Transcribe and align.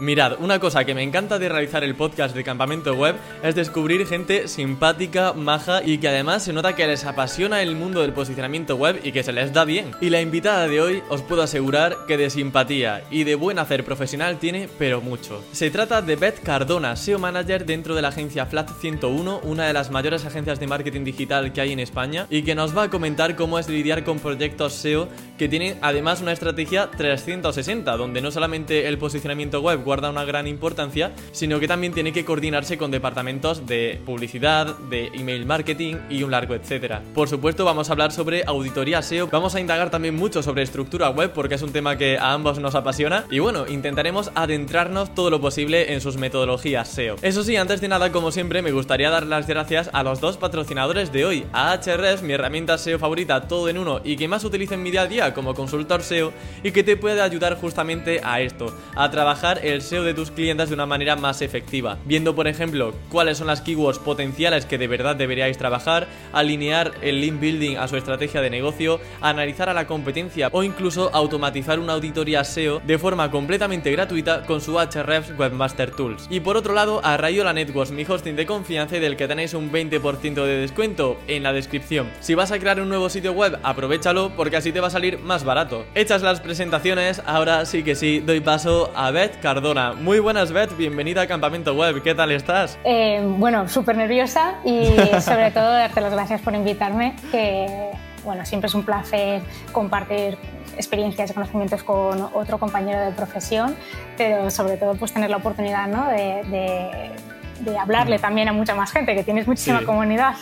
Mirad, 0.00 0.40
una 0.40 0.58
cosa 0.58 0.86
que 0.86 0.94
me 0.94 1.02
encanta 1.02 1.38
de 1.38 1.50
realizar 1.50 1.84
el 1.84 1.94
podcast 1.94 2.34
de 2.34 2.42
Campamento 2.42 2.94
Web 2.94 3.16
es 3.42 3.54
descubrir 3.54 4.06
gente 4.06 4.48
simpática, 4.48 5.34
maja 5.34 5.82
y 5.84 5.98
que 5.98 6.08
además 6.08 6.42
se 6.42 6.54
nota 6.54 6.74
que 6.74 6.86
les 6.86 7.04
apasiona 7.04 7.60
el 7.60 7.76
mundo 7.76 8.00
del 8.00 8.14
posicionamiento 8.14 8.76
web 8.76 8.98
y 9.04 9.12
que 9.12 9.22
se 9.22 9.34
les 9.34 9.52
da 9.52 9.66
bien. 9.66 9.90
Y 10.00 10.08
la 10.08 10.22
invitada 10.22 10.66
de 10.68 10.80
hoy 10.80 11.02
os 11.10 11.20
puedo 11.20 11.42
asegurar 11.42 12.06
que 12.08 12.16
de 12.16 12.30
simpatía 12.30 13.04
y 13.10 13.24
de 13.24 13.34
buen 13.34 13.58
hacer 13.58 13.84
profesional 13.84 14.38
tiene, 14.38 14.70
pero 14.78 15.02
mucho. 15.02 15.44
Se 15.52 15.70
trata 15.70 16.00
de 16.00 16.16
Beth 16.16 16.42
Cardona, 16.42 16.96
SEO 16.96 17.18
Manager 17.18 17.66
dentro 17.66 17.94
de 17.94 18.00
la 18.00 18.08
agencia 18.08 18.46
Flat 18.46 18.70
101, 18.80 19.40
una 19.44 19.66
de 19.66 19.74
las 19.74 19.90
mayores 19.90 20.24
agencias 20.24 20.58
de 20.58 20.66
marketing 20.66 21.04
digital 21.04 21.52
que 21.52 21.60
hay 21.60 21.72
en 21.72 21.80
España, 21.80 22.26
y 22.30 22.40
que 22.40 22.54
nos 22.54 22.74
va 22.74 22.84
a 22.84 22.90
comentar 22.90 23.36
cómo 23.36 23.58
es 23.58 23.68
lidiar 23.68 24.02
con 24.02 24.18
proyectos 24.18 24.72
SEO 24.72 25.08
que 25.36 25.50
tienen 25.50 25.76
además 25.82 26.22
una 26.22 26.32
estrategia 26.32 26.90
360, 26.90 27.98
donde 27.98 28.22
no 28.22 28.30
solamente 28.30 28.88
el 28.88 28.96
posicionamiento 28.96 29.60
web 29.60 29.89
guarda 29.90 30.08
una 30.08 30.24
gran 30.24 30.46
importancia, 30.46 31.10
sino 31.32 31.58
que 31.58 31.66
también 31.66 31.92
tiene 31.92 32.12
que 32.12 32.24
coordinarse 32.24 32.78
con 32.78 32.92
departamentos 32.92 33.66
de 33.66 34.00
publicidad, 34.06 34.78
de 34.88 35.10
email 35.14 35.46
marketing 35.46 35.96
y 36.08 36.22
un 36.22 36.30
largo 36.30 36.54
etcétera. 36.54 37.02
Por 37.12 37.28
supuesto, 37.28 37.64
vamos 37.64 37.88
a 37.88 37.92
hablar 37.94 38.12
sobre 38.12 38.44
auditoría 38.46 39.02
SEO, 39.02 39.26
vamos 39.26 39.56
a 39.56 39.60
indagar 39.60 39.90
también 39.90 40.14
mucho 40.14 40.44
sobre 40.44 40.62
estructura 40.62 41.10
web 41.10 41.32
porque 41.32 41.56
es 41.56 41.62
un 41.62 41.72
tema 41.72 41.98
que 41.98 42.18
a 42.18 42.34
ambos 42.34 42.60
nos 42.60 42.76
apasiona 42.76 43.24
y 43.32 43.40
bueno, 43.40 43.66
intentaremos 43.66 44.30
adentrarnos 44.36 45.12
todo 45.12 45.28
lo 45.28 45.40
posible 45.40 45.92
en 45.92 46.00
sus 46.00 46.16
metodologías 46.16 46.86
SEO. 46.86 47.16
Eso 47.20 47.42
sí, 47.42 47.56
antes 47.56 47.80
de 47.80 47.88
nada, 47.88 48.12
como 48.12 48.30
siempre, 48.30 48.62
me 48.62 48.70
gustaría 48.70 49.10
dar 49.10 49.26
las 49.26 49.48
gracias 49.48 49.90
a 49.92 50.04
los 50.04 50.20
dos 50.20 50.36
patrocinadores 50.36 51.10
de 51.10 51.24
hoy, 51.24 51.46
a 51.52 51.72
Ahrefs, 51.72 52.22
mi 52.22 52.34
herramienta 52.34 52.78
SEO 52.78 53.00
favorita 53.00 53.48
todo 53.48 53.68
en 53.68 53.76
uno 53.76 54.00
y 54.04 54.14
que 54.14 54.28
más 54.28 54.44
utilizo 54.44 54.74
en 54.74 54.84
mi 54.84 54.92
día 54.92 55.02
a 55.02 55.06
día 55.08 55.34
como 55.34 55.52
consultor 55.52 56.04
SEO 56.04 56.32
y 56.62 56.70
que 56.70 56.84
te 56.84 56.96
puede 56.96 57.22
ayudar 57.22 57.56
justamente 57.56 58.20
a 58.22 58.40
esto, 58.40 58.72
a 58.94 59.10
trabajar 59.10 59.64
el 59.64 59.79
SEO 59.82 60.04
de 60.04 60.14
tus 60.14 60.30
clientes 60.30 60.68
de 60.68 60.74
una 60.74 60.86
manera 60.86 61.16
más 61.16 61.42
efectiva, 61.42 61.98
viendo 62.04 62.34
por 62.34 62.48
ejemplo 62.48 62.94
cuáles 63.08 63.38
son 63.38 63.46
las 63.46 63.60
keywords 63.60 63.98
potenciales 63.98 64.66
que 64.66 64.78
de 64.78 64.88
verdad 64.88 65.16
deberíais 65.16 65.58
trabajar, 65.58 66.08
alinear 66.32 66.92
el 67.02 67.20
link 67.20 67.40
building 67.40 67.76
a 67.76 67.88
su 67.88 67.96
estrategia 67.96 68.40
de 68.40 68.50
negocio, 68.50 69.00
analizar 69.20 69.68
a 69.68 69.74
la 69.74 69.86
competencia 69.86 70.48
o 70.52 70.62
incluso 70.62 71.10
automatizar 71.14 71.78
una 71.78 71.94
auditoría 71.94 72.44
SEO 72.44 72.80
de 72.86 72.98
forma 72.98 73.30
completamente 73.30 73.90
gratuita 73.92 74.44
con 74.46 74.60
su 74.60 74.78
Ahrefs 74.78 75.32
Webmaster 75.38 75.90
Tools. 75.90 76.26
Y 76.30 76.40
por 76.40 76.56
otro 76.56 76.74
lado, 76.74 77.00
a 77.04 77.16
Rayola 77.16 77.52
Networks, 77.52 77.92
mi 77.92 78.04
hosting 78.04 78.36
de 78.36 78.46
confianza 78.46 78.96
y 78.96 79.00
del 79.00 79.16
que 79.16 79.28
tenéis 79.28 79.54
un 79.54 79.70
20% 79.70 80.44
de 80.44 80.56
descuento 80.56 81.18
en 81.26 81.42
la 81.42 81.52
descripción. 81.52 82.10
Si 82.20 82.34
vas 82.34 82.52
a 82.52 82.58
crear 82.58 82.80
un 82.80 82.88
nuevo 82.88 83.08
sitio 83.08 83.32
web, 83.32 83.58
aprovechalo 83.62 84.32
porque 84.36 84.56
así 84.56 84.72
te 84.72 84.80
va 84.80 84.88
a 84.88 84.90
salir 84.90 85.18
más 85.18 85.44
barato. 85.44 85.84
Hechas 85.94 86.22
las 86.22 86.40
presentaciones, 86.40 87.22
ahora 87.26 87.64
sí 87.66 87.82
que 87.82 87.94
sí, 87.94 88.20
doy 88.20 88.40
paso 88.40 88.90
a 88.94 89.10
Beth 89.10 89.40
Cardona. 89.40 89.59
Muy 89.60 90.20
buenas, 90.20 90.52
Beth, 90.52 90.74
bienvenida 90.74 91.20
a 91.20 91.26
Campamento 91.26 91.74
Web, 91.74 92.02
¿qué 92.02 92.14
tal 92.14 92.30
estás? 92.30 92.78
Eh, 92.82 93.20
bueno, 93.22 93.68
súper 93.68 93.94
nerviosa 93.94 94.54
y 94.64 94.86
sobre 95.20 95.50
todo 95.50 95.70
darte 95.70 96.00
las 96.00 96.14
gracias 96.14 96.40
por 96.40 96.54
invitarme, 96.54 97.14
que 97.30 97.90
bueno, 98.24 98.46
siempre 98.46 98.68
es 98.68 98.74
un 98.74 98.84
placer 98.84 99.42
compartir 99.70 100.38
experiencias 100.78 101.30
y 101.30 101.34
conocimientos 101.34 101.82
con 101.82 102.22
otro 102.32 102.56
compañero 102.56 103.00
de 103.00 103.12
profesión, 103.12 103.76
pero 104.16 104.50
sobre 104.50 104.78
todo 104.78 104.94
pues 104.94 105.12
tener 105.12 105.28
la 105.28 105.36
oportunidad 105.36 105.88
¿no? 105.88 106.08
de, 106.08 107.12
de 107.60 107.78
hablarle 107.78 108.18
mm. 108.18 108.20
también 108.20 108.48
a 108.48 108.52
mucha 108.52 108.74
más 108.74 108.92
gente, 108.92 109.14
que 109.14 109.22
tienes 109.22 109.46
muchísima 109.46 109.82
comunidad. 109.82 110.34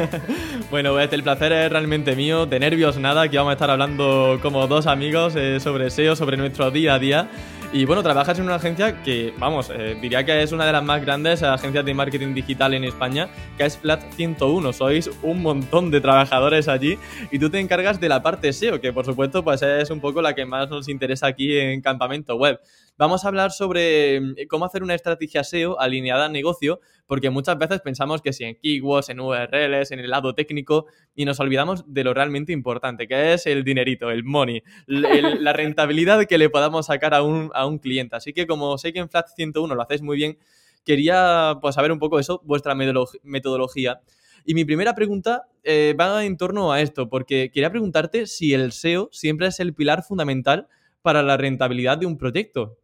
bueno, 0.70 0.94
Beth, 0.94 1.12
el 1.12 1.22
placer 1.22 1.52
es 1.52 1.70
realmente 1.70 2.16
mío. 2.16 2.46
De 2.46 2.60
nervios 2.60 2.98
nada, 2.98 3.22
aquí 3.22 3.36
vamos 3.36 3.50
a 3.50 3.54
estar 3.54 3.70
hablando 3.70 4.38
como 4.42 4.66
dos 4.66 4.86
amigos 4.86 5.34
eh, 5.36 5.60
sobre 5.60 5.90
SEO, 5.90 6.16
sobre 6.16 6.36
nuestro 6.36 6.70
día 6.70 6.94
a 6.94 6.98
día. 6.98 7.28
Y 7.74 7.86
bueno, 7.86 8.04
trabajas 8.04 8.38
en 8.38 8.44
una 8.44 8.54
agencia 8.54 9.02
que, 9.02 9.34
vamos, 9.36 9.68
eh, 9.68 9.98
diría 10.00 10.24
que 10.24 10.44
es 10.44 10.52
una 10.52 10.64
de 10.64 10.70
las 10.70 10.84
más 10.84 11.04
grandes 11.04 11.42
agencias 11.42 11.84
de 11.84 11.92
marketing 11.92 12.32
digital 12.32 12.72
en 12.72 12.84
España, 12.84 13.28
que 13.58 13.64
es 13.64 13.76
Flat 13.76 14.12
101. 14.12 14.72
Sois 14.72 15.10
un 15.24 15.42
montón 15.42 15.90
de 15.90 16.00
trabajadores 16.00 16.68
allí 16.68 16.96
y 17.32 17.40
tú 17.40 17.50
te 17.50 17.58
encargas 17.58 17.98
de 17.98 18.08
la 18.08 18.22
parte 18.22 18.52
SEO, 18.52 18.80
que 18.80 18.92
por 18.92 19.04
supuesto 19.04 19.42
pues 19.42 19.60
es 19.62 19.90
un 19.90 19.98
poco 19.98 20.22
la 20.22 20.36
que 20.36 20.46
más 20.46 20.70
nos 20.70 20.88
interesa 20.88 21.26
aquí 21.26 21.58
en 21.58 21.80
Campamento 21.80 22.36
Web. 22.36 22.60
Vamos 22.96 23.24
a 23.24 23.28
hablar 23.28 23.50
sobre 23.50 24.20
mm, 24.20 24.34
cómo 24.48 24.66
hacer 24.66 24.84
una 24.84 24.94
estrategia 24.94 25.42
SEO 25.42 25.80
alineada 25.80 26.26
al 26.26 26.32
negocio, 26.32 26.80
porque 27.06 27.28
muchas 27.28 27.58
veces 27.58 27.80
pensamos 27.80 28.22
que 28.22 28.32
si 28.32 28.44
en 28.44 28.54
keywords, 28.54 29.08
en 29.08 29.18
URLs, 29.18 29.90
en 29.90 29.98
el 29.98 30.10
lado 30.10 30.32
técnico, 30.36 30.86
y 31.12 31.24
nos 31.24 31.40
olvidamos 31.40 31.84
de 31.92 32.04
lo 32.04 32.14
realmente 32.14 32.52
importante, 32.52 33.08
que 33.08 33.34
es 33.34 33.46
el 33.46 33.64
dinerito, 33.64 34.12
el 34.12 34.22
money, 34.22 34.62
la 34.86 35.52
rentabilidad 35.52 36.24
que 36.26 36.38
le 36.38 36.48
podamos 36.50 36.86
sacar 36.86 37.14
a 37.14 37.22
un, 37.22 37.50
a 37.52 37.66
un 37.66 37.78
cliente. 37.78 38.14
Así 38.14 38.32
que 38.32 38.46
como 38.46 38.78
sé 38.78 38.92
que 38.92 39.00
en 39.00 39.08
Flat 39.08 39.26
101 39.26 39.74
lo 39.74 39.82
hacéis 39.82 40.02
muy 40.02 40.16
bien, 40.16 40.38
quería 40.84 41.58
pues, 41.60 41.74
saber 41.74 41.90
un 41.90 41.98
poco 41.98 42.20
eso, 42.20 42.42
vuestra 42.44 42.76
metodología. 42.76 44.02
Y 44.44 44.54
mi 44.54 44.64
primera 44.64 44.94
pregunta 44.94 45.48
eh, 45.64 45.96
va 45.98 46.24
en 46.24 46.36
torno 46.36 46.70
a 46.70 46.80
esto, 46.80 47.08
porque 47.08 47.50
quería 47.52 47.70
preguntarte 47.70 48.28
si 48.28 48.54
el 48.54 48.70
SEO 48.70 49.08
siempre 49.10 49.48
es 49.48 49.58
el 49.58 49.74
pilar 49.74 50.04
fundamental 50.04 50.68
para 51.02 51.24
la 51.24 51.36
rentabilidad 51.36 51.98
de 51.98 52.06
un 52.06 52.18
proyecto 52.18 52.78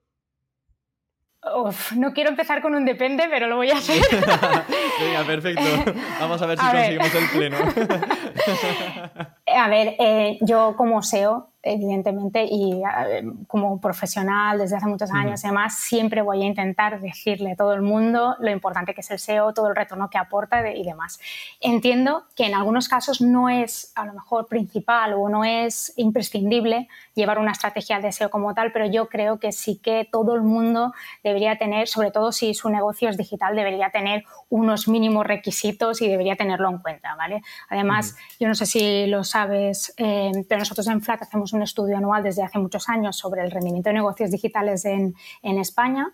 no 1.96 2.12
quiero 2.12 2.30
empezar 2.30 2.60
con 2.60 2.74
un 2.74 2.84
depende, 2.84 3.26
pero 3.30 3.46
lo 3.46 3.56
voy 3.56 3.70
a 3.70 3.78
hacer. 3.78 4.02
Venga, 5.00 5.24
perfecto. 5.26 5.94
Vamos 6.20 6.42
a 6.42 6.46
ver 6.46 6.58
si 6.58 6.64
conseguimos 6.64 7.14
el 7.14 7.28
pleno. 7.30 7.56
a 9.46 9.68
ver, 9.68 9.96
eh, 9.98 10.38
yo 10.42 10.74
como 10.76 11.02
SEO 11.02 11.50
evidentemente, 11.62 12.44
y 12.44 12.82
eh, 12.82 13.22
como 13.46 13.80
profesional 13.80 14.58
desde 14.58 14.76
hace 14.76 14.86
muchos 14.86 15.10
años 15.10 15.44
y 15.44 15.48
demás, 15.48 15.78
siempre 15.78 16.22
voy 16.22 16.42
a 16.42 16.46
intentar 16.46 17.00
decirle 17.00 17.52
a 17.52 17.56
todo 17.56 17.74
el 17.74 17.82
mundo 17.82 18.36
lo 18.38 18.50
importante 18.50 18.94
que 18.94 19.02
es 19.02 19.10
el 19.10 19.18
SEO, 19.18 19.52
todo 19.52 19.68
el 19.68 19.76
retorno 19.76 20.08
que 20.08 20.18
aporta 20.18 20.70
y 20.70 20.82
demás. 20.82 21.20
Entiendo 21.60 22.24
que 22.34 22.46
en 22.46 22.54
algunos 22.54 22.88
casos 22.88 23.20
no 23.20 23.48
es 23.48 23.92
a 23.94 24.06
lo 24.06 24.14
mejor 24.14 24.46
principal 24.46 25.14
o 25.14 25.28
no 25.28 25.44
es 25.44 25.92
imprescindible 25.96 26.88
llevar 27.14 27.38
una 27.38 27.52
estrategia 27.52 28.00
de 28.00 28.12
SEO 28.12 28.30
como 28.30 28.54
tal, 28.54 28.72
pero 28.72 28.86
yo 28.86 29.08
creo 29.08 29.38
que 29.38 29.52
sí 29.52 29.76
que 29.76 30.08
todo 30.10 30.34
el 30.34 30.42
mundo 30.42 30.94
debería 31.22 31.58
tener, 31.58 31.88
sobre 31.88 32.10
todo 32.10 32.32
si 32.32 32.54
su 32.54 32.70
negocio 32.70 33.08
es 33.08 33.16
digital, 33.16 33.54
debería 33.54 33.90
tener 33.90 34.24
unos 34.48 34.88
mínimos 34.88 35.26
requisitos 35.26 36.00
y 36.00 36.08
debería 36.08 36.36
tenerlo 36.36 36.70
en 36.70 36.78
cuenta, 36.78 37.14
¿vale? 37.16 37.42
Además, 37.68 38.16
yo 38.38 38.48
no 38.48 38.54
sé 38.54 38.66
si 38.66 39.06
lo 39.06 39.24
sabes, 39.24 39.92
eh, 39.96 40.32
pero 40.48 40.60
nosotros 40.60 40.86
en 40.86 41.02
FLAT 41.02 41.22
hacemos 41.22 41.49
un 41.52 41.62
estudio 41.62 41.96
anual 41.96 42.22
desde 42.22 42.42
hace 42.42 42.58
muchos 42.58 42.88
años 42.88 43.16
sobre 43.16 43.42
el 43.42 43.50
rendimiento 43.50 43.90
de 43.90 43.94
negocios 43.94 44.30
digitales 44.30 44.84
en, 44.84 45.14
en 45.42 45.58
España 45.58 46.12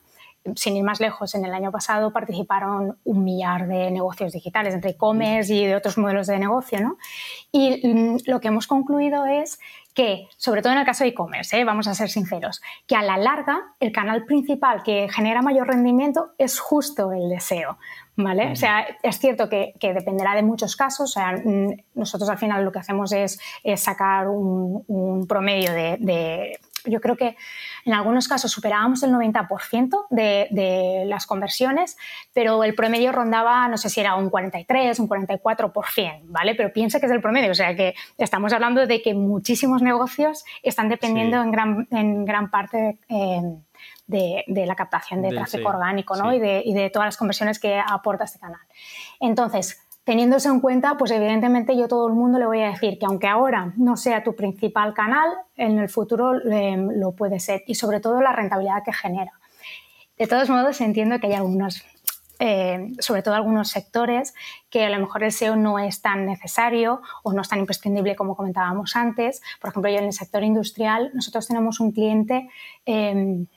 sin 0.54 0.76
ir 0.76 0.84
más 0.84 1.00
lejos, 1.00 1.34
en 1.34 1.44
el 1.44 1.52
año 1.52 1.72
pasado 1.72 2.12
participaron 2.12 2.98
un 3.04 3.24
millar 3.24 3.66
de 3.66 3.90
negocios 3.90 4.32
digitales, 4.32 4.74
entre 4.74 4.92
e-commerce 4.92 5.52
y 5.52 5.66
de 5.66 5.74
otros 5.74 5.98
modelos 5.98 6.26
de 6.26 6.38
negocio. 6.38 6.80
¿no? 6.80 6.96
Y 7.52 7.86
mm, 7.86 8.18
lo 8.26 8.40
que 8.40 8.48
hemos 8.48 8.66
concluido 8.66 9.26
es 9.26 9.58
que, 9.96 10.28
sobre 10.36 10.60
todo 10.60 10.74
en 10.74 10.80
el 10.80 10.84
caso 10.84 11.04
de 11.04 11.10
e-commerce, 11.10 11.58
¿eh? 11.58 11.64
vamos 11.64 11.88
a 11.88 11.94
ser 11.94 12.10
sinceros, 12.10 12.60
que 12.86 12.94
a 12.96 13.02
la 13.02 13.16
larga 13.16 13.74
el 13.80 13.92
canal 13.92 14.26
principal 14.26 14.82
que 14.82 15.08
genera 15.08 15.40
mayor 15.40 15.68
rendimiento 15.68 16.32
es 16.36 16.60
justo 16.60 17.12
el 17.12 17.30
deseo. 17.30 17.78
¿Vale? 18.18 18.52
O 18.52 18.56
sea, 18.56 18.86
es 19.02 19.18
cierto 19.18 19.50
que, 19.50 19.74
dependerá 19.78 20.34
de 20.34 20.42
muchos 20.42 20.74
casos. 20.74 21.10
O 21.10 21.12
sea, 21.12 21.32
mm, 21.32 21.82
nosotros 21.94 22.30
al 22.30 22.38
final 22.38 22.64
lo 22.64 22.72
que 22.72 22.78
hacemos 22.78 23.12
es, 23.12 23.38
sacar 23.76 24.28
un, 24.28 25.26
promedio 25.28 25.72
de, 25.72 26.58
Yo 26.86 27.00
creo 27.00 27.16
que 27.16 27.36
en 27.84 27.92
algunos 27.92 28.28
casos 28.28 28.50
superábamos 28.50 29.02
el 29.02 29.12
90% 29.12 30.06
de, 30.10 30.48
de, 30.50 31.04
las 31.06 31.26
conversiones, 31.26 31.97
pero 32.32 32.64
el 32.64 32.74
promedio 32.74 33.12
rondaba, 33.12 33.69
no 33.69 33.76
sé 33.76 33.91
si 33.91 34.00
era 34.00 34.14
un 34.14 34.30
43, 34.30 34.98
un 34.98 35.08
44%, 35.08 36.20
¿vale? 36.24 36.54
Pero 36.54 36.72
piensa 36.72 37.00
que 37.00 37.06
es 37.06 37.12
el 37.12 37.20
promedio. 37.20 37.50
O 37.50 37.54
sea, 37.54 37.74
que 37.76 37.94
estamos 38.19 38.52
hablando 38.52 38.86
de 38.86 39.02
que 39.02 39.14
muchísimos 39.14 39.82
negocios 39.82 40.44
están 40.62 40.88
dependiendo 40.88 41.42
en, 41.42 41.50
gran, 41.50 41.88
en 41.91 42.24
gran 42.24 42.50
parte. 42.50 42.98
Eh, 43.08 43.41
de, 44.06 44.44
la 44.47 44.74
captación 44.74 45.22
de, 45.22 45.30
tráfico 45.30 45.68
orgánico 45.68 46.16
¿no? 46.16 46.33
y, 46.33 46.38
de, 46.38 46.91
todas 46.92 47.06
las 47.06 47.16
conversiones 47.16 47.59
que 47.59 47.78
aporta 47.78 48.24
este 48.24 48.38
canal. 48.38 48.60
Entonces, 49.21 49.85
teniendo 50.06 50.36
eso 50.36 50.50
en 50.53 50.60
cuenta, 50.60 50.97
pues 50.97 51.10
evidentemente 51.10 51.76
yo 51.76 51.86
a 51.86 51.88
todo 51.88 52.06
el 52.06 52.14
mundo 52.14 52.38
le 52.38 52.47
voy 52.47 52.62
a 52.62 52.70
decir 52.70 52.97
que 52.97 53.06
aunque 53.06 53.26
ahora 53.26 53.72
no 53.76 53.97
sea 53.97 54.22
tu 54.22 54.36
principal 54.36 54.94
canal, 54.94 55.28
en 55.56 55.80
el 55.80 55.88
futuro 55.88 56.41
em, 56.48 56.88
lo 57.00 57.10
puede 57.10 57.41
ser 57.41 57.64
y 57.66 57.74
sobre 57.74 57.98
todo 57.98 58.22
la 58.22 58.32
rentabilidad 58.32 58.84
que 58.84 58.92
genera. 58.92 59.32
De 60.16 60.28
todos 60.28 60.48
modos, 60.48 60.80
entiendo 60.80 61.18
que 61.18 61.26
hay 61.26 61.32
algunos, 61.32 61.84
eh, 62.38 62.92
sobre 63.00 63.22
todo 63.22 63.34
algunos 63.34 63.68
sectores, 63.68 64.32
que 64.70 64.84
a 64.84 64.91
lo 64.91 65.00
mejor 65.00 65.24
el 65.24 65.32
SEO 65.32 65.56
no 65.56 65.80
es 65.80 66.00
tan 66.00 66.24
necesario 66.24 67.02
o 67.24 67.32
no 67.32 67.42
es 67.42 67.48
tan 67.48 67.59
imprescindible 67.59 68.14
como 68.14 68.36
comentábamos 68.36 68.94
antes. 68.94 69.42
Por 69.60 69.70
ejemplo, 69.70 69.91
yo 69.91 69.98
en 69.98 70.04
el 70.04 70.12
sector 70.12 70.44
industrial, 70.44 71.10
nosotros 71.14 71.48
tenemos 71.48 71.80
un 71.80 71.91
cliente 71.91 72.48
em, 72.84 73.48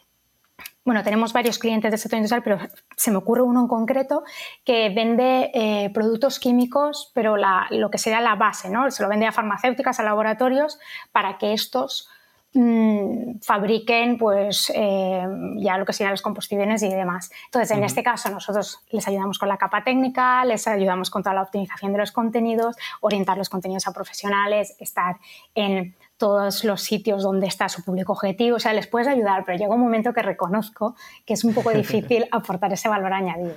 bueno, 0.86 1.04
tenemos 1.04 1.34
varios 1.34 1.60
clientes 1.60 1.92
del 1.92 2.00
sector 2.00 2.18
industrial, 2.18 2.44
pero 2.44 2.58
se 2.96 3.12
me 3.12 3.18
ocurre 3.18 3.44
uno 3.44 3.62
en 3.62 3.68
concreto 3.68 4.24
que 4.64 4.90
vende 4.90 5.52
eh, 5.54 5.92
productos 5.94 6.40
químicos, 6.40 7.12
pero 7.14 7.36
lo 7.38 7.92
que 7.92 7.98
sería 7.98 8.22
la 8.22 8.36
base, 8.36 8.70
¿no? 8.70 8.90
Se 8.90 9.04
lo 9.04 9.10
vende 9.10 9.28
a 9.28 9.32
farmacéuticas, 9.32 10.00
a 10.00 10.04
laboratorios, 10.04 10.80
para 11.12 11.38
que 11.38 11.54
estos 11.54 12.10
mm, 12.54 13.40
fabriquen 13.42 14.18
pues 14.18 14.72
eh, 14.74 15.28
ya 15.58 15.78
lo 15.78 15.86
que 15.86 15.94
sean 15.94 16.12
los 16.12 16.22
combustibles 16.22 16.82
y 16.82 16.90
demás. 16.90 17.30
Entonces, 17.46 17.78
en 17.78 17.84
este 17.84 18.02
caso, 18.02 18.30
nosotros 18.30 18.80
les 18.90 19.08
ayudamos 19.08 19.38
con 19.38 19.50
la 19.50 19.58
capa 19.58 19.84
técnica, 19.84 20.44
les 20.46 20.66
ayudamos 20.68 21.10
con 21.10 21.22
toda 21.22 21.36
la 21.36 21.44
optimización 21.44 21.92
de 21.92 22.00
los 22.00 22.12
contenidos, 22.12 22.78
orientar 23.02 23.38
los 23.38 23.50
contenidos 23.50 23.86
a 23.88 23.94
profesionales, 23.94 24.76
estar 24.80 25.18
en 25.54 25.96
todos 26.20 26.64
los 26.66 26.84
sitios 26.84 27.24
donde 27.24 27.48
está 27.48 27.70
su 27.70 27.84
público 27.84 28.12
objetivo, 28.14 28.58
o 28.58 28.60
sea, 28.60 28.74
les 28.74 28.86
puedes 28.86 29.08
ayudar, 29.08 29.44
pero 29.46 29.58
llega 29.58 29.74
un 29.74 29.82
momento 29.82 30.14
que 30.14 30.22
reconozco 30.22 30.96
que 31.26 31.34
es 31.34 31.44
un 31.44 31.56
poco 31.56 31.72
difícil 31.74 32.28
aportar 32.30 32.72
ese 32.72 32.90
valor 32.90 33.14
añadido. 33.14 33.56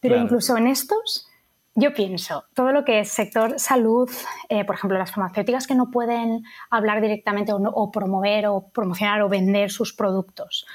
Pero 0.00 0.16
incluso 0.16 0.56
en 0.56 0.66
estos, 0.66 1.28
yo 1.76 1.94
pienso, 1.94 2.44
todo 2.54 2.72
lo 2.72 2.84
que 2.84 3.00
es 3.00 3.08
sector 3.08 3.58
salud, 3.58 4.10
eh, 4.48 4.64
por 4.64 4.74
ejemplo, 4.74 4.98
las 4.98 5.12
farmacéuticas 5.12 5.66
que 5.66 5.76
no 5.76 5.90
pueden 5.90 6.42
hablar 6.68 7.00
directamente 7.00 7.52
o, 7.54 7.90
promover 7.92 8.48
o 8.48 8.68
promocionar 8.74 9.22
o 9.22 9.28
vender 9.28 9.70
sus 9.70 9.94
productos. 9.94 10.66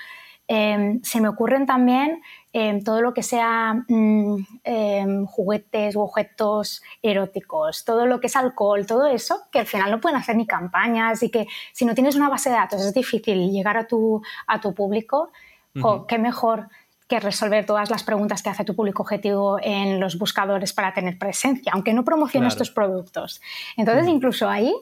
Em, 0.50 1.02
se 1.04 1.20
me 1.20 1.28
ocurren 1.28 1.66
también 1.66 2.22
em, 2.54 2.82
todo 2.82 3.02
lo 3.02 3.14
que 3.14 3.22
sea 3.22 3.84
mm, 3.88 4.36
em, 4.64 5.26
juguetes 5.26 5.96
u 5.98 6.02
objetos 6.02 6.82
eróticos, 7.02 7.84
todo 7.84 8.06
lo 8.06 8.22
que 8.22 8.28
es 8.28 8.36
alcohol, 8.38 8.86
todo 8.86 9.08
eso, 9.08 9.42
que 9.52 9.60
al 9.60 9.66
final 9.66 9.92
no 9.92 10.00
pueden 10.00 10.18
hacer 10.18 10.38
ni 10.38 10.48
campañas 10.48 11.22
y 11.22 11.30
que 11.30 11.48
si 11.74 11.84
no 11.84 11.94
tienes 11.94 12.16
una 12.16 12.30
base 12.30 12.50
de 12.50 12.56
datos 12.56 12.82
es 12.82 12.94
difícil 12.94 13.52
llegar 13.52 13.76
a 13.76 13.88
tu, 13.88 14.22
a 14.48 14.62
tu 14.62 14.74
público, 14.74 15.32
qué 16.08 16.18
mejor 16.18 16.70
que 17.08 17.20
resolver 17.20 17.66
todas 17.66 17.90
las 17.90 18.04
preguntas 18.04 18.42
que 18.42 18.50
hace 18.50 18.64
tu 18.64 18.76
público 18.76 19.04
objetivo 19.04 19.60
en 19.62 20.00
los 20.00 20.18
buscadores 20.18 20.74
para 20.74 20.94
tener 20.94 21.18
presencia, 21.18 21.72
aunque 21.74 21.94
no 21.94 22.04
promociones 22.04 22.54
estos 22.54 22.72
productos. 22.72 23.42
Entonces, 23.78 24.08
incluso 24.08 24.50
ahí 24.50 24.74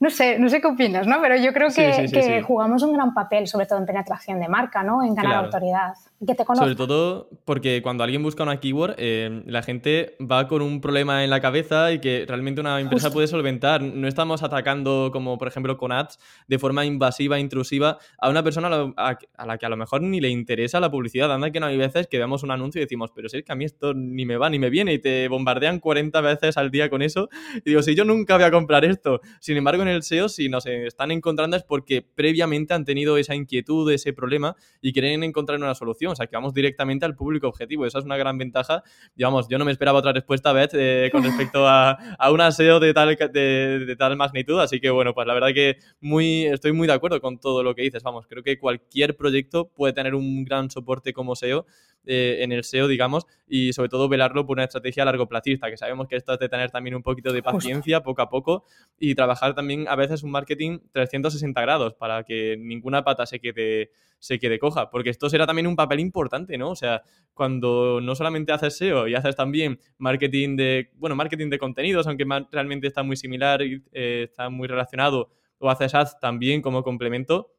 no 0.00 0.10
sé, 0.10 0.38
no 0.38 0.48
sé 0.48 0.60
qué 0.60 0.68
opinas, 0.68 1.08
¿no? 1.08 1.20
Pero 1.20 1.36
yo 1.36 1.52
creo 1.52 1.70
que, 1.70 2.42
jugamos 2.42 2.82
un 2.84 2.92
gran 2.92 3.14
papel, 3.14 3.48
sobre 3.48 3.66
todo 3.66 3.80
en 3.80 3.86
penetración 3.86 4.38
de 4.40 4.48
marca, 4.48 4.84
¿no? 4.84 5.02
En 5.02 5.14
ganar 5.14 5.44
autoridad. 5.44 5.94
Que 6.24 6.34
te 6.34 6.44
Sobre 6.44 6.74
todo 6.74 7.28
porque 7.44 7.80
cuando 7.80 8.02
alguien 8.02 8.22
busca 8.24 8.42
una 8.42 8.58
keyword, 8.58 8.94
eh, 8.98 9.42
la 9.46 9.62
gente 9.62 10.16
va 10.20 10.48
con 10.48 10.62
un 10.62 10.80
problema 10.80 11.22
en 11.22 11.30
la 11.30 11.40
cabeza 11.40 11.92
y 11.92 12.00
que 12.00 12.24
realmente 12.26 12.60
una 12.60 12.80
empresa 12.80 13.12
puede 13.12 13.28
solventar. 13.28 13.82
No 13.82 14.08
estamos 14.08 14.42
atacando, 14.42 15.10
como 15.12 15.38
por 15.38 15.46
ejemplo 15.46 15.76
con 15.76 15.92
ads, 15.92 16.18
de 16.48 16.58
forma 16.58 16.84
invasiva, 16.84 17.38
intrusiva, 17.38 17.98
a 18.18 18.30
una 18.30 18.42
persona 18.42 18.92
a, 18.96 19.18
la 19.46 19.58
que 19.58 19.66
a 19.66 19.68
lo 19.68 19.76
mejor 19.76 20.02
ni 20.02 20.20
le 20.20 20.28
interesa 20.28 20.80
la 20.80 20.90
publicidad. 20.90 21.32
Anda 21.32 21.50
que 21.52 21.60
no 21.60 21.66
hay 21.66 21.76
veces 21.76 22.08
que 22.08 22.18
vemos 22.18 22.42
un 22.42 22.50
anuncio 22.50 22.80
y 22.80 22.84
decimos, 22.84 23.12
pero 23.14 23.28
si 23.28 23.38
es 23.38 23.44
que 23.44 23.52
a 23.52 23.56
mí 23.56 23.64
esto 23.64 23.94
ni 23.94 24.26
me 24.26 24.36
va 24.36 24.50
ni 24.50 24.58
me 24.58 24.70
viene 24.70 24.92
y 24.94 24.98
te 24.98 25.28
bombardean 25.28 25.78
40 25.78 26.20
veces 26.20 26.56
al 26.56 26.72
día 26.72 26.90
con 26.90 27.02
eso. 27.02 27.28
Y 27.56 27.70
digo, 27.70 27.82
si 27.82 27.94
yo 27.94 28.04
nunca 28.04 28.34
voy 28.36 28.44
a 28.44 28.50
comprar 28.50 28.84
esto. 28.84 29.20
Sin 29.38 29.56
embargo, 29.56 29.84
el 29.88 30.02
SEO, 30.02 30.28
si 30.28 30.48
nos 30.48 30.66
están 30.66 31.10
encontrando 31.10 31.56
es 31.56 31.62
porque 31.62 32.02
previamente 32.02 32.74
han 32.74 32.84
tenido 32.84 33.16
esa 33.16 33.34
inquietud, 33.34 33.90
ese 33.92 34.12
problema 34.12 34.56
y 34.80 34.92
quieren 34.92 35.22
encontrar 35.22 35.58
una 35.58 35.74
solución. 35.74 36.12
O 36.12 36.16
sea, 36.16 36.26
que 36.26 36.36
vamos 36.36 36.54
directamente 36.54 37.04
al 37.04 37.14
público 37.14 37.48
objetivo. 37.48 37.86
Esa 37.86 37.98
es 37.98 38.04
una 38.04 38.16
gran 38.16 38.38
ventaja. 38.38 38.82
Digamos, 39.14 39.48
yo 39.48 39.58
no 39.58 39.64
me 39.64 39.72
esperaba 39.72 39.98
otra 39.98 40.12
respuesta, 40.12 40.52
Beth, 40.52 40.72
eh, 40.74 41.08
con 41.12 41.22
respecto 41.22 41.66
a, 41.66 41.92
a 41.92 42.30
un 42.30 42.40
SEO 42.52 42.80
de 42.80 42.94
tal, 42.94 43.16
de, 43.16 43.96
tal 43.98 44.16
magnitud. 44.16 44.60
Así 44.60 44.80
que, 44.80 44.90
bueno, 44.90 45.14
pues 45.14 45.26
la 45.26 45.34
verdad 45.34 45.48
que 45.54 45.78
muy, 46.00 46.44
estoy 46.46 46.72
muy 46.72 46.86
de 46.86 46.92
acuerdo 46.94 47.20
con 47.20 47.38
todo 47.38 47.62
lo 47.62 47.74
que 47.74 47.82
dices. 47.82 48.02
Vamos, 48.02 48.26
creo 48.26 48.42
que 48.42 48.58
cualquier 48.58 49.16
proyecto 49.16 49.68
puede 49.68 49.92
tener 49.92 50.14
un 50.14 50.44
gran 50.44 50.70
soporte 50.70 51.12
como 51.12 51.36
SEO 51.36 51.66
eh, 52.06 52.38
en 52.40 52.52
el 52.52 52.64
SEO, 52.64 52.88
digamos, 52.88 53.26
y 53.46 53.72
sobre 53.72 53.88
todo 53.88 54.08
velarlo 54.08 54.46
por 54.46 54.56
una 54.56 54.64
estrategia 54.64 55.02
a 55.02 55.06
largo 55.06 55.28
plazista, 55.28 55.70
que 55.70 55.76
sabemos 55.76 56.08
que 56.08 56.16
esto 56.16 56.32
es 56.32 56.38
de 56.38 56.48
tener 56.48 56.70
también 56.70 56.94
un 56.94 57.02
poquito 57.02 57.32
de 57.32 57.42
paciencia 57.42 58.02
poco 58.02 58.22
a 58.22 58.28
poco 58.28 58.64
y 58.98 59.14
trabajar 59.14 59.54
también 59.54 59.86
a 59.88 59.96
veces 59.96 60.22
un 60.22 60.30
marketing 60.30 60.78
360 60.92 61.60
grados 61.60 61.94
para 61.94 62.24
que 62.24 62.56
ninguna 62.58 63.04
pata 63.04 63.26
se 63.26 63.40
quede, 63.40 63.90
se 64.18 64.38
quede 64.38 64.58
coja, 64.58 64.90
porque 64.90 65.10
esto 65.10 65.28
será 65.28 65.46
también 65.46 65.66
un 65.66 65.76
papel 65.76 66.00
importante, 66.00 66.56
¿no? 66.56 66.70
O 66.70 66.76
sea, 66.76 67.02
cuando 67.34 68.00
no 68.00 68.14
solamente 68.14 68.52
haces 68.52 68.76
SEO 68.76 69.06
y 69.06 69.14
haces 69.14 69.36
también 69.36 69.78
marketing 69.98 70.56
de, 70.56 70.90
bueno, 70.94 71.14
marketing 71.14 71.50
de 71.50 71.58
contenidos, 71.58 72.06
aunque 72.06 72.26
realmente 72.50 72.86
está 72.86 73.02
muy 73.02 73.16
similar 73.16 73.62
y 73.62 73.82
eh, 73.92 74.26
está 74.28 74.48
muy 74.48 74.66
relacionado, 74.66 75.30
o 75.58 75.70
haces 75.70 75.94
ads 75.94 76.18
también 76.20 76.62
como 76.62 76.82
complemento, 76.82 77.52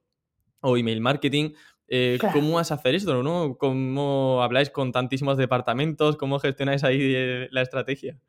o 0.61 0.77
email 0.77 1.01
marketing, 1.01 1.51
eh, 1.89 2.17
¿Cómo 2.33 2.53
vas 2.55 2.71
a 2.71 2.75
hacer 2.75 2.95
esto? 2.95 3.23
¿no? 3.23 3.57
¿Cómo 3.57 4.41
habláis 4.43 4.69
con 4.69 4.91
tantísimos 4.91 5.37
departamentos? 5.37 6.17
¿Cómo 6.17 6.39
gestionáis 6.39 6.83
ahí 6.83 6.99
eh, 7.15 7.47
la 7.51 7.61
estrategia? 7.61 8.19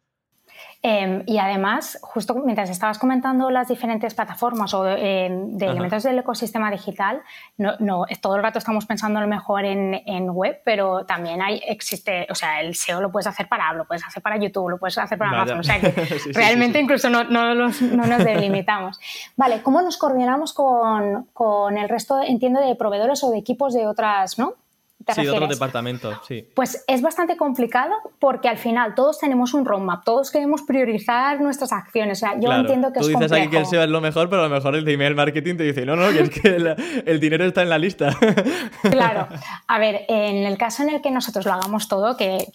Em, 0.83 1.25
y 1.27 1.37
además, 1.37 1.99
justo 2.01 2.35
mientras 2.37 2.71
estabas 2.71 2.99
comentando 2.99 3.51
las 3.51 3.69
diferentes 3.69 4.15
plataformas 4.15 4.73
o 4.73 4.89
em, 4.89 5.59
de 5.59 5.67
elementos 5.67 6.05
del 6.05 6.19
ecosistema 6.19 6.71
digital, 6.71 7.21
no, 7.59 7.75
no, 7.81 8.07
todo 8.23 8.37
el 8.37 8.43
rato 8.43 8.59
estamos 8.59 8.87
pensando 8.87 9.19
a 9.19 9.23
lo 9.23 9.29
mejor 9.29 9.67
en, 9.67 10.01
en, 10.07 10.31
web, 10.31 10.63
pero 10.65 11.05
también 11.05 11.43
hay, 11.43 11.61
existe, 11.67 12.27
o 12.31 12.35
sea, 12.35 12.63
el 12.63 12.75
SEO 12.75 13.03
lo 13.03 13.13
puedes 13.13 13.27
hacer 13.27 13.47
para 13.47 13.71
lo 13.75 13.85
puedes 13.85 14.07
hacer 14.07 14.23
para 14.23 14.39
YouTube, 14.39 14.71
lo 14.71 14.79
puedes 14.79 14.97
hacer 14.97 15.19
para 15.19 15.33
Amazon, 15.33 15.59
o 15.59 15.63
sea 15.63 15.81
que 15.81 15.93
realmente 16.33 16.81
incluso 16.81 17.11
no, 17.11 17.25
no, 17.25 17.55
no, 17.55 17.67
nos 17.69 18.25
delimitamos. 18.25 18.99
Vale, 19.37 19.61
¿cómo 19.63 19.83
nos 19.83 19.99
coordinamos 19.99 20.55
con, 20.55 21.27
con 21.35 21.77
el 21.77 21.91
resto, 21.91 22.23
entiendo, 22.23 22.59
de 22.59 22.75
proveedores 22.75 23.23
o 23.23 23.31
de 23.31 23.37
equipos 23.37 23.75
de 23.75 23.87
otras, 23.87 24.39
¿no? 24.39 24.55
Sí, 25.15 25.27
otro 25.29 25.47
departamento, 25.47 26.21
sí. 26.27 26.47
Pues 26.55 26.85
es 26.87 27.03
bastante 27.03 27.37
complicado 27.37 27.95
porque 28.19 28.49
al 28.49 28.59
final 28.59 28.95
todos 28.95 29.19
tenemos 29.19 29.55
un 29.55 29.65
roadmap, 29.65 30.05
todos 30.05 30.31
queremos 30.31 30.63
priorizar 30.63 31.41
nuestras 31.41 31.73
acciones. 31.73 32.19
O 32.19 32.21
sea, 32.21 32.39
yo 32.39 32.53
entiendo 32.53 32.93
que 32.93 33.01
Tú 33.01 33.09
dices 33.09 33.33
aquí 33.33 33.49
que 33.49 33.59
el 33.59 33.67
SEO 33.67 33.83
es 33.83 33.91
lo 33.91 34.01
mejor, 34.01 34.29
pero 34.29 34.43
a 34.43 34.49
lo 34.49 34.55
mejor 34.55 34.77
el 34.77 34.85
de 34.85 34.93
email 34.93 35.15
marketing 35.15 35.57
te 35.57 35.65
dice, 35.65 35.87
no, 35.87 35.97
no, 35.97 36.11
que 36.11 36.21
es 36.21 36.31
que 36.31 36.75
el, 37.07 37.21
dinero 37.21 37.45
está 37.45 37.63
en 37.63 37.71
la 37.71 37.79
lista. 37.79 38.11
Claro. 38.91 39.29
A 39.67 39.79
ver, 39.79 40.05
en 40.09 40.45
el 40.45 40.59
caso 40.59 40.83
en 40.83 40.91
el 40.91 41.03
que 41.03 41.11
nosotros 41.11 41.45
lo 41.45 41.53
hagamos 41.53 41.89
todo, 41.89 42.17
que, 42.17 42.47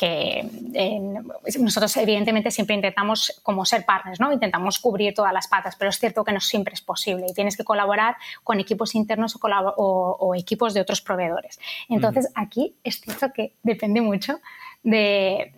nosotros 1.59 1.95
evidentemente 1.97 2.51
siempre 2.51 2.75
intentamos 2.75 3.39
como 3.43 3.65
ser 3.65 3.85
partners, 3.85 4.19
¿no? 4.19 4.31
Intentamos 4.31 4.79
cubrir 4.79 5.13
todas 5.13 5.33
las 5.33 5.47
patas, 5.47 5.75
pero 5.75 5.89
es 5.89 5.99
cierto 5.99 6.23
que 6.23 6.31
no 6.31 6.39
siempre 6.39 6.73
es 6.73 6.81
posible 6.81 7.27
y 7.29 7.33
tienes 7.33 7.57
que 7.57 7.63
colaborar 7.63 8.15
con 8.43 8.59
equipos 8.59 8.95
internos 8.95 9.37
o, 9.41 10.33
equipos 10.35 10.73
de 10.73 10.81
otros 10.81 11.01
proveedores. 11.01 11.59
Entonces, 11.89 12.29
aquí 12.35 12.75
es 12.83 13.01
cierto 13.01 13.31
que 13.33 13.53
depende 13.63 14.01
mucho 14.01 14.39
de, 14.83 15.53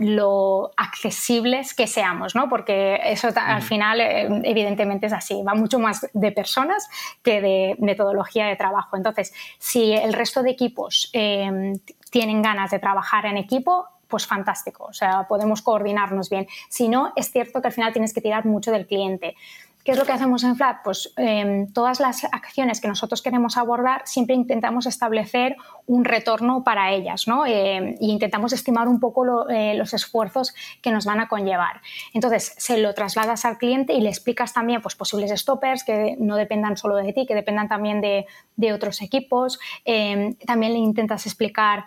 lo 0.00 0.72
accesibles 0.76 1.74
que 1.74 1.86
seamos, 1.86 2.34
¿no? 2.34 2.48
Porque 2.48 2.98
eso 3.04 3.28
al 3.36 3.62
final 3.62 4.00
eh, 4.00 4.28
evidentemente 4.42 5.06
es 5.06 5.12
así, 5.12 5.42
va 5.46 5.54
mucho 5.54 5.78
más 5.78 6.08
de 6.12 6.32
personas 6.32 6.88
que 7.22 7.40
de 7.40 7.76
metodología 7.78 8.46
de 8.46 8.56
trabajo. 8.56 8.96
Entonces, 8.96 9.32
si 9.58 9.92
el 9.92 10.12
resto 10.12 10.42
de 10.42 10.50
equipos 10.50 11.08
em, 11.12 11.78
tienen 12.10 12.42
ganas 12.42 12.72
de 12.72 12.80
trabajar 12.80 13.26
en 13.26 13.36
equipo, 13.36 13.86
pues 14.08 14.26
fantástico, 14.26 14.86
o 14.86 14.92
sea, 14.92 15.28
podemos 15.28 15.62
coordinarnos 15.62 16.28
bien. 16.28 16.48
Si 16.68 16.88
no, 16.88 17.12
es 17.14 17.30
cierto 17.30 17.62
que 17.62 17.68
al 17.68 17.72
final 17.72 17.92
tienes 17.92 18.12
que 18.12 18.20
tirar 18.20 18.44
mucho 18.44 18.72
del 18.72 18.88
cliente. 18.88 19.36
¿Qué 19.84 19.92
es 19.92 19.98
lo 19.98 20.04
que 20.04 20.12
hacemos 20.12 20.44
en 20.44 20.56
Flat? 20.56 20.78
Pues 20.84 21.12
em, 21.16 21.72
todas 21.72 22.00
las 22.00 22.24
acciones 22.24 22.80
que 22.80 22.88
nosotros 22.88 23.22
queremos 23.22 23.56
abordar 23.56 24.02
siempre 24.04 24.34
intentamos 24.34 24.84
establecer 24.86 25.56
un 25.86 26.04
retorno 26.04 26.62
para 26.64 26.92
ellas, 26.92 27.26
¿no? 27.26 27.46
e 27.46 27.96
intentamos 28.00 28.52
estimar 28.52 28.88
un 28.88 29.00
poco 29.00 29.48
eh, 29.48 29.74
los 29.74 29.94
esfuerzos 29.94 30.54
que 30.82 30.90
nos 30.90 31.06
van 31.06 31.20
a 31.20 31.28
conllevar. 31.28 31.80
Entonces, 32.12 32.54
se 32.58 32.78
lo 32.78 32.92
trasladas 32.94 33.44
al 33.46 33.56
cliente 33.56 33.94
y 33.94 34.02
le 34.02 34.10
explicas 34.10 34.52
también 34.52 34.82
pues, 34.82 34.94
posibles 34.94 35.30
stoppers 35.40 35.82
que 35.82 36.16
no 36.18 36.36
dependan 36.36 36.76
solo 36.76 36.96
de 36.96 37.12
ti, 37.14 37.24
que 37.26 37.34
dependan 37.34 37.68
también 37.68 38.02
de, 38.02 38.26
de 38.56 38.72
otros 38.74 39.00
equipos. 39.00 39.58
Em, 39.84 40.34
también 40.46 40.74
le 40.74 40.78
intentas 40.78 41.24
explicar 41.24 41.84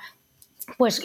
pues 0.78 1.04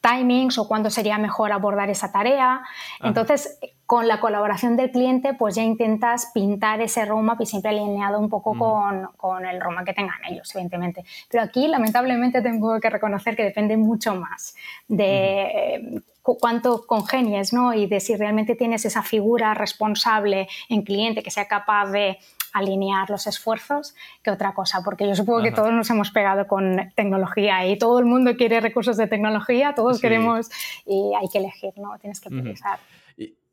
timings 0.00 0.58
o 0.58 0.68
cuándo 0.68 0.90
sería 0.90 1.18
mejor 1.18 1.52
abordar 1.52 1.90
esa 1.90 2.12
tarea. 2.12 2.62
Entonces, 3.02 3.58
con 3.90 4.06
la 4.06 4.20
colaboración 4.20 4.76
del 4.76 4.92
cliente, 4.92 5.34
pues 5.34 5.56
ya 5.56 5.64
intentas 5.64 6.30
pintar 6.32 6.80
ese 6.80 7.04
roadmap 7.04 7.40
y 7.40 7.46
siempre 7.46 7.72
alineado 7.72 8.20
un 8.20 8.28
poco 8.28 8.56
con, 8.56 9.08
con, 9.16 9.44
el 9.44 9.60
roadmap 9.60 9.84
que 9.84 9.94
tengan 9.94 10.24
ellos, 10.30 10.48
evidentemente. 10.54 11.04
Pero 11.28 11.42
aquí, 11.42 11.66
lamentablemente, 11.66 12.40
tengo 12.40 12.78
que 12.78 12.88
reconocer 12.88 13.34
que 13.34 13.42
depende 13.42 13.76
mucho 13.76 14.14
más 14.14 14.54
de 14.86 16.04
cuánto 16.22 16.86
congenies, 16.86 17.52
¿no? 17.52 17.74
Y 17.74 17.86
de 17.86 17.98
si 17.98 18.14
realmente 18.14 18.54
tienes 18.54 18.84
esa 18.84 19.02
figura 19.02 19.54
responsable 19.54 20.46
en 20.68 20.82
cliente 20.82 21.24
que 21.24 21.32
sea 21.32 21.48
capaz 21.48 21.90
de 21.90 22.18
alinear 22.52 23.10
los 23.10 23.26
esfuerzos 23.26 23.96
que 24.22 24.30
otra 24.30 24.54
cosa, 24.54 24.82
porque 24.84 25.08
yo 25.08 25.16
supongo 25.16 25.42
que 25.42 25.50
todos 25.50 25.72
nos 25.72 25.90
hemos 25.90 26.12
pegado 26.12 26.46
con 26.46 26.92
tecnología 26.94 27.66
y 27.66 27.76
todo 27.76 27.98
el 27.98 28.04
mundo 28.04 28.36
quiere 28.36 28.60
recursos 28.60 28.96
de 28.96 29.08
tecnología, 29.08 29.74
todos 29.74 30.00
queremos 30.00 30.48
y 30.86 31.10
hay 31.20 31.26
que 31.28 31.38
elegir, 31.38 31.72
¿no? 31.76 31.98
Tienes 31.98 32.20
que 32.20 32.30
priorizar. 32.30 32.78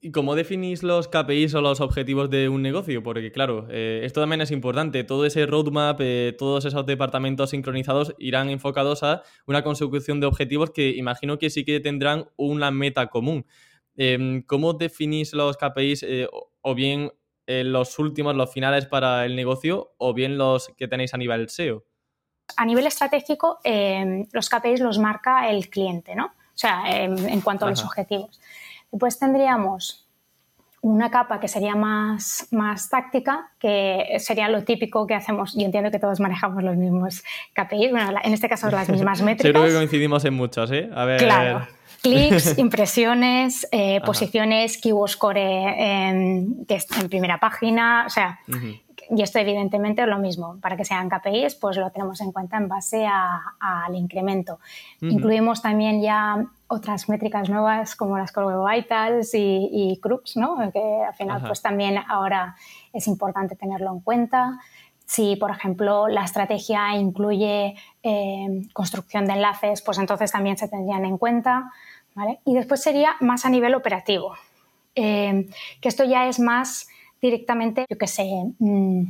¿Y 0.08 0.12
cómo 0.12 0.36
definís 0.36 0.84
los 0.84 1.10
KPIs 1.10 1.54
o 1.56 1.60
los 1.60 1.82
objetivos 1.82 2.30
de 2.30 2.48
un 2.48 2.62
negocio? 2.62 3.04
Porque 3.04 3.30
claro, 3.30 3.68
eh, 3.70 4.04
esto 4.06 4.22
también 4.22 4.40
es 4.40 4.52
importante. 4.52 5.04
Todo 5.04 5.26
ese 5.26 5.46
roadmap, 5.46 6.00
eh, 6.00 6.34
todos 6.38 6.64
esos 6.64 6.86
departamentos 6.86 7.50
sincronizados 7.50 8.16
irán 8.18 8.50
enfocados 8.50 9.04
a 9.04 9.24
una 9.48 9.66
consecución 9.66 10.22
de 10.22 10.28
objetivos 10.28 10.72
que 10.72 10.92
imagino 10.92 11.38
que 11.38 11.50
sí 11.50 11.66
que 11.66 11.82
tendrán 11.82 12.30
una 12.38 12.72
meta 12.72 13.08
común. 13.08 13.46
Em, 13.98 14.44
¿Cómo 14.44 14.72
definís 14.72 15.34
los 15.34 15.58
KPIs 15.58 16.04
eh, 16.04 16.30
o 16.62 16.74
bien 16.74 17.12
los 17.46 18.00
últimos, 18.00 18.34
los 18.34 18.54
finales 18.54 18.86
para 18.86 19.26
el 19.26 19.36
negocio 19.36 19.94
o 19.98 20.14
bien 20.14 20.38
los 20.38 20.70
que 20.78 20.88
tenéis 20.88 21.14
a 21.14 21.18
nivel 21.18 21.50
SEO? 21.50 21.84
A 22.56 22.66
nivel 22.66 22.88
estratégico, 22.88 23.60
em, 23.62 24.26
los 24.32 24.48
KPIs 24.48 24.80
los 24.80 25.00
marca 25.00 25.50
el 25.50 25.70
cliente, 25.70 26.16
¿no? 26.16 26.28
O 26.28 26.60
sea, 26.60 26.86
em, 26.88 27.28
en 27.28 27.42
cuanto 27.42 27.66
a 27.66 27.70
los 27.72 27.84
objetivos. 27.84 28.40
Después 28.92 29.20
tendríamos 29.20 30.08
una 30.82 31.10
capa 31.10 31.40
que 31.40 31.48
sería 31.48 31.76
más, 31.76 32.48
más 32.52 32.90
táctica, 32.90 33.52
que 33.60 34.18
sería 34.20 34.48
lo 34.48 34.64
típico 34.64 35.08
que 35.08 35.16
hacemos. 35.16 35.56
Yo 35.56 35.66
entiendo 35.66 35.92
que 35.92 36.00
todos 36.00 36.20
manejamos 36.20 36.64
los 36.64 36.78
mismos 36.78 37.24
KPIs, 37.54 37.92
bueno, 37.92 38.12
en 38.24 38.34
este 38.34 38.48
caso 38.48 38.70
las 38.70 38.90
mismas 38.90 39.22
métricas. 39.24 39.52
Seguro 39.54 39.70
que 39.70 39.76
coincidimos 39.76 40.24
en 40.26 40.34
muchos, 40.36 40.72
¿eh? 40.72 40.90
A 40.96 41.06
ver. 41.06 41.20
Claro. 41.20 41.68
Clics, 42.02 42.58
impresiones, 42.60 43.68
eh, 43.72 44.02
posiciones, 44.06 44.78
keyword 44.78 45.10
score 45.10 45.38
en, 45.38 46.66
que 46.66 46.80
en 47.00 47.10
primera 47.10 47.40
página, 47.40 48.06
o 48.06 48.10
sea, 48.10 48.40
y 49.10 49.22
esto 49.22 49.40
evidentemente 49.40 50.04
es 50.04 50.08
lo 50.08 50.20
mismo. 50.20 50.58
Para 50.62 50.78
que 50.78 50.86
sean 50.86 51.10
KPIs, 51.10 51.56
pues 51.56 51.78
lo 51.78 51.90
tenemos 51.92 52.22
en 52.22 52.32
cuenta 52.32 52.58
en 52.58 52.68
base 52.68 53.06
al 53.08 53.96
incremento. 53.96 54.60
Incluimos 55.02 55.62
también 55.62 56.02
ya 56.02 56.46
otras 56.68 57.10
métricas 57.10 57.50
nuevas 57.50 57.96
como 57.96 58.18
las 58.18 58.32
Core 58.32 58.58
Vitals 58.58 59.34
y, 59.34 59.70
y 59.72 60.02
¿no? 60.36 60.72
que 60.72 61.04
al 61.08 61.14
final 61.14 61.42
pues 61.46 61.62
también 61.62 61.98
ahora 62.08 62.56
es 62.94 63.08
importante 63.08 63.56
tenerlo 63.56 63.92
en 63.92 64.00
cuenta. 64.02 64.60
Si, 65.06 65.38
por 65.38 65.52
ejemplo, 65.52 66.10
la 66.10 66.26
estrategia 66.26 66.96
incluye 66.96 67.76
eh, 68.04 68.62
construcción 68.74 69.26
de 69.26 69.34
enlaces, 69.34 69.82
pues 69.82 69.98
entonces 70.00 70.32
también 70.32 70.58
se 70.58 70.68
tendrían 70.68 71.06
en 71.06 71.18
cuenta. 71.18 71.72
¿vale? 72.14 72.40
Y 72.46 72.56
después 72.56 72.82
sería 72.82 73.16
más 73.22 73.46
a 73.46 73.50
nivel 73.50 73.76
operativo, 73.76 74.34
eh, 74.96 75.48
que 75.80 75.88
esto 75.88 76.04
ya 76.04 76.28
es 76.28 76.40
más 76.40 76.88
directamente, 77.22 77.86
yo 77.90 77.98
qué 77.98 78.08
sé, 78.08 78.28
mm, 78.60 79.04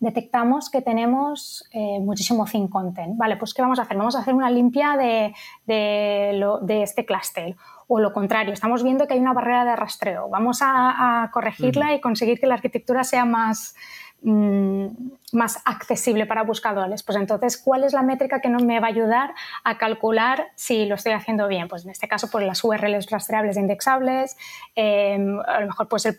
detectamos 0.00 0.70
que 0.70 0.82
tenemos 0.82 1.68
eh, 1.72 1.98
muchísimo 2.00 2.44
thin 2.44 2.68
content. 2.68 3.16
Vale, 3.16 3.36
pues 3.36 3.54
¿qué 3.54 3.62
vamos 3.62 3.78
a 3.78 3.82
hacer? 3.82 3.96
Vamos 3.96 4.16
a 4.16 4.20
hacer 4.20 4.34
una 4.34 4.50
limpia 4.50 4.96
de, 4.96 5.34
de, 5.66 6.82
este 6.82 7.04
clúster. 7.04 7.56
O 7.88 8.00
lo 8.00 8.12
contrario, 8.12 8.52
estamos 8.52 8.82
viendo 8.82 9.06
que 9.06 9.14
hay 9.14 9.20
una 9.20 9.32
barrera 9.32 9.64
de 9.64 9.76
rastreo. 9.76 10.28
Vamos 10.28 10.58
a, 10.62 11.30
corregirla 11.32 11.94
y 11.94 12.00
conseguir 12.00 12.40
que 12.40 12.46
la 12.46 12.54
arquitectura 12.54 13.04
sea 13.04 13.24
más, 13.24 13.76
Mm, 14.22 14.88
más 15.32 15.60
accesible 15.66 16.26
para 16.26 16.42
buscadores. 16.42 17.02
Pues 17.02 17.18
entonces, 17.18 17.58
¿cuál 17.58 17.84
es 17.84 17.92
la 17.92 18.02
métrica 18.02 18.40
que 18.40 18.48
me 18.48 18.80
va 18.80 18.86
a 18.86 18.90
ayudar 18.90 19.34
a 19.62 19.76
calcular 19.76 20.46
si 20.54 20.86
lo 20.86 20.94
estoy 20.94 21.12
haciendo 21.12 21.46
bien? 21.46 21.68
Pues 21.68 21.84
en 21.84 21.90
este 21.90 22.08
caso, 22.08 22.28
pues 22.30 22.46
las 22.46 22.64
URLs 22.64 23.10
rastreables 23.10 23.56
e 23.56 23.60
indexables, 23.60 24.36
em, 24.74 25.38
a 25.40 25.60
lo 25.60 25.66
mejor 25.66 25.88
pues 25.88 26.06
el, 26.06 26.16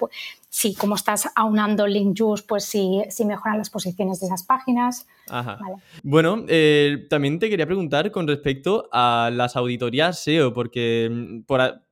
si 0.49 0.75
como 0.75 0.95
estás 0.95 1.29
aunando 1.35 1.87
link 1.87 2.15
juice, 2.17 2.43
pues 2.47 2.65
si, 2.65 3.01
si 3.09 3.25
mejoran 3.25 3.57
las 3.57 3.69
posiciones 3.69 4.19
de 4.19 4.27
esas 4.27 4.43
páginas. 4.43 5.07
Bueno, 6.03 6.45
eh, 6.47 7.07
también 7.09 7.39
te 7.39 7.49
quería 7.49 7.65
preguntar 7.65 8.11
con 8.11 8.27
respecto 8.27 8.87
a 8.91 9.31
las 9.33 9.55
auditorías 9.55 10.19
SEO, 10.19 10.53
porque 10.53 11.09
mm, 11.11 11.41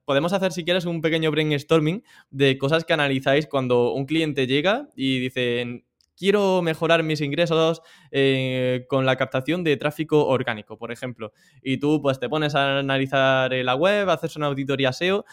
podemos 0.06 0.34
hacer, 0.34 0.54
si 0.54 0.64
quieres, 0.64 0.86
un 0.86 1.02
pequeño 1.02 1.32
brainstorming 1.32 2.04
de 2.30 2.58
cosas 2.58 2.86
que 2.86 2.94
analizáis 2.94 3.48
cuando 3.48 3.94
un 3.94 4.06
cliente 4.06 4.48
llega 4.48 4.88
y 4.96 5.20
dice, 5.20 5.84
quiero 6.18 6.62
mejorar 6.62 7.04
mis 7.04 7.22
ingresos 7.22 7.82
eh, 8.12 8.86
con 8.90 9.06
la 9.06 9.16
captación 9.18 9.64
de 9.64 9.78
tráfico 9.78 10.28
orgánico, 10.28 10.78
por 10.78 10.92
ejemplo. 10.92 11.32
Y 11.62 11.78
tú 11.78 12.02
pues 12.02 12.20
te 12.20 12.30
pones 12.30 12.56
a 12.56 12.80
analizar 12.80 13.52
la 13.52 13.76
web, 13.76 14.10
haces 14.10 14.36
una 14.36 14.48
auditoría 14.48 14.94
SEO. 14.94 15.26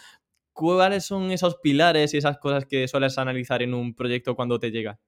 ¿Cuáles 0.53 1.05
son 1.07 1.31
esos 1.31 1.57
pilares 1.57 2.15
y 2.15 2.19
esas 2.19 2.39
cosas 2.39 2.67
que 2.67 2.87
sueles 2.89 3.19
analizar 3.19 3.63
en 3.63 3.75
un 3.75 3.95
proyecto 3.95 4.37
cuando 4.37 4.59
te 4.59 4.71
llega? 4.71 4.99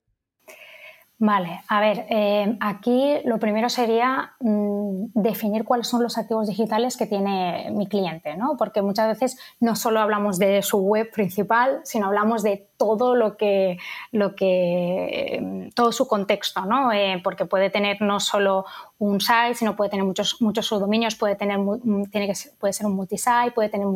Vale, 1.18 1.61
a 1.68 1.80
ver, 1.80 2.06
eh, 2.11 2.56
aquí 2.61 3.18
lo 3.25 3.38
primero 3.38 3.68
sería 3.68 4.35
mm, 4.40 5.06
definir 5.14 5.62
cuáles 5.64 5.87
son 5.87 6.02
los 6.02 6.18
activos 6.18 6.49
digitales 6.49 6.97
que 6.97 7.06
tiene 7.06 7.71
mi 7.71 7.87
cliente, 7.87 8.37
¿no? 8.37 8.56
Porque 8.59 8.83
muchas 8.83 9.06
veces 9.06 9.38
no 9.61 9.76
solo 9.76 10.00
hablamos 10.00 10.40
de 10.40 10.61
su 10.62 10.78
web 10.78 11.12
principal, 11.12 11.80
sino 11.85 12.06
hablamos 12.06 12.42
de 12.42 12.68
todo 12.76 13.14
lo 13.14 13.37
que, 13.37 13.78
lo 14.11 14.35
que 14.35 15.38
mm, 15.40 15.68
todo 15.75 15.92
su 15.92 16.09
contexto, 16.09 16.64
¿no? 16.66 16.90
Eh, 16.92 17.21
porque 17.23 17.47
puede 17.47 17.71
tener 17.71 18.02
no 18.02 18.18
solo 18.18 18.64
un 18.99 19.21
site, 19.21 19.54
sino 19.54 19.76
puede 19.76 19.90
tener 19.90 20.04
muchos, 20.04 20.42
muchos 20.42 20.66
subdominios, 20.66 21.14
puede 21.14 21.37
tener, 21.37 21.59
mm, 21.59 22.11
tiene 22.11 22.26
que, 22.26 22.35
puede 22.59 22.73
ser 22.73 22.87
un 22.87 22.97
multisite, 22.97 23.52
puede 23.54 23.68
tener 23.68 23.87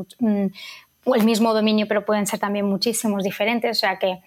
el 1.06 1.24
mismo 1.24 1.54
dominio, 1.54 1.86
pero 1.88 2.04
pueden 2.04 2.26
ser 2.26 2.38
también 2.38 2.66
muchísimos 2.66 3.24
diferentes. 3.24 3.76
O 3.76 3.80
sea 3.80 3.98
que, 3.98 4.20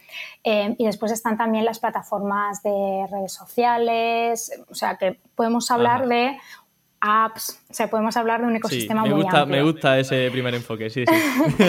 eh, 0.44 0.75
y 0.78 0.86
después 0.86 1.12
están 1.12 1.38
también 1.38 1.66
las 1.66 1.80
plataformas 1.80 2.63
de 2.63 3.08
redes 3.12 3.34
sociales. 3.34 4.51
O 4.70 4.75
sea 4.75 4.98
que 4.98 5.20
podemos 5.36 5.70
hablar 5.72 6.08
de 6.08 6.38
apps, 7.01 7.60
o 7.70 7.74
sea, 7.74 7.89
podemos 7.89 8.15
hablar 8.15 8.41
de 8.41 8.48
un 8.48 8.55
ecosistema 8.55 9.01
me 9.01 9.10
muy 9.10 9.24
gusta, 9.24 9.41
amplio. 9.41 9.58
Me 9.58 9.72
gusta 9.72 10.00
ese 10.00 10.29
primer 10.31 10.53
enfoque, 10.53 10.89
sí, 10.89 11.03
sí. 11.08 11.15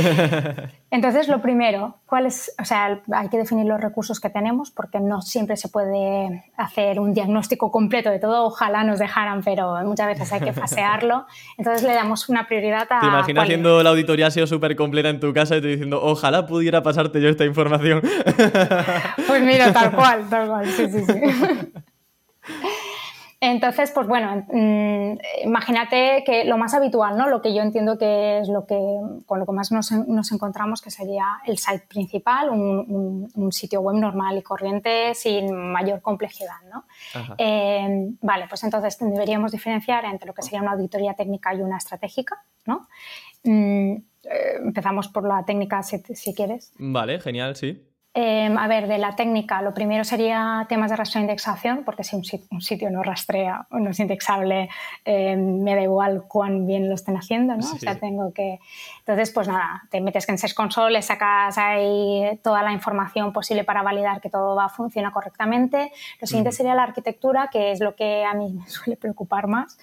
Entonces, 0.91 1.27
lo 1.29 1.41
primero, 1.41 1.97
¿cuál 2.05 2.27
es? 2.27 2.55
O 2.61 2.65
sea, 2.65 3.01
hay 3.13 3.29
que 3.31 3.39
definir 3.39 3.65
los 3.65 3.81
recursos 3.81 4.21
que 4.21 4.29
tenemos 4.29 4.71
porque 4.71 5.01
no 5.01 5.23
siempre 5.23 5.57
se 5.57 5.71
puede 5.71 6.45
hacer 6.57 7.01
un 7.01 7.15
diagnóstico 7.15 7.73
completo 7.73 8.11
de 8.11 8.19
todo. 8.19 8.45
Ojalá 8.45 8.85
nos 8.85 8.99
dejaran, 8.99 9.43
pero 9.43 9.83
muchas 9.85 10.07
veces 10.09 10.31
hay 10.33 10.41
que 10.41 10.53
fasearlo. 10.53 11.27
Entonces, 11.57 11.83
le 11.83 11.95
damos 11.95 12.29
una 12.29 12.47
prioridad 12.47 12.87
a. 12.91 13.01
¿Te 13.01 13.07
imaginas 13.07 13.45
haciendo 13.45 13.83
la 13.83 13.91
auditoría 13.91 14.31
SEO 14.31 14.47
súper 14.47 14.77
completa 14.77 15.09
en 15.09 15.19
tu 15.19 15.33
casa 15.33 15.57
y 15.57 15.63
te 15.63 15.69
diciendo, 15.69 16.01
ojalá 16.03 16.47
pudiera 16.47 16.83
pasarte 16.83 17.21
yo 17.23 17.29
esta 17.31 17.47
información? 17.47 18.03
Pues 19.27 19.43
mira, 19.43 19.73
tal 19.73 19.93
cual, 19.93 20.29
tal 20.29 20.49
cual, 20.49 20.67
sí, 20.67 20.89
sí, 20.91 21.05
sí. 21.07 21.21
Entonces, 23.45 23.91
pues 23.91 24.07
bueno, 24.07 24.47
mm, 24.53 25.19
imagínate 25.43 26.23
que 26.25 26.45
lo 26.45 26.57
más 26.59 26.75
habitual, 26.75 27.17
¿no? 27.17 27.29
Lo 27.29 27.43
que 27.43 27.53
yo 27.53 27.61
entiendo 27.61 27.99
que 27.99 28.39
es 28.39 28.49
lo 28.49 28.67
que 28.67 28.79
con 29.27 29.41
lo 29.41 29.47
que 29.47 29.51
más 29.51 29.73
nos, 29.73 29.91
encontramos, 30.31 30.81
que 30.81 30.93
sería 30.93 31.25
el 31.45 31.59
site 31.59 31.85
principal, 31.89 32.51
un, 32.51 33.51
sitio 33.51 33.81
web 33.81 33.97
normal 33.97 34.39
y 34.39 34.43
corriente 34.43 35.13
sin 35.17 35.53
mayor 35.53 36.01
complejidad, 36.03 36.63
¿no? 36.73 36.85
Eh, 37.37 38.13
vale, 38.21 38.47
pues 38.49 38.63
entonces 38.63 38.97
deberíamos 39.01 39.51
diferenciar 39.51 40.05
entre 40.05 40.29
lo 40.29 40.35
que 40.35 40.43
sería 40.43 40.63
una 40.63 40.73
auditoría 40.73 41.15
técnica 41.15 41.53
y 41.53 41.63
una 41.63 41.79
estratégica, 41.79 42.45
¿no? 42.65 42.87
Mm, 43.43 43.95
eh, 44.23 44.59
empezamos 44.61 45.09
por 45.09 45.27
la 45.27 45.45
técnica, 45.45 45.83
si, 45.83 45.99
si 45.99 46.33
quieres. 46.33 46.73
Vale, 46.79 47.19
genial, 47.19 47.57
sí. 47.57 47.92
Em, 48.15 48.59
a 48.59 48.69
ver, 48.69 48.89
de 48.89 48.99
la 48.99 49.17
técnica, 49.17 49.63
lo 49.63 49.73
primero 49.73 50.05
sería 50.05 50.67
temas 50.69 50.91
de 50.91 50.97
rastreo 50.97 51.21
e 51.21 51.25
indexación, 51.25 51.83
porque 51.83 52.05
si 52.05 52.15
un, 52.15 52.61
sitio 52.61 52.91
no 52.91 53.03
rastrea 53.03 53.67
o 53.71 53.79
no 53.79 53.89
es 53.89 54.01
indexable, 54.01 54.69
em, 55.07 55.63
me 55.63 55.75
da 55.75 55.81
igual 55.81 56.25
cuán 56.29 56.67
bien 56.67 56.91
lo 56.91 56.95
estén 56.95 57.17
haciendo, 57.17 57.57
¿no? 57.57 57.65
O 57.65 57.79
sea, 57.79 57.99
tengo 57.99 58.31
que... 58.35 58.61
Entonces, 58.99 59.31
pues 59.31 59.49
nada, 59.49 59.85
te 59.91 60.03
metes 60.03 60.29
en 60.29 60.37
Search 60.37 60.53
Console, 60.53 61.01
sacas 61.01 61.57
ahí 61.57 62.39
toda 62.43 62.63
la 62.63 62.73
información 62.73 63.33
posible 63.33 63.65
para 63.65 63.83
validar 63.83 64.21
que 64.21 64.29
todo 64.29 64.55
va 64.57 64.67
a 64.67 64.69
funcionar 64.69 65.11
correctamente. 65.11 65.91
Lo 66.21 66.27
siguiente 66.27 66.53
sería 66.53 66.75
la 66.75 66.83
arquitectura, 66.83 67.49
que 67.51 67.73
es 67.73 67.81
lo 67.81 67.97
que 67.97 68.27
a 68.27 68.35
mí 68.35 68.53
me 68.53 68.67
suele 68.69 68.99
preocupar 68.99 69.47
más, 69.47 69.79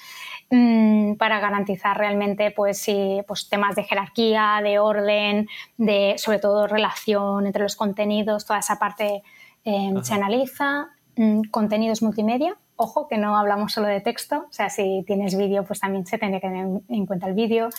mm, 0.51 1.15
para 1.15 1.39
garantizar 1.39 1.97
realmente, 1.97 2.51
pues, 2.51 2.77
sí, 2.77 3.23
pues 3.27 3.49
temas 3.49 3.75
de 3.75 3.85
jerarquía, 3.85 4.59
de 4.61 4.77
orden, 4.77 5.49
de 5.77 6.13
sobre 6.19 6.37
todo 6.37 6.67
relación 6.67 7.47
entre 7.47 7.63
los 7.63 7.75
contenidos 7.75 8.18
toda 8.25 8.59
esa 8.59 8.77
parte 8.77 9.23
em, 9.63 10.01
se 10.03 10.13
analiza. 10.13 10.89
Mm, 11.15 11.49
contenidos 11.51 12.01
multimedia, 12.01 12.55
ojo 12.77 13.09
que 13.09 13.17
no 13.17 13.35
hablamos 13.37 13.73
solo 13.73 13.87
de 13.87 13.99
texto, 13.99 14.45
o 14.49 14.53
sea, 14.53 14.69
si 14.69 15.03
tienes 15.05 15.35
vídeo, 15.35 15.65
pues 15.65 15.81
también 15.81 16.05
se 16.05 16.17
tiene 16.17 16.39
que 16.39 16.47
tener 16.47 16.65
en 16.87 17.05
cuenta 17.05 17.27
el 17.27 17.33
vídeo. 17.33 17.69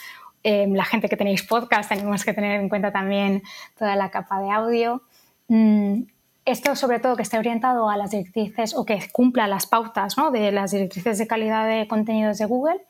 Em, 0.42 0.74
la 0.74 0.84
gente 0.84 1.08
que 1.08 1.16
tenéis 1.16 1.42
podcast, 1.42 1.88
tenemos 1.88 2.24
que 2.24 2.34
tener 2.34 2.60
en 2.60 2.68
cuenta 2.68 2.92
también 2.92 3.42
toda 3.78 3.96
la 3.96 4.10
capa 4.10 4.40
de 4.40 4.50
audio. 4.50 5.02
Mm, 5.48 6.02
esto 6.44 6.76
sobre 6.76 6.98
todo 7.00 7.16
que 7.16 7.22
esté 7.22 7.38
orientado 7.38 7.88
a 7.88 7.96
las 7.96 8.10
directrices 8.10 8.74
o 8.74 8.84
que 8.84 9.00
cumpla 9.10 9.46
las 9.46 9.66
pautas 9.66 10.18
¿no? 10.18 10.30
de 10.30 10.52
las 10.52 10.72
directrices 10.72 11.16
de 11.16 11.26
calidad 11.26 11.66
de 11.66 11.86
contenidos 11.88 12.38
de 12.38 12.44
Google, 12.44 12.80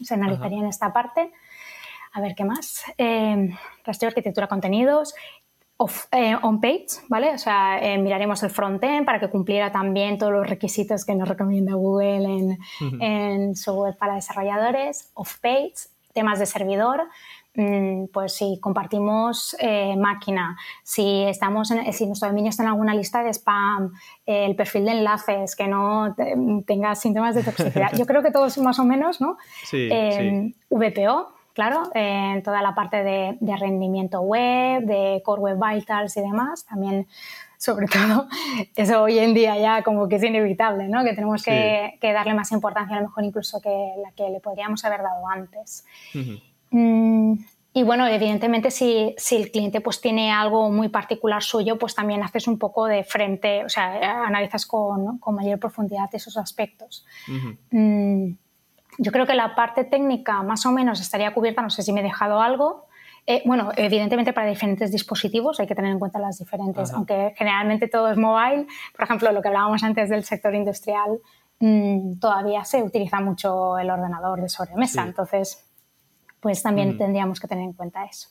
se 0.00 0.14
analizaría 0.14 0.58
en 0.58 0.66
esta 0.66 0.92
parte. 0.92 1.32
A 2.12 2.20
ver 2.20 2.34
qué 2.34 2.44
más. 2.44 2.82
Eh, 2.98 3.50
rastreo 3.84 4.08
arquitectura 4.08 4.46
contenidos 4.46 5.14
eh, 6.12 6.36
on-page, 6.42 6.86
¿vale? 7.08 7.34
O 7.34 7.38
sea, 7.38 7.78
eh, 7.80 7.98
miraremos 7.98 8.42
el 8.42 8.50
frontend 8.50 9.06
para 9.06 9.18
que 9.18 9.30
cumpliera 9.30 9.72
también 9.72 10.18
todos 10.18 10.32
los 10.32 10.46
requisitos 10.46 11.04
que 11.04 11.14
nos 11.14 11.28
recomienda 11.28 11.74
Google 11.74 12.58
en, 13.00 13.56
su 13.56 13.72
web 13.72 13.96
para 13.96 14.14
desarrolladores. 14.14 15.10
Off-page, 15.14 15.74
temas 16.12 16.38
de 16.38 16.46
servidor, 16.46 17.04
mm, 17.54 18.06
pues 18.12 18.34
si 18.34 18.58
compartimos 18.60 19.56
eh, 19.58 19.96
máquina, 19.96 20.58
si 20.82 21.22
estamos 21.22 21.70
en, 21.70 21.92
si 21.92 22.06
nuestro 22.06 22.28
dominio 22.28 22.50
está 22.50 22.62
en 22.64 22.68
alguna 22.68 22.94
lista 22.94 23.22
de 23.22 23.30
spam, 23.30 23.92
el 24.26 24.54
perfil 24.56 24.84
de 24.84 24.92
enlaces, 24.92 25.56
que 25.56 25.66
no 25.66 26.14
tenga 26.66 26.94
síntomas 26.94 27.34
de 27.34 27.42
toxicidad. 27.42 27.92
Yo 27.96 28.06
creo 28.06 28.22
que 28.22 28.30
todos 28.30 28.58
más 28.58 28.78
o 28.78 28.84
menos, 28.84 29.20
¿no? 29.20 29.38
Sí, 29.64 29.88
sí. 29.88 30.54
VPO, 30.68 31.39
claro, 31.60 31.90
en 31.92 32.42
toda 32.42 32.62
la 32.62 32.74
parte 32.74 33.04
de, 33.04 33.56
rendimiento 33.58 34.22
web, 34.22 34.82
de 34.82 35.20
Core 35.22 35.42
Web 35.42 35.58
Vitals 35.60 36.16
y 36.16 36.22
demás. 36.22 36.64
También 36.64 37.06
sobre 37.58 37.86
todo, 37.86 38.28
eso 38.74 39.02
hoy 39.02 39.18
en 39.18 39.34
día 39.34 39.58
ya 39.58 39.82
como 39.82 40.08
que 40.08 40.16
es 40.16 40.22
inevitable, 40.22 40.88
¿no? 40.88 41.04
Que 41.04 41.12
tenemos 41.12 41.42
que, 41.42 41.98
darle 42.00 42.32
más 42.32 42.50
importancia 42.52 42.96
a 42.96 43.00
lo 43.00 43.08
mejor 43.08 43.24
incluso 43.24 43.60
que 43.60 43.92
la 44.02 44.10
que 44.12 44.30
le 44.30 44.40
podríamos 44.40 44.82
haber 44.86 45.02
dado 45.02 45.28
antes. 45.28 45.84
Mm, 46.70 47.34
y 47.74 47.82
bueno, 47.82 48.06
evidentemente 48.06 48.70
si, 48.70 49.14
si, 49.18 49.36
el 49.36 49.50
cliente 49.50 49.82
pues 49.82 50.00
tiene 50.00 50.32
algo 50.32 50.70
muy 50.70 50.88
particular 50.88 51.42
suyo, 51.42 51.76
pues 51.76 51.94
también 51.94 52.22
haces 52.22 52.48
un 52.48 52.58
poco 52.58 52.86
de 52.86 53.04
frente, 53.04 53.66
o 53.66 53.68
sea, 53.68 54.24
analizas 54.24 54.64
con, 54.64 55.18
con 55.18 55.34
mayor 55.34 55.58
profundidad 55.58 56.08
esos 56.14 56.38
aspectos. 56.38 57.04
Mm, 57.70 58.30
yo 59.02 59.12
creo 59.12 59.26
que 59.26 59.34
la 59.34 59.54
parte 59.54 59.84
técnica 59.84 60.42
más 60.42 60.66
o 60.66 60.72
menos 60.72 61.00
estaría 61.00 61.32
cubierta, 61.32 61.62
no 61.62 61.70
sé 61.70 61.82
si 61.82 61.90
me 61.90 62.00
he 62.00 62.02
dejado 62.02 62.42
algo. 62.42 62.86
Eh, 63.26 63.42
bueno, 63.46 63.70
evidentemente 63.76 64.34
para 64.34 64.46
diferentes 64.46 64.92
dispositivos 64.92 65.58
hay 65.58 65.66
que 65.66 65.74
tener 65.74 65.90
en 65.90 65.98
cuenta 65.98 66.18
las 66.18 66.38
diferentes, 66.38 66.92
aunque 66.92 67.32
generalmente 67.34 67.88
todo 67.88 68.10
es 68.10 68.18
mobile. 68.18 68.66
Por 68.94 69.04
ejemplo, 69.04 69.32
lo 69.32 69.40
que 69.40 69.48
hablábamos 69.48 69.82
antes 69.82 70.10
del 70.10 70.22
sector 70.24 70.54
industrial, 70.54 71.18
mm, 71.60 72.18
todavía 72.18 72.62
se 72.64 72.82
utiliza 72.82 73.20
mucho 73.20 73.78
el 73.78 73.88
ordenador 73.88 74.38
de 74.42 74.50
sobremesa, 74.50 75.02
entonces 75.04 75.66
pues 76.40 76.62
también 76.62 76.98
tendríamos 76.98 77.40
que 77.40 77.48
tener 77.48 77.64
en 77.64 77.72
cuenta 77.72 78.04
eso. 78.04 78.28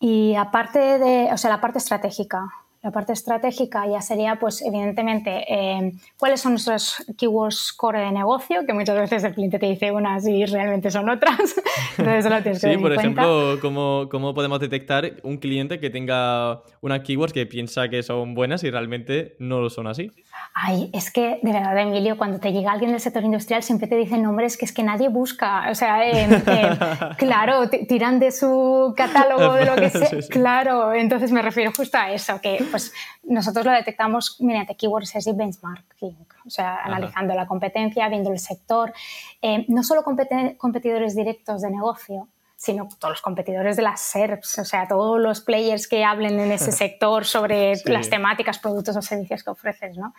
Y 0.00 0.34
aparte 0.36 0.98
de, 0.98 1.28
o 1.32 1.36
sea, 1.36 1.50
la 1.50 1.60
parte 1.60 1.78
estratégica, 1.78 2.48
la 2.86 2.92
parte 2.92 3.12
estratégica 3.12 3.84
ya 3.88 4.00
sería, 4.00 4.36
pues, 4.36 4.62
evidentemente, 4.62 5.44
eh, 5.48 5.92
cuáles 6.16 6.40
son 6.40 6.52
nuestros 6.52 7.04
keywords 7.18 7.72
core 7.72 7.98
de 7.98 8.12
negocio, 8.12 8.64
que 8.64 8.72
muchas 8.72 8.96
veces 8.96 9.24
el 9.24 9.34
cliente 9.34 9.58
te 9.58 9.66
dice 9.66 9.90
unas 9.90 10.24
y 10.28 10.46
realmente 10.46 10.88
son 10.92 11.08
otras. 11.08 11.36
Entonces, 11.98 12.30
lo 12.30 12.42
tienes 12.42 12.62
que 12.62 12.74
Sí, 12.74 12.78
por 12.78 12.92
ejemplo, 12.92 13.58
¿cómo, 13.60 14.06
¿cómo, 14.08 14.34
podemos 14.34 14.60
detectar 14.60 15.14
un 15.24 15.38
cliente 15.38 15.80
que 15.80 15.90
tenga 15.90 16.62
unas 16.80 17.00
keywords 17.00 17.32
que 17.32 17.44
piensa 17.44 17.88
que 17.88 18.04
son 18.04 18.34
buenas 18.34 18.62
y 18.62 18.70
realmente 18.70 19.34
no 19.40 19.60
lo 19.60 19.68
son 19.68 19.88
así? 19.88 20.12
Ay, 20.54 20.88
es 20.92 21.10
que, 21.10 21.40
de 21.42 21.52
verdad, 21.52 21.76
Emilio, 21.76 22.16
cuando 22.16 22.38
te 22.38 22.52
llega 22.52 22.70
alguien 22.70 22.92
del 22.92 23.00
sector 23.00 23.24
industrial 23.24 23.64
siempre 23.64 23.88
te 23.88 23.96
dicen 23.96 24.22
nombres 24.22 24.56
que 24.56 24.64
es 24.64 24.72
que 24.72 24.84
nadie 24.84 25.08
busca. 25.08 25.68
O 25.72 25.74
sea, 25.74 26.08
eh, 26.08 26.28
eh, 26.46 26.78
claro, 27.18 27.68
tiran 27.68 28.20
de 28.20 28.30
su 28.30 28.94
catálogo 28.96 29.54
de 29.54 29.64
lo 29.64 29.74
que 29.74 29.90
sea. 29.90 30.08
Claro, 30.30 30.94
entonces 30.94 31.32
me 31.32 31.42
refiero 31.42 31.72
justo 31.76 31.98
a 31.98 32.12
eso, 32.12 32.40
que 32.40 32.58
pues 32.76 32.92
nosotros 33.24 33.64
lo 33.64 33.72
detectamos 33.72 34.40
mediante 34.40 34.76
keywords 34.76 35.26
y 35.26 35.32
benchmarking, 35.32 36.26
o 36.46 36.50
sea, 36.50 36.76
analizando 36.82 37.34
la 37.34 37.46
competencia, 37.46 38.08
viendo 38.08 38.30
el 38.30 38.38
sector, 38.38 38.92
eh, 39.40 39.64
no 39.68 39.82
solo 39.82 40.02
competidores 40.04 41.16
directos 41.16 41.62
de 41.62 41.70
negocio, 41.70 42.28
sino 42.56 42.88
todos 42.98 43.12
los 43.12 43.20
competidores 43.20 43.76
de 43.76 43.82
las 43.82 44.00
SERPs, 44.00 44.58
o 44.58 44.64
sea, 44.64 44.88
todos 44.88 45.20
los 45.20 45.42
players 45.42 45.86
que 45.86 46.04
hablen 46.04 46.40
en 46.40 46.52
ese 46.52 46.72
sector 46.82 47.26
sobre 47.26 47.74
las 47.84 48.08
temáticas, 48.08 48.58
productos 48.58 48.96
o 48.96 49.02
servicios 49.02 49.44
que 49.44 49.50
ofreces, 49.50 49.96
¿no? 49.96 50.14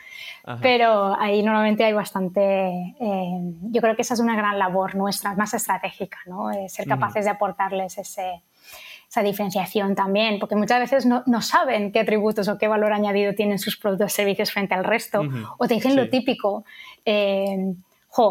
Pero 0.61 1.15
ahí 1.19 1.41
normalmente 1.41 1.83
hay 1.83 1.93
bastante, 1.93 2.95
eh, 2.99 3.39
yo 3.71 3.81
creo 3.81 3.95
que 3.95 4.03
esa 4.03 4.13
es 4.13 4.19
una 4.19 4.35
gran 4.35 4.59
labor 4.59 4.95
nuestra, 4.95 5.33
más 5.33 5.53
estratégica, 5.55 6.19
¿no? 6.27 6.51
Eh, 6.51 6.69
ser 6.69 6.87
capaces 6.87 7.25
de 7.25 7.31
aportarles 7.31 7.97
ese, 7.97 8.43
esa 9.09 9.23
diferenciación 9.23 9.95
también, 9.95 10.37
porque 10.39 10.55
muchas 10.55 10.79
veces 10.79 11.05
no, 11.05 11.23
no, 11.25 11.41
saben 11.41 11.91
qué 11.91 11.99
atributos 11.99 12.47
o 12.49 12.57
qué 12.57 12.67
valor 12.67 12.91
añadido 12.91 13.33
tienen 13.33 13.57
sus 13.57 13.77
productos 13.77 14.11
o 14.11 14.15
servicios 14.15 14.51
frente 14.51 14.73
al 14.73 14.83
resto, 14.83 15.21
o 15.57 15.67
te 15.67 15.75
dicen 15.75 15.95
lo 15.95 16.09
típico. 16.09 16.65
Eh, 17.05 17.73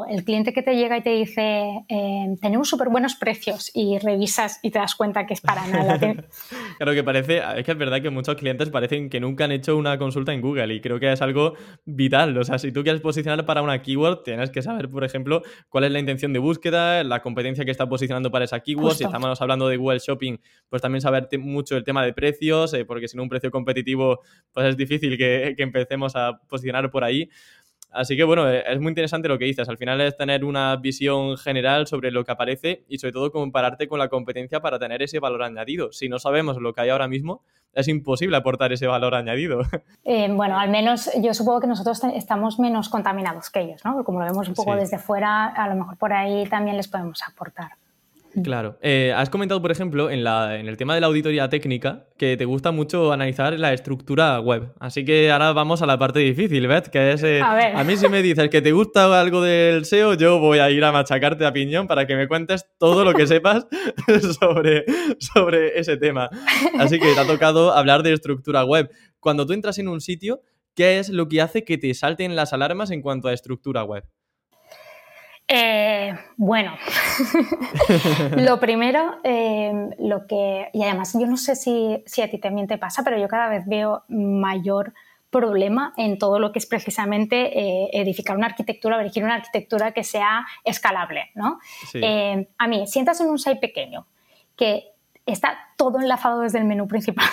el 0.08 0.24
cliente 0.24 0.52
que 0.52 0.62
te 0.62 0.74
llega 0.74 0.96
y 0.98 1.02
te 1.02 1.10
dice, 1.10 1.84
eh, 1.88 2.36
tenemos 2.40 2.68
súper 2.68 2.88
buenos 2.88 3.14
precios 3.14 3.70
y 3.72 3.98
revisas 3.98 4.58
y 4.62 4.70
te 4.70 4.78
das 4.78 4.94
cuenta 4.94 5.26
que 5.26 5.34
es 5.34 5.40
para 5.40 5.66
nada. 5.66 5.98
claro 6.78 6.92
que 6.92 7.04
parece, 7.04 7.40
es 7.56 7.64
que 7.64 7.72
es 7.72 7.78
verdad 7.78 8.02
que 8.02 8.10
muchos 8.10 8.34
clientes 8.36 8.70
parecen 8.70 9.08
que 9.08 9.20
nunca 9.20 9.44
han 9.44 9.52
hecho 9.52 9.76
una 9.76 9.96
consulta 9.98 10.32
en 10.32 10.40
Google 10.40 10.74
y 10.74 10.80
creo 10.80 10.98
que 10.98 11.12
es 11.12 11.22
algo 11.22 11.54
vital. 11.84 12.36
O 12.36 12.44
sea, 12.44 12.58
si 12.58 12.72
tú 12.72 12.82
quieres 12.82 13.00
posicionar 13.00 13.46
para 13.46 13.62
una 13.62 13.80
keyword, 13.80 14.22
tienes 14.24 14.50
que 14.50 14.62
saber, 14.62 14.88
por 14.88 15.04
ejemplo, 15.04 15.42
cuál 15.68 15.84
es 15.84 15.92
la 15.92 16.00
intención 16.00 16.32
de 16.32 16.40
búsqueda, 16.40 17.04
la 17.04 17.22
competencia 17.22 17.64
que 17.64 17.70
está 17.70 17.88
posicionando 17.88 18.30
para 18.30 18.44
esa 18.44 18.60
keyword. 18.60 18.96
Si 18.96 19.04
estamos 19.04 19.40
hablando 19.40 19.68
de 19.68 19.76
Google 19.76 20.00
Shopping, 20.00 20.38
pues 20.68 20.82
también 20.82 21.00
saber 21.00 21.28
mucho 21.38 21.76
el 21.76 21.84
tema 21.84 22.04
de 22.04 22.12
precios, 22.12 22.74
eh, 22.74 22.84
porque 22.84 23.08
si 23.08 23.16
no 23.16 23.22
un 23.22 23.28
precio 23.28 23.50
competitivo, 23.50 24.20
pues 24.52 24.66
es 24.66 24.76
difícil 24.76 25.16
que, 25.16 25.54
que 25.56 25.62
empecemos 25.62 26.16
a 26.16 26.40
posicionar 26.48 26.90
por 26.90 27.04
ahí. 27.04 27.28
Así 27.96 28.14
que 28.14 28.24
bueno, 28.24 28.50
eh, 28.50 28.62
es 28.66 28.78
muy 28.78 28.90
interesante 28.90 29.26
lo 29.26 29.38
que 29.38 29.46
dices. 29.46 29.68
Al 29.70 29.78
final 29.78 30.00
es 30.02 30.16
tener 30.16 30.44
una 30.44 30.76
visión 30.76 31.38
general 31.38 31.86
sobre 31.86 32.10
lo 32.10 32.24
que 32.24 32.32
aparece 32.32 32.84
y 32.88 32.98
sobre 32.98 33.12
todo 33.12 33.32
compararte 33.32 33.88
con 33.88 33.98
la 33.98 34.08
competencia 34.08 34.60
para 34.60 34.78
tener 34.78 35.02
ese 35.02 35.18
valor 35.18 35.42
añadido. 35.42 35.92
Si 35.92 36.08
no 36.10 36.18
sabemos 36.18 36.58
lo 36.58 36.74
que 36.74 36.82
hay 36.82 36.90
ahora 36.90 37.08
mismo, 37.08 37.42
es 37.72 37.88
imposible 37.88 38.36
aportar 38.36 38.70
ese 38.72 38.86
valor 38.86 39.14
añadido. 39.14 39.62
Eh, 40.08 40.28
bueno, 40.30 40.56
al 40.56 40.70
menos 40.70 41.10
yo 41.20 41.34
supongo 41.34 41.60
que 41.60 41.66
nosotros 41.66 42.00
estamos 42.14 42.60
menos 42.60 42.88
contaminados 42.88 43.50
que 43.50 43.62
ellos, 43.62 43.84
¿no? 43.84 44.04
Como 44.04 44.20
lo 44.20 44.26
vemos 44.26 44.46
un 44.46 44.54
poco 44.54 44.76
desde 44.76 44.98
fuera, 44.98 45.46
a 45.46 45.68
lo 45.68 45.74
mejor 45.74 45.96
por 45.96 46.12
ahí 46.12 46.46
también 46.46 46.76
les 46.76 46.86
podemos 46.86 47.20
aportar. 47.26 47.72
Claro. 48.42 48.78
Eh, 48.82 49.12
has 49.16 49.30
comentado, 49.30 49.62
por 49.62 49.70
ejemplo, 49.70 50.10
en, 50.10 50.22
la, 50.22 50.58
en, 50.58 50.68
el 50.68 50.76
tema 50.76 50.94
de 50.94 51.00
la 51.00 51.06
auditoría 51.06 51.48
técnica, 51.48 52.06
que 52.18 52.36
te 52.36 52.44
gusta 52.44 52.70
mucho 52.70 53.12
analizar 53.12 53.58
la 53.58 53.72
estructura 53.72 54.38
web. 54.40 54.72
Así 54.78 55.04
que 55.04 55.30
ahora 55.30 55.52
vamos 55.52 55.82
a 55.82 55.86
la 55.86 55.98
parte 55.98 56.20
difícil, 56.20 56.66
Beth, 56.66 56.88
que 56.88 57.12
es... 57.12 57.22
Eh, 57.22 57.40
a, 57.40 57.82
mí 57.84 57.96
si 57.96 58.08
me 58.08 58.22
dices 58.22 58.48
que 58.50 58.60
te 58.60 58.72
gusta 58.72 59.20
algo 59.20 59.40
del 59.40 59.84
SEO, 59.84 60.14
yo 60.14 60.38
voy 60.38 60.58
a 60.58 60.70
ir 60.70 60.84
a 60.84 60.92
machacarte 60.92 61.46
a 61.46 61.52
piñón 61.52 61.86
para 61.86 62.06
que 62.06 62.16
me 62.16 62.28
cuentes 62.28 62.66
todo 62.78 63.04
lo 63.04 63.14
que 63.14 63.26
sepas 63.26 63.66
sobre, 64.40 64.84
sobre 65.18 65.78
ese 65.78 65.96
tema. 65.96 66.28
Así 66.78 66.98
que 66.98 67.14
te 67.14 67.20
ha 67.20 67.26
tocado 67.26 67.72
hablar 67.72 68.02
de 68.02 68.12
estructura 68.12 68.64
web. 68.64 68.90
Cuando 69.20 69.46
tú 69.46 69.54
entras 69.54 69.78
en 69.78 69.88
un 69.88 70.00
sitio, 70.00 70.42
¿qué 70.74 70.98
es 70.98 71.08
lo 71.08 71.28
que 71.28 71.40
hace 71.40 71.64
que 71.64 71.78
te 71.78 71.92
salten 71.94 72.36
las 72.36 72.52
alarmas 72.52 72.90
en 72.90 73.00
cuanto 73.00 73.28
a 73.28 73.32
estructura 73.32 73.82
web? 73.82 74.04
Eh, 75.48 76.12
bueno, 76.36 76.76
lo 78.36 78.58
primero, 78.58 79.18
eh, 79.22 79.90
lo 80.00 80.26
que, 80.26 80.68
y 80.72 80.82
además 80.82 81.12
yo 81.18 81.26
no 81.26 81.36
sé 81.36 81.54
si, 81.54 82.02
si, 82.04 82.22
a 82.22 82.30
ti 82.30 82.38
también 82.38 82.66
te 82.66 82.78
pasa, 82.78 83.04
pero 83.04 83.16
yo 83.16 83.28
cada 83.28 83.48
vez 83.48 83.64
veo 83.66 84.02
mayor 84.08 84.92
problema 85.30 85.92
en 85.96 86.18
todo 86.18 86.40
lo 86.40 86.50
que 86.50 86.58
es 86.58 86.66
precisamente 86.66 87.58
eh, 87.58 87.90
edificar 87.92 88.36
una 88.36 88.46
arquitectura, 88.46 89.00
elegir 89.00 89.22
una 89.22 89.36
arquitectura 89.36 89.92
que 89.92 90.02
sea 90.02 90.46
escalable. 90.64 91.30
¿no? 91.34 91.60
a 92.58 92.68
mí, 92.68 92.86
sientas 92.88 93.20
en 93.20 93.28
un 93.28 93.38
site 93.38 93.60
pequeño 93.60 94.06
que 94.56 94.84
está 95.26 95.58
todo 95.76 96.00
enlazado 96.00 96.40
desde 96.40 96.58
el 96.58 96.64
menú 96.64 96.88
principal 96.88 97.26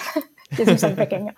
es 0.57 0.83
un 0.83 0.95
pequeño. 0.95 1.33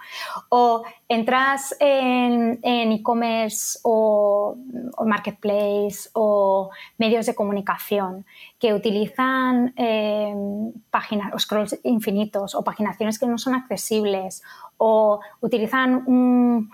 O 0.49 0.84
entras 1.08 1.75
en 1.80 2.60
e-commerce 2.63 3.80
o, 3.84 4.58
marketplace 5.06 6.10
o 6.13 6.69
medios 6.97 7.25
de 7.25 7.36
comunicación 7.36 8.25
que 8.60 8.73
utilizan 8.73 9.73
em, 9.78 10.73
páginas 10.91 11.34
o 11.34 11.39
scrolls 11.39 11.80
infinitos 11.84 12.56
o 12.56 12.63
paginaciones 12.63 13.19
que 13.19 13.28
no 13.28 13.38
son 13.38 13.56
accesibles 13.56 14.43
o 14.78 15.19
utilizan 15.41 16.04
un 16.08 16.71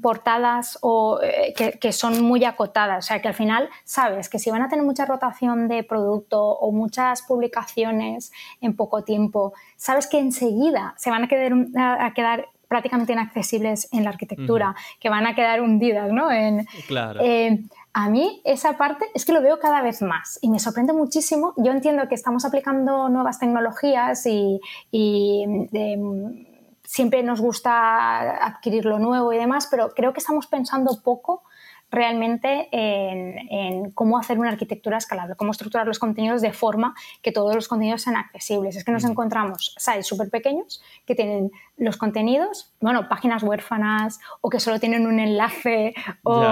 portadas 0.00 0.78
o, 0.80 1.20
eh, 1.22 1.52
que, 1.78 1.92
son 1.92 2.22
muy 2.22 2.44
acotadas. 2.44 3.04
O 3.04 3.08
sea, 3.08 3.20
que 3.20 3.28
al 3.28 3.34
final 3.34 3.68
sabes 3.84 4.28
que 4.28 4.38
si 4.38 4.50
van 4.50 4.62
a 4.62 4.68
tener 4.68 4.84
mucha 4.84 5.04
rotación 5.04 5.68
de 5.68 5.82
producto 5.84 6.42
o 6.42 6.72
muchas 6.72 7.22
publicaciones 7.22 8.32
en 8.60 8.74
poco 8.74 9.04
tiempo, 9.04 9.52
sabes 9.76 10.06
que 10.06 10.18
enseguida 10.18 10.94
se 10.96 11.10
van 11.10 11.24
a 11.24 11.28
quedar, 11.28 11.52
a 11.76 12.14
quedar 12.14 12.46
prácticamente 12.66 13.12
inaccesibles 13.12 13.88
en 13.92 14.04
la 14.04 14.10
arquitectura, 14.10 14.74
que 15.00 15.08
van 15.08 15.26
a 15.26 15.34
quedar 15.34 15.60
hundidas, 15.60 16.12
¿no? 16.12 16.30
En, 16.30 16.66
claro. 16.86 17.20
Eh, 17.22 17.62
a 17.94 18.10
mí 18.10 18.40
esa 18.44 18.76
parte 18.76 19.06
es 19.14 19.24
que 19.24 19.32
lo 19.32 19.42
veo 19.42 19.58
cada 19.58 19.82
vez 19.82 20.02
más 20.02 20.38
y 20.42 20.50
me 20.50 20.58
sorprende 20.58 20.92
muchísimo. 20.92 21.54
Yo 21.56 21.72
entiendo 21.72 22.06
que 22.08 22.14
estamos 22.14 22.44
aplicando 22.44 23.08
nuevas 23.08 23.38
tecnologías 23.38 24.24
y, 24.26 24.60
y 24.90 25.44
em, 25.72 26.46
siempre 26.88 27.22
nos 27.22 27.38
gusta 27.38 28.46
adquirir 28.46 28.86
lo 28.86 28.98
nuevo 28.98 29.30
y 29.34 29.36
demás, 29.36 29.68
pero 29.70 29.90
creo 29.90 30.14
que 30.14 30.20
estamos 30.20 30.46
pensando 30.46 31.02
poco 31.04 31.42
realmente 31.90 32.68
en, 32.72 33.90
cómo 33.90 34.18
hacer 34.18 34.38
una 34.38 34.48
arquitectura 34.48 34.96
escalable, 34.96 35.34
cómo 35.36 35.50
estructurar 35.50 35.86
los 35.86 35.98
contenidos 35.98 36.40
de 36.40 36.54
forma 36.54 36.94
que 37.20 37.30
todos 37.30 37.54
los 37.54 37.68
contenidos 37.68 38.02
sean 38.02 38.16
accesibles. 38.16 38.74
Es 38.74 38.84
que 38.84 38.92
nos 38.92 39.04
encontramos 39.04 39.74
sites 39.76 40.06
súper 40.06 40.30
pequeños 40.30 40.82
que 41.04 41.14
tienen 41.14 41.50
los 41.76 41.98
contenidos, 41.98 42.72
bueno, 42.80 43.06
páginas 43.06 43.42
huérfanas 43.42 44.18
o 44.40 44.48
que 44.48 44.58
solo 44.58 44.80
tienen 44.80 45.06
un 45.06 45.20
enlace 45.20 45.92
o... 46.22 46.42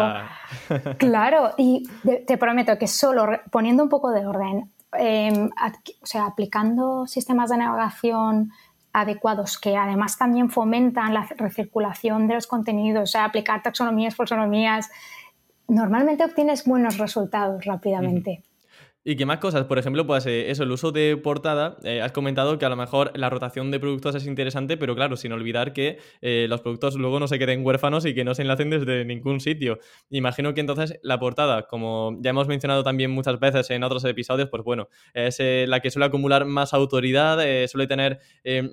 claro, 0.99 1.55
y 1.57 1.89
te 2.27 2.37
prometo 2.37 2.77
que 2.77 2.89
solo 2.89 3.27
poniendo 3.51 3.83
un 3.83 3.89
poco 3.89 4.11
de 4.11 4.27
orden, 4.27 4.71
em, 4.99 5.49
o 6.03 6.07
sea, 6.07 6.27
aplicando 6.27 7.07
sistemas 7.07 7.49
de 7.49 7.57
navegación 7.57 8.53
adecuados 8.97 9.59
que 9.59 9.77
además 9.77 10.17
también 10.17 10.49
fomentan 10.49 11.13
la 11.13 11.29
recirculación 11.37 12.29
de 12.29 12.35
los 12.35 12.47
contenidos, 12.47 13.03
o 13.03 13.13
sea, 13.13 13.27
aplicar 13.27 13.63
taxonomías, 13.63 14.15
folsonomías, 14.15 14.91
normalmente 15.69 16.25
obtienes 16.25 16.65
buenos 16.65 16.97
resultados 16.97 17.67
rápidamente. 17.67 18.43
¿Y 19.09 19.15
qué 19.15 19.25
más 19.25 19.39
cosas? 19.39 19.67
Por 19.67 19.79
ejemplo, 19.79 20.05
pues 20.05 20.27
eh, 20.27 20.51
eso, 20.51 20.65
el 20.65 20.73
uso 20.73 20.91
de 20.91 21.17
portada. 21.17 21.77
Eh, 21.85 22.01
has 22.01 22.11
comentado 22.11 22.59
que 22.59 22.65
a 22.65 22.69
lo 22.69 22.75
mejor 22.75 23.13
la 23.15 23.31
rotación 23.31 23.71
de 23.71 23.79
productos 23.79 24.17
es 24.17 24.27
interesante, 24.27 24.77
pero 24.77 24.97
claro, 24.97 25.15
sin 25.15 25.31
olvidar 25.31 25.73
que 25.73 26.01
eh, 26.23 26.47
los 26.49 26.61
productos 26.61 26.97
luego 26.97 27.21
no 27.21 27.29
se 27.29 27.39
queden 27.39 27.65
huérfanos 27.65 28.05
y 28.05 28.15
que 28.15 28.25
no 28.25 28.35
se 28.35 28.43
enlacen 28.43 28.69
desde 28.69 29.05
ningún 29.05 29.39
sitio. 29.39 29.79
Imagino 30.11 30.55
que 30.55 30.61
entonces 30.61 30.99
la 31.05 31.21
portada, 31.21 31.69
como 31.69 32.19
ya 32.21 32.31
hemos 32.31 32.49
mencionado 32.49 32.83
también 32.83 33.13
muchas 33.13 33.39
veces 33.39 33.71
en 33.71 33.85
otros 33.85 34.05
episodios, 34.07 34.49
pues 34.49 34.65
bueno, 34.65 34.89
es 35.15 35.39
la 35.41 35.79
que 35.79 35.93
suele 35.93 36.07
acumular 36.07 36.45
más 36.45 36.75
autoridad, 36.75 37.39
suele 37.69 37.87
tener 37.87 38.19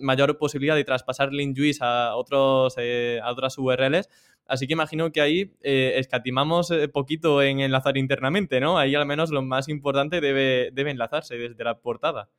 mayor 0.02 0.40
posibilidad 0.40 0.76
de 0.76 0.84
traspasar 0.84 1.32
link 1.32 1.60
a, 1.80 2.16
otros, 2.16 2.76
a 2.80 3.32
otras 3.32 3.56
URLs. 3.60 4.10
Así 4.46 4.68
que 4.68 4.74
imagino 4.74 5.12
que 5.12 5.22
ahí 5.22 5.54
eh, 5.62 5.94
escatimamos 5.98 6.70
eh, 6.72 6.88
poquito 6.90 7.42
en 7.42 7.60
enlazar 7.62 7.98
internamente, 7.98 8.60
¿no? 8.60 8.78
Ahí 8.78 8.96
al 8.96 9.06
menos 9.06 9.32
lo 9.32 9.42
más 9.42 9.70
importante 9.70 10.22
debe, 10.22 10.70
debe 10.74 10.92
enlazarse 10.92 11.38
desde 11.38 11.64
la 11.64 11.80
portada. 11.80 12.30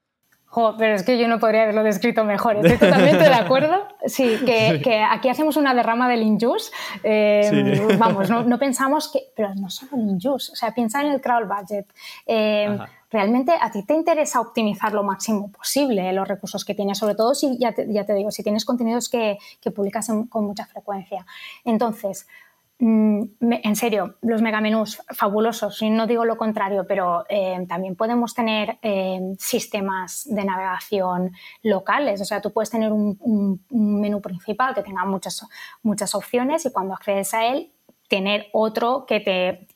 Pero 0.79 0.95
es 0.95 1.03
que 1.03 1.19
yo 1.19 1.29
no 1.29 1.39
podría 1.39 1.63
haberlo 1.63 1.83
descrito 1.83 2.25
mejor. 2.25 2.57
Estoy 2.57 2.79
totalmente 2.79 3.25
de 3.25 3.35
acuerdo. 3.35 3.89
Sí, 4.07 4.39
que, 4.45 5.05
aquí 5.11 5.29
hacemos 5.29 5.57
una 5.57 5.75
derrama 5.75 6.09
del 6.09 6.23
Injust. 6.23 6.73
Eh, 7.03 7.97
vamos, 7.99 8.31
no, 8.31 8.59
pensamos 8.59 9.11
que. 9.11 9.21
Pero 9.35 9.55
no 9.55 9.71
solo 9.71 9.93
el 10.03 10.11
Injust. 10.11 10.53
O 10.53 10.57
sea, 10.57 10.73
piensa 10.73 11.01
en 11.01 11.13
el 11.13 11.21
crowd 11.21 11.47
budget 11.47 11.87
realmente 13.15 13.53
a 13.59 13.71
ti 13.71 13.85
te 13.85 13.95
interesa 13.95 14.41
optimizar 14.41 14.93
lo 14.93 15.05
máximo 15.05 15.51
posible 15.53 16.13
los 16.13 16.27
recursos 16.27 16.65
que 16.65 16.75
tienes, 16.75 16.99
sobre 16.99 17.15
todo 17.15 17.33
si, 17.35 17.57
ya 17.59 17.71
te, 17.71 17.91
ya 17.93 18.05
te 18.05 18.13
digo, 18.13 18.33
si 18.33 18.43
tienes 18.43 18.65
contenidos 18.65 19.09
que, 19.09 19.39
publicas 19.73 20.11
con 20.29 20.45
mucha 20.45 20.67
frecuencia. 20.67 21.25
Entonces, 21.65 22.27
en 22.79 23.77
serio, 23.77 24.17
los 24.21 24.43
megamenús 24.43 25.01
fabulosos, 25.11 25.81
no 25.83 26.07
digo 26.07 26.25
lo 26.25 26.37
contrario, 26.37 26.85
pero 26.89 27.25
eh, 27.29 27.65
también 27.69 27.95
podemos 27.95 28.35
tener 28.35 28.79
eh, 28.83 29.21
sistemas 29.39 30.27
de 30.29 30.45
navegación 30.45 31.33
locales. 31.63 32.21
O 32.21 32.25
sea, 32.25 32.41
tú 32.41 32.53
puedes 32.53 32.71
tener 32.71 32.93
un, 32.93 33.19
un, 33.21 34.01
menú 34.01 34.21
principal 34.21 34.75
que 34.75 34.83
tenga 34.83 35.05
muchas, 35.05 35.47
muchas 35.83 36.15
opciones 36.15 36.67
y 36.67 36.73
cuando 36.73 36.95
accedes 36.95 37.33
a 37.33 37.47
él, 37.47 37.73
tener 38.09 38.49
otro 38.53 39.07
que 39.07 39.21
te 39.21 39.67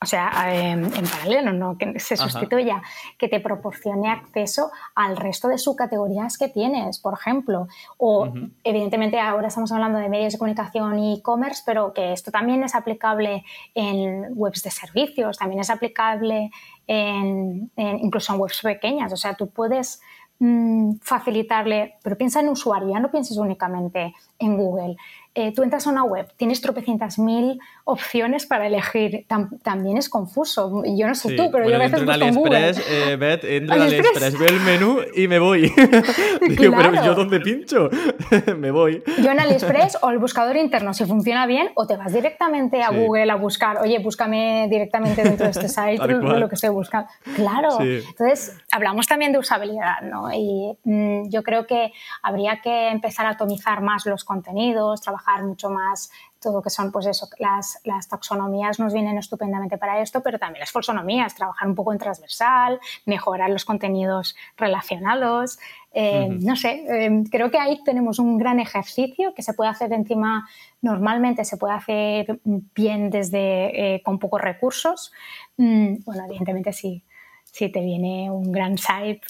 o 0.00 0.06
sea, 0.06 0.30
em, 0.52 0.84
en, 0.84 1.08
paralelo, 1.08 1.52
no 1.52 1.76
que 1.76 1.98
se 1.98 2.16
sustituya, 2.16 2.80
que 3.18 3.28
te 3.28 3.40
proporcione 3.40 4.08
acceso 4.08 4.70
al 4.94 5.16
resto 5.16 5.48
de 5.48 5.58
subcategorías 5.58 6.38
que 6.38 6.48
tienes, 6.48 7.00
por 7.00 7.14
ejemplo. 7.14 7.66
O, 7.96 8.32
evidentemente, 8.62 9.18
ahora 9.18 9.48
estamos 9.48 9.72
hablando 9.72 9.98
de 9.98 10.08
medios 10.08 10.34
de 10.34 10.38
comunicación 10.38 11.00
y 11.00 11.18
e-commerce, 11.18 11.64
pero 11.66 11.92
que 11.92 12.12
esto 12.12 12.30
también 12.30 12.62
es 12.62 12.76
aplicable 12.76 13.44
en 13.74 14.26
webs 14.36 14.62
de 14.62 14.70
servicios, 14.70 15.36
también 15.36 15.60
es 15.60 15.70
aplicable 15.70 16.52
en, 16.86 17.72
incluso 17.76 18.32
en 18.32 18.40
webs 18.40 18.60
pequeñas. 18.62 19.12
O 19.12 19.16
sea, 19.16 19.34
tú 19.34 19.50
puedes 19.50 20.00
mm, 20.38 20.98
facilitarle, 21.02 21.96
pero 22.04 22.16
piensa 22.16 22.38
en 22.38 22.50
usuario, 22.50 22.90
ya 22.90 23.00
no 23.00 23.10
pienses 23.10 23.36
únicamente 23.36 24.14
en 24.38 24.56
Google. 24.56 24.96
Eh, 25.34 25.52
tú 25.54 25.62
entras 25.62 25.86
a 25.86 25.90
una 25.90 26.02
web, 26.02 26.26
tienes 26.36 26.60
tropecientas 26.60 27.18
mil 27.18 27.60
opciones 27.84 28.44
para 28.46 28.66
elegir, 28.66 29.24
también 29.62 29.96
es 29.96 30.08
confuso. 30.08 30.82
Yo 30.84 31.06
no 31.06 31.14
sé 31.14 31.36
tú, 31.36 31.50
pero 31.52 31.68
yo 31.68 31.76
a 31.76 31.78
veces 31.78 32.04
busco 32.04 32.24
en 32.24 32.34
Google. 32.34 32.70
Eh, 32.88 33.16
Beth, 33.16 33.44
entro 33.44 33.76
en 33.76 33.82
AliExpress, 33.82 34.38
veo 34.38 34.48
el 34.48 34.60
menú 34.60 34.98
y 35.14 35.28
me 35.28 35.38
voy. 35.38 35.72
Digo, 36.48 36.74
pero 36.76 37.04
¿yo 37.04 37.14
dónde 37.14 37.40
pincho? 37.40 37.88
me 38.58 38.70
voy. 38.70 39.02
Yo 39.22 39.30
en 39.30 39.38
AliExpress 39.38 39.98
o 40.02 40.10
el 40.10 40.18
buscador 40.18 40.56
interno, 40.56 40.92
si 40.92 41.04
funciona 41.04 41.46
bien, 41.46 41.70
o 41.74 41.86
te 41.86 41.96
vas 41.96 42.12
directamente 42.12 42.82
a 42.82 42.90
Google 42.90 43.30
a 43.30 43.36
buscar, 43.36 43.78
oye, 43.78 43.98
búscame 44.00 44.66
directamente 44.68 45.22
dentro 45.22 45.44
de 45.44 45.52
este 45.52 45.68
site 45.68 45.98
lo 45.98 46.48
que 46.48 46.54
estoy 46.56 46.70
buscando. 46.70 47.08
Claro. 47.36 47.80
Entonces, 47.80 48.56
hablamos 48.72 49.06
también 49.06 49.32
de 49.32 49.38
usabilidad, 49.38 50.02
¿no? 50.02 50.32
Y 50.32 50.76
mm, 50.84 51.28
yo 51.30 51.42
creo 51.42 51.66
que 51.66 51.92
habría 52.22 52.60
que 52.60 52.88
empezar 52.88 53.26
a 53.26 53.30
atomizar 53.30 53.82
más 53.82 54.04
los 54.06 54.24
contenidos, 54.24 55.00
trabajar 55.00 55.17
mucho 55.42 55.70
más 55.70 56.10
todo 56.40 56.54
lo 56.54 56.62
que 56.62 56.70
son, 56.70 56.92
pues 56.92 57.06
eso, 57.06 57.28
las, 57.38 57.80
las, 57.84 58.08
taxonomías 58.08 58.78
nos 58.78 58.92
vienen 58.92 59.18
estupendamente 59.18 59.76
para 59.76 60.00
esto, 60.00 60.22
pero 60.22 60.38
también 60.38 60.60
las 60.60 60.70
folsonomías, 60.70 61.34
trabajar 61.34 61.68
un 61.68 61.74
poco 61.74 61.92
en 61.92 61.98
transversal, 61.98 62.78
mejorar 63.06 63.50
los 63.50 63.64
contenidos 63.64 64.36
relacionados. 64.56 65.58
Eh, 65.92 66.28
no 66.28 66.54
sé, 66.54 66.84
eh, 66.88 67.24
creo 67.30 67.50
que 67.50 67.58
ahí 67.58 67.82
tenemos 67.84 68.18
un 68.18 68.38
gran 68.38 68.60
ejercicio 68.60 69.34
que 69.34 69.42
se 69.42 69.54
puede 69.54 69.70
hacer 69.70 69.92
encima, 69.92 70.48
normalmente 70.80 71.44
se 71.44 71.56
puede 71.56 71.74
hacer 71.74 72.40
bien 72.44 73.10
desde 73.10 73.94
eh, 73.96 74.02
con 74.02 74.18
pocos 74.18 74.40
recursos. 74.40 75.12
Mm, 75.56 76.04
bueno, 76.04 76.24
evidentemente 76.26 76.72
si, 76.72 77.02
si 77.44 77.68
te 77.68 77.80
viene 77.80 78.30
un 78.30 78.52
gran 78.52 78.78
site 78.78 79.22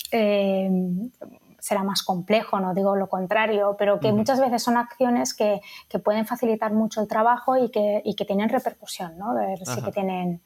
será 1.68 1.85
más 1.85 2.02
complejo, 2.02 2.59
no 2.61 2.72
digo 2.72 2.96
lo 2.96 3.09
contrario, 3.09 3.76
pero 3.78 4.00
que 4.00 4.11
muchas 4.11 4.40
veces 4.40 4.62
son 4.62 4.78
acciones 4.78 5.35
que, 5.35 5.61
que, 5.90 5.98
pueden 5.98 6.24
facilitar 6.24 6.72
mucho 6.72 7.02
el 7.02 7.09
trabajo 7.09 7.59
y 7.59 7.68
que, 7.70 8.00
y 8.07 8.14
que 8.14 8.24
tienen 8.24 8.48
repercusión, 8.48 9.18
¿no? 9.18 9.35
ver 9.35 9.59
si 9.66 9.83
que 9.83 9.92
tienen 9.92 10.40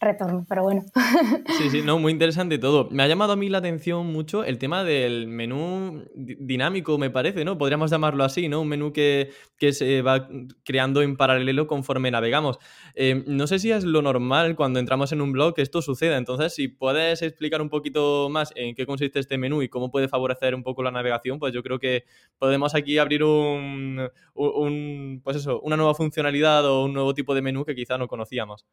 retorno, 0.00 0.46
pero 0.48 0.62
bueno. 0.62 0.84
Sí, 1.58 1.70
sí, 1.70 1.82
no, 1.82 1.98
muy 1.98 2.12
interesante 2.12 2.58
todo. 2.58 2.88
Me 2.90 3.02
ha 3.02 3.08
llamado 3.08 3.32
a 3.32 3.36
mí 3.36 3.48
la 3.48 3.58
atención 3.58 4.06
mucho 4.06 4.44
el 4.44 4.58
tema 4.58 4.84
del 4.84 5.26
menú 5.26 6.04
dinámico, 6.14 6.98
me 6.98 7.10
parece, 7.10 7.44
¿no? 7.44 7.58
Podríamos 7.58 7.90
llamarlo 7.90 8.22
así, 8.22 8.48
¿no? 8.48 8.60
Un 8.60 8.68
menú 8.68 8.92
que, 8.92 9.30
se 9.72 10.02
va 10.02 10.28
creando 10.64 11.02
en 11.02 11.16
paralelo 11.16 11.66
conforme 11.66 12.10
navegamos. 12.10 12.58
Eh, 12.94 13.24
no 13.26 13.46
sé 13.46 13.58
si 13.58 13.72
es 13.72 13.84
lo 13.84 14.02
normal 14.02 14.54
cuando 14.54 14.78
entramos 14.78 15.10
en 15.12 15.20
un 15.20 15.32
blog 15.32 15.54
que 15.54 15.62
esto 15.62 15.82
suceda, 15.82 16.16
entonces 16.16 16.54
si 16.54 16.68
puedes 16.68 17.22
explicar 17.22 17.60
un 17.60 17.68
poquito 17.68 18.28
más 18.30 18.52
en 18.54 18.74
qué 18.74 18.86
consiste 18.86 19.18
este 19.18 19.36
menú 19.36 19.62
y 19.62 19.68
cómo 19.68 19.90
puede 19.90 20.08
favorecer 20.08 20.54
un 20.54 20.62
poco 20.62 20.82
la 20.82 20.92
navegación, 20.92 21.38
pues 21.38 21.52
yo 21.52 21.62
creo 21.62 21.78
que 21.78 22.04
podemos 22.38 22.74
aquí 22.74 22.98
abrir 22.98 23.24
un, 23.24 24.08
un 24.34 25.20
pues 25.24 25.36
eso, 25.36 25.60
una 25.60 25.76
nueva 25.76 25.94
funcionalidad 25.94 26.64
o 26.66 26.84
un 26.84 26.92
nuevo 26.92 27.14
tipo 27.14 27.34
de 27.34 27.42
menú 27.42 27.64
que 27.64 27.74
quizá 27.74 27.98
no 27.98 28.06
conocíamos. 28.06 28.64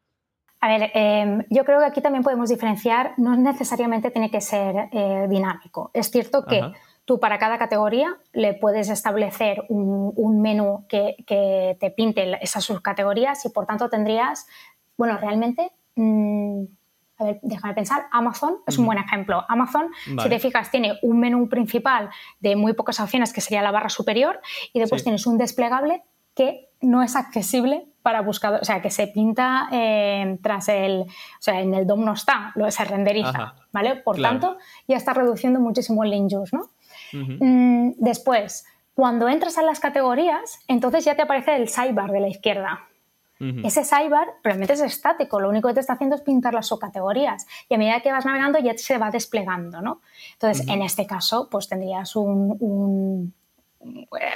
A 0.60 0.68
ver, 0.68 0.90
em, 0.94 1.44
yo 1.50 1.64
creo 1.64 1.80
que 1.80 1.86
aquí 1.86 2.00
también 2.00 2.24
podemos 2.24 2.48
diferenciar, 2.48 3.12
no 3.18 3.36
necesariamente 3.36 4.10
tiene 4.10 4.30
que 4.30 4.40
ser 4.40 4.88
eh, 4.90 5.26
dinámico. 5.28 5.90
Es 5.92 6.10
cierto 6.10 6.44
que 6.44 6.62
tú 7.04 7.20
para 7.20 7.38
cada 7.38 7.58
categoría 7.58 8.16
le 8.32 8.54
puedes 8.54 8.88
establecer 8.88 9.64
un, 9.68 10.40
menú 10.40 10.86
que, 10.88 11.16
te 11.78 11.90
pinte 11.90 12.38
esas 12.42 12.64
subcategorías 12.64 13.44
y 13.44 13.50
por 13.50 13.66
tanto 13.66 13.88
tendrías, 13.88 14.46
bueno, 14.96 15.16
realmente... 15.18 15.72
Mm, 15.94 16.64
a 17.18 17.24
ver, 17.24 17.38
déjame 17.40 17.72
pensar, 17.72 18.08
Amazon 18.12 18.58
es 18.66 18.76
un 18.76 18.84
buen 18.84 18.98
ejemplo. 18.98 19.42
Amazon, 19.48 19.86
si 20.04 20.28
te 20.28 20.38
fijas, 20.38 20.70
tiene 20.70 20.98
un 21.00 21.18
menú 21.18 21.48
principal 21.48 22.10
de 22.40 22.56
muy 22.56 22.74
pocas 22.74 23.00
opciones, 23.00 23.32
que 23.32 23.40
sería 23.40 23.62
la 23.62 23.70
barra 23.70 23.88
superior, 23.88 24.38
y 24.74 24.80
después 24.80 25.02
tienes 25.02 25.26
un 25.26 25.38
desplegable 25.38 26.02
que 26.34 26.68
no 26.82 27.02
es 27.02 27.16
accesible 27.16 27.86
para 28.06 28.20
buscador, 28.20 28.60
o 28.62 28.64
sea, 28.64 28.80
que 28.80 28.92
se 28.92 29.08
pinta 29.08 29.68
eh, 29.72 30.38
tras 30.40 30.68
el, 30.68 31.00
o 31.00 31.40
sea, 31.40 31.60
en 31.60 31.74
el 31.74 31.88
DOM 31.88 32.04
no 32.04 32.12
está, 32.12 32.52
lo 32.54 32.70
se 32.70 32.84
renderiza, 32.84 33.56
¿vale? 33.72 33.96
Por 33.96 34.22
tanto, 34.22 34.58
ya 34.86 34.96
está 34.96 35.12
reduciendo 35.12 35.58
muchísimo 35.58 36.04
el 36.04 36.10
link 36.10 36.30
juice, 36.32 36.56
¿no? 36.56 36.70
Mm, 37.12 37.94
después, 37.96 38.64
cuando 38.94 39.28
entras 39.28 39.58
a 39.58 39.62
las 39.62 39.80
categorías, 39.80 40.60
entonces 40.68 41.04
ya 41.04 41.16
te 41.16 41.22
aparece 41.22 41.56
el 41.56 41.68
sidebar 41.68 42.12
de 42.12 42.20
la 42.20 42.28
izquierda. 42.28 42.78
Ese 43.40 43.82
sidebar 43.82 44.28
realmente 44.44 44.74
es 44.74 44.82
estático, 44.82 45.40
lo 45.40 45.48
único 45.48 45.66
que 45.66 45.74
te 45.74 45.80
está 45.80 45.94
haciendo 45.94 46.14
es 46.14 46.22
pintar 46.22 46.54
las 46.54 46.68
subcategorías 46.68 47.44
y 47.68 47.74
a 47.74 47.78
medida 47.78 48.02
que 48.02 48.12
vas 48.12 48.24
navegando 48.24 48.60
ya 48.60 48.78
se 48.78 48.98
va 48.98 49.10
desplegando, 49.10 49.82
¿no? 49.82 50.00
Entonces, 50.34 50.68
en 50.68 50.82
este 50.82 51.08
caso, 51.08 51.48
pues 51.50 51.68
tendrías 51.68 52.14
un 52.14 53.32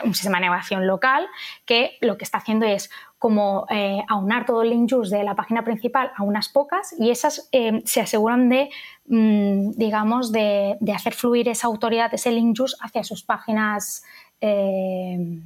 un 0.04 0.14
sistema 0.14 0.38
de 0.38 0.46
navegación 0.46 0.86
local 0.86 1.26
que 1.64 1.96
lo 2.00 2.16
que 2.16 2.24
está 2.24 2.38
haciendo 2.38 2.66
es 2.66 2.90
como 3.20 3.66
eh, 3.68 4.02
aunar 4.08 4.46
todo 4.46 4.62
el 4.62 4.70
link 4.70 4.90
juice 4.90 5.14
de 5.14 5.22
la 5.24 5.34
página 5.34 5.62
principal 5.62 6.10
a 6.16 6.22
unas 6.22 6.48
pocas 6.48 6.94
y 6.98 7.10
esas 7.10 7.50
eh, 7.52 7.82
se 7.84 8.00
aseguran 8.00 8.48
de, 8.48 8.70
mm, 9.08 9.72
digamos, 9.72 10.32
de, 10.32 10.78
hacer 10.92 11.12
fluir 11.12 11.46
esa 11.50 11.66
autoridad, 11.66 12.12
ese 12.14 12.32
link 12.32 12.56
juice 12.56 12.74
hacia 12.80 13.04
sus 13.04 13.22
páginas 13.22 14.02
eh, 14.40 15.38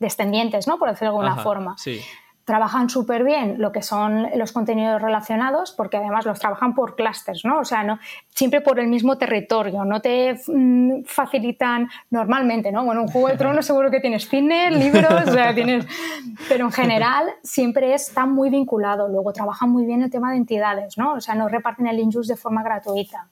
descendientes, 0.00 0.66
¿no? 0.66 0.76
Por 0.76 0.90
decirlo 0.90 1.12
de 1.12 1.18
alguna 1.20 1.42
forma. 1.42 1.78
Sí 1.78 2.00
trabajan 2.44 2.90
súper 2.90 3.22
bien 3.24 3.56
lo 3.58 3.70
que 3.72 3.82
son 3.82 4.26
los 4.34 4.52
contenidos 4.52 5.00
relacionados, 5.00 5.72
porque 5.72 5.98
además 5.98 6.26
los 6.26 6.38
trabajan 6.38 6.74
por 6.74 6.96
clústeres, 6.96 7.44
¿no? 7.44 7.60
O 7.60 7.64
sea, 7.64 7.84
no, 7.84 7.98
siempre 8.34 8.60
por 8.60 8.80
el 8.80 8.88
mismo 8.88 9.18
territorio, 9.18 9.84
no 9.84 10.00
te 10.00 10.40
mm, 10.46 11.04
facilitan 11.04 11.88
normalmente, 12.10 12.72
¿no? 12.72 12.84
Bueno, 12.84 13.02
un 13.02 13.08
juego 13.08 13.28
de 13.28 13.36
tronos 13.36 13.66
seguro 13.66 13.90
que 13.90 14.00
tienes 14.00 14.28
cine, 14.28 14.70
libros, 14.70 15.28
o 15.28 15.32
sea, 15.32 15.54
tienes... 15.54 15.86
Pero 16.48 16.66
en 16.66 16.72
general 16.72 17.26
siempre 17.42 17.94
está 17.94 18.26
muy 18.26 18.50
vinculado. 18.50 19.08
Luego 19.08 19.32
trabajan 19.32 19.70
muy 19.70 19.86
bien 19.86 20.02
el 20.02 20.10
tema 20.10 20.30
de 20.32 20.38
entidades, 20.38 20.98
¿no? 20.98 21.14
O 21.14 21.20
sea, 21.20 21.34
no 21.34 21.48
reparten 21.48 21.86
el 21.86 21.98
injust 21.98 22.30
de 22.30 22.36
forma 22.36 22.62
gratuita. 22.62 23.28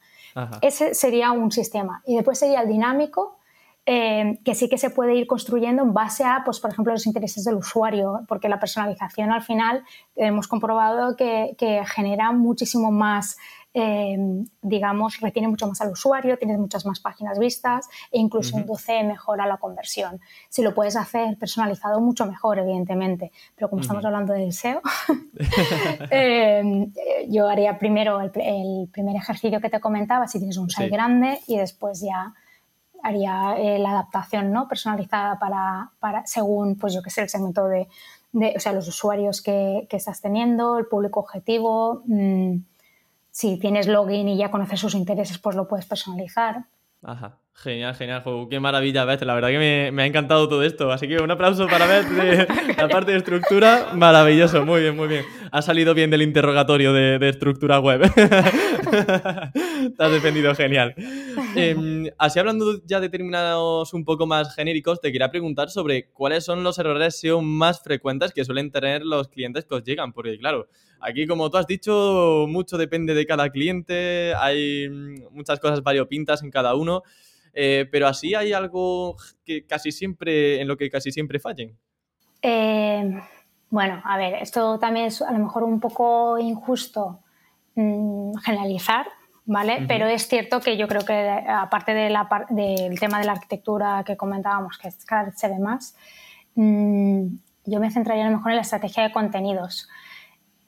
Ese 0.60 0.94
sería 0.94 1.32
un 1.32 1.50
sistema. 1.50 2.02
Y 2.06 2.14
después 2.14 2.38
sería 2.38 2.60
el 2.60 2.68
dinámico, 2.68 3.37
eh, 3.90 4.38
que 4.44 4.54
sí 4.54 4.68
que 4.68 4.76
se 4.76 4.90
puede 4.90 5.14
ir 5.14 5.26
construyendo 5.26 5.82
en 5.82 5.94
base 5.94 6.22
a, 6.22 6.42
pues, 6.44 6.60
por 6.60 6.70
ejemplo, 6.70 6.92
los 6.92 7.06
intereses 7.06 7.42
del 7.44 7.54
usuario, 7.54 8.20
porque 8.28 8.50
la 8.50 8.60
personalización 8.60 9.32
al 9.32 9.40
final 9.40 9.82
hemos 10.14 10.46
comprobado 10.46 11.16
que, 11.16 11.56
genera 11.86 12.30
muchísimo 12.32 12.90
más 12.90 13.38
em, 13.72 14.44
digamos, 14.60 15.20
retiene 15.20 15.48
mucho 15.48 15.66
más 15.66 15.80
al 15.80 15.92
usuario, 15.92 16.36
tienes 16.36 16.58
muchas 16.58 16.84
más 16.84 17.00
páginas 17.00 17.38
vistas 17.38 17.88
e 18.10 18.18
incluso 18.18 18.58
en 18.58 18.66
12 18.66 19.04
mejora 19.04 19.46
la 19.46 19.56
conversión. 19.56 20.20
Si 20.50 20.60
lo 20.60 20.74
puedes 20.74 20.94
hacer 20.94 21.38
personalizado, 21.38 21.98
mucho 22.00 22.26
mejor, 22.26 22.58
evidentemente. 22.58 23.32
Pero 23.54 23.70
como 23.70 23.80
estamos 23.80 24.04
hablando 24.04 24.34
del 24.34 24.52
SEO, 24.52 24.82
em, 26.10 26.92
yo 27.30 27.48
haría 27.48 27.78
primero 27.78 28.20
el, 28.20 28.30
primer 28.30 29.16
ejercicio 29.16 29.62
que 29.62 29.70
te 29.70 29.80
comentaba, 29.80 30.28
si 30.28 30.38
tienes 30.38 30.58
un 30.58 30.68
site 30.68 30.90
grande, 30.90 31.38
y 31.46 31.56
después 31.56 32.02
ya 32.02 32.34
haría 33.02 33.56
eh, 33.58 33.78
la 33.78 33.90
adaptación 33.90 34.52
¿no? 34.52 34.68
personalizada 34.68 35.38
para, 35.38 35.90
para, 36.00 36.26
según, 36.26 36.76
pues 36.76 36.94
yo 36.94 37.02
que 37.02 37.10
sé, 37.10 37.22
el 37.22 37.28
segmento 37.28 37.66
de, 37.66 37.88
de 38.32 38.54
o 38.56 38.60
sea, 38.60 38.72
los 38.72 38.88
usuarios 38.88 39.42
que, 39.42 39.86
que, 39.88 39.96
estás 39.96 40.20
teniendo, 40.20 40.78
el 40.78 40.86
público 40.86 41.20
objetivo. 41.20 42.02
Mm, 42.06 42.58
si 43.30 43.58
tienes 43.58 43.86
login 43.86 44.28
y 44.28 44.36
ya 44.36 44.50
conoces 44.50 44.80
sus 44.80 44.94
intereses, 44.94 45.38
pues 45.38 45.54
lo 45.54 45.68
puedes 45.68 45.86
personalizar. 45.86 46.64
Ajá. 47.02 47.38
Genial, 47.54 47.92
genial, 47.96 48.22
qué 48.48 48.60
maravilla, 48.60 49.04
Beth. 49.04 49.22
La 49.22 49.34
verdad 49.34 49.48
que 49.48 49.90
me, 49.92 50.02
ha 50.02 50.06
encantado 50.06 50.48
todo 50.48 50.62
esto. 50.62 50.92
Así 50.92 51.08
que 51.08 51.18
un 51.18 51.30
aplauso 51.30 51.66
para 51.66 51.86
Beth 51.86 52.06
de 52.06 52.46
la 52.78 52.88
parte 52.88 53.10
de 53.10 53.18
estructura. 53.18 53.88
Maravilloso, 53.94 54.64
muy 54.64 54.82
bien, 54.82 54.96
muy 54.96 55.08
bien. 55.08 55.24
Ha 55.50 55.62
salido 55.62 55.94
bien 55.94 56.10
del 56.10 56.22
interrogatorio 56.22 56.92
de, 56.92 57.28
estructura 57.28 57.80
web. 57.80 58.00
Te 58.14 60.04
has 60.04 60.12
defendido 60.12 60.54
genial. 60.54 60.94
Em, 61.54 62.06
así 62.18 62.38
hablando 62.38 62.80
ya 62.84 63.00
de 63.00 63.08
términos 63.08 63.92
un 63.94 64.04
poco 64.04 64.26
más 64.26 64.54
genéricos, 64.54 65.00
te 65.00 65.10
quería 65.12 65.30
preguntar 65.30 65.70
sobre 65.70 66.10
cuáles 66.10 66.44
son 66.44 66.62
los 66.62 66.78
errores 66.78 67.18
SEO 67.18 67.40
más 67.42 67.82
frecuentes 67.82 68.32
que 68.32 68.44
suelen 68.44 68.70
tener 68.70 69.04
los 69.04 69.28
clientes 69.28 69.64
que 69.64 69.74
os 69.74 69.84
llegan. 69.84 70.12
Porque 70.12 70.38
claro, 70.38 70.68
aquí 71.00 71.26
como 71.26 71.50
tú 71.50 71.56
has 71.56 71.66
dicho, 71.66 72.46
mucho 72.48 72.76
depende 72.76 73.14
de 73.14 73.26
cada 73.26 73.50
cliente. 73.50 74.34
Hay 74.36 74.88
muchas 75.30 75.60
cosas 75.60 75.82
variopintas 75.82 76.42
en 76.42 76.50
cada 76.50 76.74
uno. 76.74 77.02
Eh, 77.54 77.86
pero 77.90 78.06
así 78.06 78.34
hay 78.34 78.52
algo 78.52 79.16
que 79.44 79.66
casi 79.66 79.90
siempre, 79.90 80.60
en 80.60 80.68
lo 80.68 80.76
que 80.76 80.90
casi 80.90 81.10
siempre 81.10 81.38
fallen. 81.38 81.76
Eh, 82.42 83.20
bueno, 83.70 84.00
a 84.04 84.16
ver, 84.16 84.34
esto 84.34 84.78
también 84.78 85.06
es 85.06 85.20
a 85.22 85.30
lo 85.32 85.38
mejor 85.38 85.62
un 85.62 85.80
poco 85.80 86.38
injusto 86.38 87.20
mm, 87.74 88.34
generalizar, 88.38 89.06
¿vale? 89.44 89.84
Pero 89.86 90.06
es 90.06 90.26
cierto 90.26 90.60
que 90.60 90.76
yo 90.76 90.88
creo 90.88 91.04
que 91.04 91.44
aparte 91.48 91.92
de 91.94 92.14
del 92.50 92.98
tema 92.98 93.18
de 93.18 93.26
la 93.26 93.32
arquitectura 93.32 94.02
que 94.04 94.16
comentábamos, 94.16 94.78
que 94.78 94.90
cada 95.06 95.24
vez 95.24 95.38
se 95.38 95.48
ve 95.48 95.58
más, 95.58 95.96
mm, 96.54 97.26
yo 97.66 97.80
me 97.80 97.90
centraría 97.90 98.26
a 98.26 98.30
lo 98.30 98.36
mejor 98.36 98.52
en 98.52 98.56
la 98.56 98.62
estrategia 98.62 99.02
de 99.02 99.12
contenidos. 99.12 99.88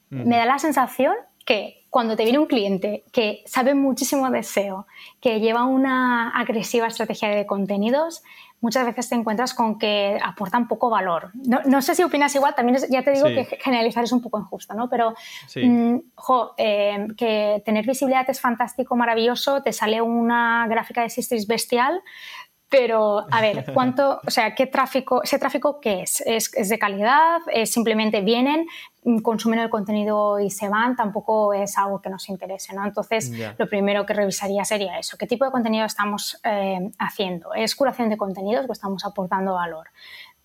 Me 0.09 0.35
da 0.35 0.45
la 0.45 0.59
sensación 0.59 1.13
que 1.45 1.85
cuando 1.89 2.15
te 2.15 2.23
viene 2.23 2.39
un 2.39 2.45
cliente 2.45 3.03
que 3.11 3.43
sabe 3.45 3.73
muchísimo 3.73 4.29
de 4.29 4.43
SEO, 4.43 4.87
que 5.19 5.39
lleva 5.39 5.65
una 5.65 6.29
agresiva 6.29 6.87
estrategia 6.87 7.29
de 7.29 7.45
contenidos, 7.45 8.23
muchas 8.61 8.85
veces 8.85 9.09
te 9.09 9.15
encuentras 9.15 9.53
con 9.53 9.77
que 9.77 10.17
aportan 10.23 10.67
poco 10.67 10.89
valor. 10.89 11.31
No, 11.65 11.81
sé 11.81 11.95
si 11.95 12.03
opinas 12.03 12.33
igual, 12.35 12.55
también 12.55 12.79
ya 12.89 13.03
te 13.03 13.11
digo 13.11 13.27
que 13.27 13.45
generalizar 13.59 14.03
es 14.03 14.11
un 14.11 14.21
poco 14.21 14.39
injusto, 14.39 14.73
¿no? 14.73 14.89
Pero, 14.89 15.13
mm, 15.55 15.97
eh, 16.57 17.07
que 17.17 17.61
tener 17.65 17.85
visibilidad 17.85 18.29
es 18.29 18.39
fantástico, 18.39 18.95
maravilloso, 18.95 19.63
te 19.63 19.73
sale 19.73 20.01
una 20.01 20.67
gráfica 20.67 21.01
de 21.01 21.09
Sistris 21.09 21.47
bestial, 21.47 22.01
pero, 22.71 23.25
a 23.29 23.41
ver, 23.41 23.65
¿cuánto, 23.73 24.21
o 24.25 24.31
sea, 24.31 24.55
qué 24.55 24.65
tráfico, 24.65 25.21
ese 25.21 25.37
tráfico 25.37 25.81
qué 25.81 26.03
es? 26.03 26.23
¿Es, 26.25 26.51
de 26.51 26.79
calidad? 26.79 27.41
¿Es 27.53 27.71
simplemente 27.71 28.21
vienen, 28.21 28.65
consumen 29.21 29.59
el 29.59 29.69
contenido 29.69 30.39
y 30.39 30.49
se 30.49 30.69
van? 30.69 30.95
Tampoco 30.95 31.53
es 31.53 31.77
algo 31.77 32.01
que 32.01 32.09
nos 32.09 32.29
interese, 32.29 32.73
¿no? 32.73 32.85
Entonces, 32.85 33.29
lo 33.57 33.67
primero 33.67 34.05
que 34.05 34.13
revisaría 34.13 34.63
sería 34.63 34.97
eso. 34.97 35.17
¿Qué 35.17 35.27
tipo 35.27 35.43
de 35.43 35.51
contenido 35.51 35.85
estamos 35.85 36.39
eh, 36.45 36.89
haciendo? 36.97 37.53
¿Es 37.53 37.75
curación 37.75 38.09
de 38.09 38.15
contenidos 38.15 38.65
o 38.69 38.71
estamos 38.71 39.03
aportando 39.05 39.53
valor? 39.55 39.89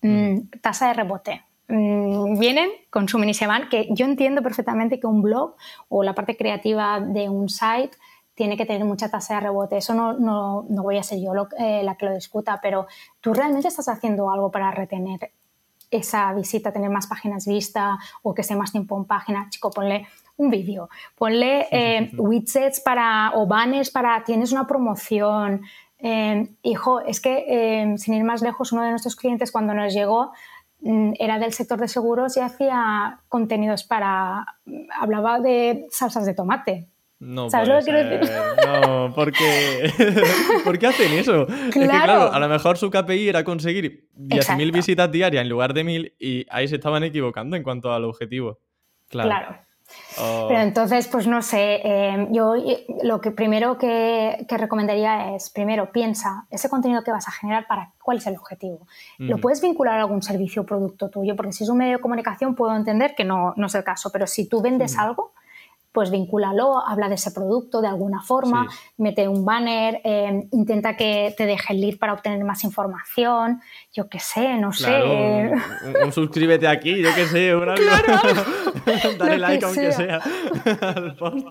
Mm, 0.01 0.09
mm. 0.09 0.49
tasa 0.61 0.89
de 0.89 0.95
rebote. 0.95 1.43
Mm, 1.69 2.39
vienen, 2.39 2.69
consumen 2.89 3.29
y 3.29 3.33
se 3.33 3.47
van, 3.47 3.69
que 3.69 3.87
yo 3.91 4.05
entiendo 4.05 4.41
perfectamente 4.41 4.99
que 4.99 5.07
un 5.07 5.21
blog 5.21 5.55
o 5.87 6.03
la 6.03 6.13
parte 6.13 6.35
creativa 6.35 6.99
de 6.99 7.29
un 7.29 7.47
site 7.47 7.91
tiene 8.37 8.55
que 8.55 8.67
tener 8.67 8.85
mucha 8.85 9.09
tasa 9.09 9.33
de 9.33 9.39
rebote. 9.39 9.77
Eso 9.77 9.95
no, 9.95 10.13
no, 10.13 10.67
no 10.69 10.83
voy 10.83 10.99
a 10.99 11.03
ser 11.03 11.19
yo 11.19 11.31
eh, 11.57 11.81
la 11.83 11.95
que 11.95 12.05
lo 12.05 12.13
discuta, 12.13 12.59
pero 12.61 12.85
tú 13.19 13.33
realmente 13.33 13.67
estás 13.67 13.89
haciendo 13.89 14.29
algo 14.29 14.51
para 14.51 14.69
retener 14.69 15.31
esa 15.89 16.31
visita, 16.33 16.71
tener 16.71 16.91
más 16.91 17.07
páginas 17.07 17.47
vistas 17.47 17.97
o 18.21 18.35
que 18.35 18.41
esté 18.41 18.55
más 18.55 18.71
tiempo 18.71 18.95
en 18.95 19.05
página. 19.05 19.47
Chico, 19.49 19.71
ponle 19.71 20.07
un 20.35 20.51
vídeo, 20.51 20.87
ponle 21.15 21.67
eh, 21.71 22.11
widgets 22.15 22.79
para, 22.79 23.31
o 23.33 23.47
banners 23.47 23.89
para, 23.89 24.23
tienes 24.23 24.51
una 24.51 24.67
promoción. 24.67 25.63
Eh, 25.97 26.47
hijo, 26.61 26.99
es 27.01 27.19
que 27.19 27.95
sin 27.97 28.13
ir 28.13 28.23
más 28.23 28.43
lejos, 28.43 28.71
uno 28.71 28.83
de 28.83 28.91
nuestros 28.91 29.15
clientes 29.15 29.51
cuando 29.51 29.73
nos 29.73 29.95
llegó 29.95 30.31
mm, 30.81 31.13
era 31.17 31.39
del 31.39 31.53
sector 31.53 31.79
de 31.79 31.87
seguros 31.87 32.37
y 32.37 32.41
hacía 32.41 33.21
contenidos 33.29 33.83
para, 33.83 34.45
hablaba 34.99 35.39
de 35.39 35.87
salsas 35.89 36.27
de 36.27 36.35
tomate 36.35 36.87
no, 37.19 37.49
¿Sabes 37.49 37.67
lo 37.67 37.79
que 37.79 37.83
quiero 37.85 38.09
decir? 38.09 38.31
No, 38.65 39.11
porque 39.15 39.91
¿por 40.63 40.77
qué 40.77 40.87
hacen 40.87 41.13
eso? 41.13 41.47
Es 41.47 41.73
que, 41.73 41.87
claro, 41.87 42.31
a 42.31 42.39
lo 42.39 42.47
mejor 42.47 42.77
su 42.77 42.91
KPI 42.91 43.29
era 43.29 43.43
conseguir 43.43 44.07
10.000 44.15 44.71
visitas 44.71 45.11
diarias 45.11 45.41
en 45.41 45.49
lugar 45.49 45.73
de 45.73 45.83
1.000 45.83 46.13
y 46.19 46.45
ahí 46.49 46.67
se 46.67 46.75
estaban 46.75 47.03
equivocando 47.03 47.55
en 47.55 47.63
cuanto 47.63 47.91
al 47.91 48.05
objetivo. 48.05 48.59
Claro. 49.09 49.57
Oh. 50.19 50.47
Pero 50.49 50.61
entonces, 50.61 51.07
pues 51.07 51.27
no 51.27 51.41
sé, 51.41 51.79
em, 51.83 52.33
yo 52.33 52.55
lo 53.03 53.21
que 53.21 53.31
primero 53.31 53.77
que, 53.77 54.45
recomendaría 54.49 55.33
es, 55.33 55.49
primero, 55.49 55.91
piensa 55.91 56.45
ese 56.51 56.69
contenido 56.69 57.03
que 57.03 57.11
vas 57.11 57.27
a 57.27 57.31
generar 57.31 57.67
para 57.67 57.93
cuál 58.03 58.17
es 58.17 58.27
el 58.27 58.35
objetivo. 58.35 58.85
¿Lo 59.17 59.37
puedes 59.37 59.61
vincular 59.61 59.95
a 59.95 60.01
algún 60.01 60.21
servicio 60.21 60.63
o 60.63 60.65
producto 60.65 61.09
tuyo? 61.09 61.35
Porque 61.35 61.53
si 61.53 61.63
es 61.63 61.69
un 61.69 61.77
medio 61.77 61.97
de 61.97 62.01
comunicación 62.01 62.53
puedo 62.53 62.75
entender 62.75 63.15
que 63.15 63.23
no, 63.23 63.53
no 63.55 63.67
es 63.67 63.75
el 63.75 63.83
caso, 63.83 64.11
pero 64.11 64.27
si 64.27 64.47
tú 64.49 64.61
vendes 64.61 64.97
algo, 64.97 65.33
pues 65.91 66.11
vincúlalo, 66.11 66.87
habla 66.87 67.09
de 67.09 67.15
ese 67.15 67.31
producto 67.31 67.81
de 67.81 67.87
alguna 67.87 68.21
forma, 68.21 68.67
mete 68.97 69.27
un 69.27 69.43
banner, 69.43 69.99
eh, 70.03 70.47
intenta 70.51 70.95
que 70.95 71.33
te 71.35 71.45
deje 71.45 71.73
el 71.73 71.81
lead 71.81 71.97
para 71.97 72.13
obtener 72.13 72.43
más 72.43 72.63
información, 72.63 73.61
yo 73.91 74.07
qué 74.07 74.19
sé, 74.19 74.57
no 74.57 74.71
sé. 74.73 75.51
Un, 76.03 76.11
suscríbete 76.11 76.67
aquí, 76.67 77.01
yo 77.01 77.09
qué 77.15 77.25
sé, 77.25 77.55
una 77.55 77.73
claro, 77.73 78.43
Dale 79.17 79.37
like 79.37 79.65
aunque 79.65 79.91
sea 79.91 80.19
al 80.81 81.15
post. 81.15 81.47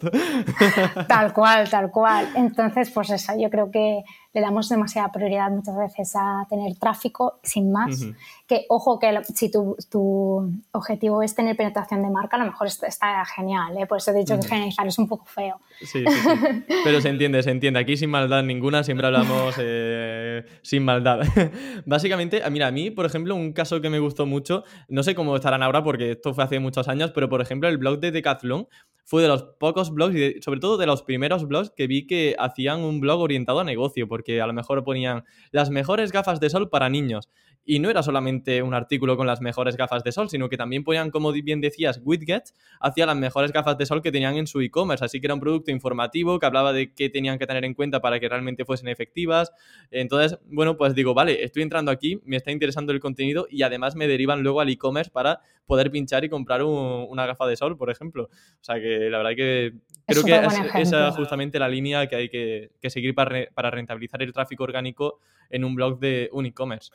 Tal 1.08 1.32
cual, 1.32 1.68
tal 1.68 1.90
cual. 1.90 2.28
Entonces, 2.36 2.90
pues 2.90 3.10
eso, 3.10 3.32
yo 3.38 3.50
creo 3.50 3.70
que 3.70 4.02
le 4.36 4.42
damos 4.42 4.68
demasiada 4.68 5.10
prioridad 5.10 5.50
muchas 5.50 5.74
veces 5.78 6.12
a 6.14 6.46
tener 6.50 6.76
tráfico 6.76 7.40
sin 7.42 7.72
más. 7.72 8.04
Que, 8.46 8.66
ojo, 8.68 8.98
que 8.98 9.22
si 9.34 9.50
tu, 9.50 9.74
tu, 9.90 10.52
objetivo 10.72 11.22
es 11.22 11.34
tener 11.34 11.56
penetración 11.56 12.02
de 12.02 12.10
marca, 12.10 12.36
a 12.36 12.40
lo 12.40 12.44
mejor 12.44 12.66
está, 12.66 13.24
genial, 13.24 13.78
¿eh? 13.78 13.86
por 13.86 13.96
eso 13.96 14.10
he 14.10 14.14
dicho 14.14 14.38
que 14.38 14.46
generalizar 14.46 14.86
es 14.86 14.98
un 14.98 15.08
poco 15.08 15.24
feo. 15.24 15.58
Sí, 15.80 15.86
sí, 15.86 16.04
sí. 16.06 16.64
Pero 16.84 17.00
se 17.00 17.08
entiende, 17.08 17.42
se 17.42 17.50
entiende. 17.50 17.80
Aquí 17.80 17.96
sin 17.96 18.10
maldad 18.10 18.42
ninguna, 18.42 18.84
siempre 18.84 19.06
hablamos 19.06 19.54
eh, 19.58 20.44
sin 20.60 20.84
maldad. 20.84 21.20
Básicamente, 21.86 22.42
mira, 22.50 22.66
a 22.66 22.70
mí, 22.70 22.90
por 22.90 23.06
ejemplo, 23.06 23.34
un 23.34 23.54
caso 23.54 23.80
que 23.80 23.88
me 23.88 24.00
gustó 24.00 24.26
mucho, 24.26 24.64
no 24.88 25.02
sé 25.02 25.14
cómo 25.14 25.34
estarán 25.34 25.62
ahora 25.62 25.82
porque 25.82 26.10
esto 26.10 26.34
fue 26.34 26.44
hace 26.44 26.60
muchos 26.60 26.88
años, 26.88 27.10
pero 27.14 27.30
por 27.30 27.40
ejemplo, 27.40 27.70
el 27.70 27.78
blog 27.78 28.00
de 28.00 28.10
Decathlon 28.10 28.68
fue 29.06 29.22
de 29.22 29.28
los 29.28 29.44
pocos 29.44 29.94
blogs 29.94 30.16
y 30.16 30.42
sobre 30.42 30.58
todo 30.58 30.76
de 30.76 30.86
los 30.86 31.02
primeros 31.02 31.46
blogs 31.46 31.70
que 31.70 31.86
vi 31.86 32.08
que 32.08 32.34
hacían 32.40 32.80
un 32.80 33.00
blog 33.00 33.20
orientado 33.20 33.60
a 33.60 33.64
negocio, 33.64 34.08
porque 34.08 34.25
a 34.40 34.46
lo 34.46 34.52
mejor 34.52 34.84
ponían 34.84 35.24
las 35.50 35.70
mejores 35.70 36.12
gafas 36.12 36.40
de 36.40 36.50
sol 36.50 36.68
para 36.68 36.88
niños. 36.88 37.28
Y 37.68 37.80
no 37.80 37.90
era 37.90 38.04
solamente 38.04 38.62
un 38.62 38.74
artículo 38.74 39.16
con 39.16 39.26
las 39.26 39.40
mejores 39.40 39.76
gafas 39.76 40.04
de 40.04 40.12
sol, 40.12 40.30
sino 40.30 40.48
que 40.48 40.56
también 40.56 40.84
ponían, 40.84 41.10
como 41.10 41.32
bien 41.32 41.60
decías, 41.60 42.00
widgets 42.04 42.54
hacia 42.80 43.06
las 43.06 43.16
mejores 43.16 43.50
gafas 43.50 43.76
de 43.76 43.86
sol 43.86 44.02
que 44.02 44.12
tenían 44.12 44.36
en 44.36 44.46
su 44.46 44.60
e-commerce. 44.60 45.04
Así 45.04 45.20
que 45.20 45.26
era 45.26 45.34
un 45.34 45.40
producto 45.40 45.72
informativo 45.72 46.38
que 46.38 46.46
hablaba 46.46 46.72
de 46.72 46.94
qué 46.94 47.10
tenían 47.10 47.38
que 47.38 47.46
tener 47.46 47.64
en 47.64 47.74
cuenta 47.74 48.00
para 48.00 48.20
que 48.20 48.28
realmente 48.28 48.64
fuesen 48.64 48.88
efectivas. 48.88 49.50
Entonces, 49.90 50.38
bueno, 50.46 50.76
pues 50.76 50.94
digo, 50.94 51.12
vale, 51.12 51.42
estoy 51.42 51.64
entrando 51.64 51.90
aquí, 51.90 52.20
me 52.24 52.36
está 52.36 52.52
interesando 52.52 52.92
el 52.92 53.00
contenido 53.00 53.48
y 53.50 53.62
además 53.62 53.96
me 53.96 54.06
derivan 54.06 54.44
luego 54.44 54.60
al 54.60 54.68
e-commerce 54.68 55.10
para 55.10 55.40
poder 55.66 55.90
pinchar 55.90 56.24
y 56.24 56.28
comprar 56.28 56.62
una 56.62 57.26
gafa 57.26 57.46
de 57.46 57.56
sol, 57.56 57.76
por 57.76 57.90
ejemplo. 57.90 58.28
O 58.30 58.64
sea 58.64 58.76
que 58.76 59.10
la 59.10 59.18
verdad 59.18 59.32
que 59.36 59.72
creo 60.06 60.22
que 60.22 60.36
es, 60.36 60.88
esa 60.88 61.08
es 61.08 61.16
justamente 61.16 61.58
la 61.58 61.68
línea 61.68 62.06
que 62.06 62.16
hay 62.16 62.28
que, 62.28 62.70
seguir 62.88 63.14
para, 63.14 63.46
para 63.52 63.72
rentabilizar 63.72 64.05
el 64.12 64.32
tráfico 64.32 64.64
orgánico 64.64 65.20
en 65.50 65.64
un 65.64 65.74
blog 65.74 65.98
de 65.98 66.28
un 66.32 66.46
e-commerce. 66.46 66.90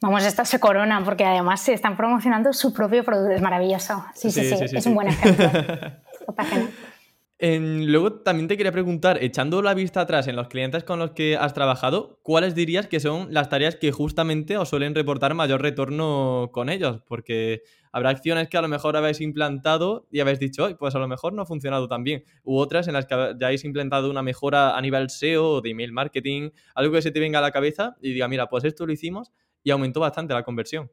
Vamos, 0.00 0.24
esta 0.24 0.44
se 0.44 0.60
corona 0.60 1.02
porque 1.04 1.24
además 1.24 1.60
se 1.60 1.72
están 1.72 1.96
promocionando 1.96 2.52
su 2.52 2.72
propio 2.72 3.02
producto. 3.02 3.34
Es 3.34 3.40
maravilloso. 3.40 4.04
Sí, 4.14 4.30
sí, 4.30 4.44
sí, 4.44 4.76
es 4.76 4.86
un 4.86 4.94
buen 4.94 5.08
ejemplo. 5.08 5.50
luego 7.40 8.20
también 8.22 8.48
te 8.48 8.56
quería 8.56 8.72
preguntar, 8.72 9.22
echando 9.22 9.60
la 9.60 9.74
vista 9.74 10.00
atrás 10.00 10.26
en 10.26 10.36
los 10.36 10.48
clientes 10.48 10.84
con 10.84 10.98
los 10.98 11.10
que 11.10 11.36
has 11.36 11.52
trabajado, 11.52 12.18
¿cuáles 12.22 12.54
dirías 12.54 12.86
que 12.86 12.98
son 13.00 13.32
las 13.32 13.48
tareas 13.50 13.76
que 13.76 13.92
justamente 13.92 14.56
os 14.56 14.70
suelen 14.70 14.94
reportar 14.94 15.34
mayor 15.34 15.60
retorno 15.60 16.50
con 16.52 16.70
ellos? 16.70 17.02
Porque 17.06 17.62
habrá 17.92 18.10
acciones 18.10 18.48
que 18.48 18.56
a 18.56 18.62
lo 18.62 18.68
mejor 18.68 18.96
habéis 18.96 19.20
implantado 19.20 20.06
y 20.10 20.20
habéis 20.20 20.38
dicho, 20.38 20.74
pues 20.78 20.94
a 20.94 20.98
lo 20.98 21.08
mejor 21.08 21.34
no 21.34 21.42
ha 21.42 21.46
funcionado 21.46 21.88
tan 21.88 22.04
bien. 22.04 22.24
U 22.42 22.56
otras 22.58 22.88
en 22.88 22.94
las 22.94 23.04
que 23.06 23.14
ya 23.38 23.46
habéis 23.46 23.64
implantado 23.64 24.10
una 24.10 24.22
mejora 24.22 24.76
a 24.76 24.80
nivel 24.80 25.10
SEO 25.10 25.50
o 25.50 25.60
de 25.60 25.70
email 25.70 25.92
marketing, 25.92 26.50
algo 26.74 26.94
que 26.94 27.02
se 27.02 27.10
te 27.10 27.20
venga 27.20 27.38
a 27.38 27.42
la 27.42 27.50
cabeza 27.50 27.96
y 28.00 28.12
diga, 28.12 28.28
mira, 28.28 28.48
pues 28.48 28.64
esto 28.64 28.86
lo 28.86 28.92
hicimos 28.92 29.30
y 29.62 29.70
aumentó 29.70 30.00
bastante 30.00 30.32
la 30.32 30.42
conversión. 30.42 30.90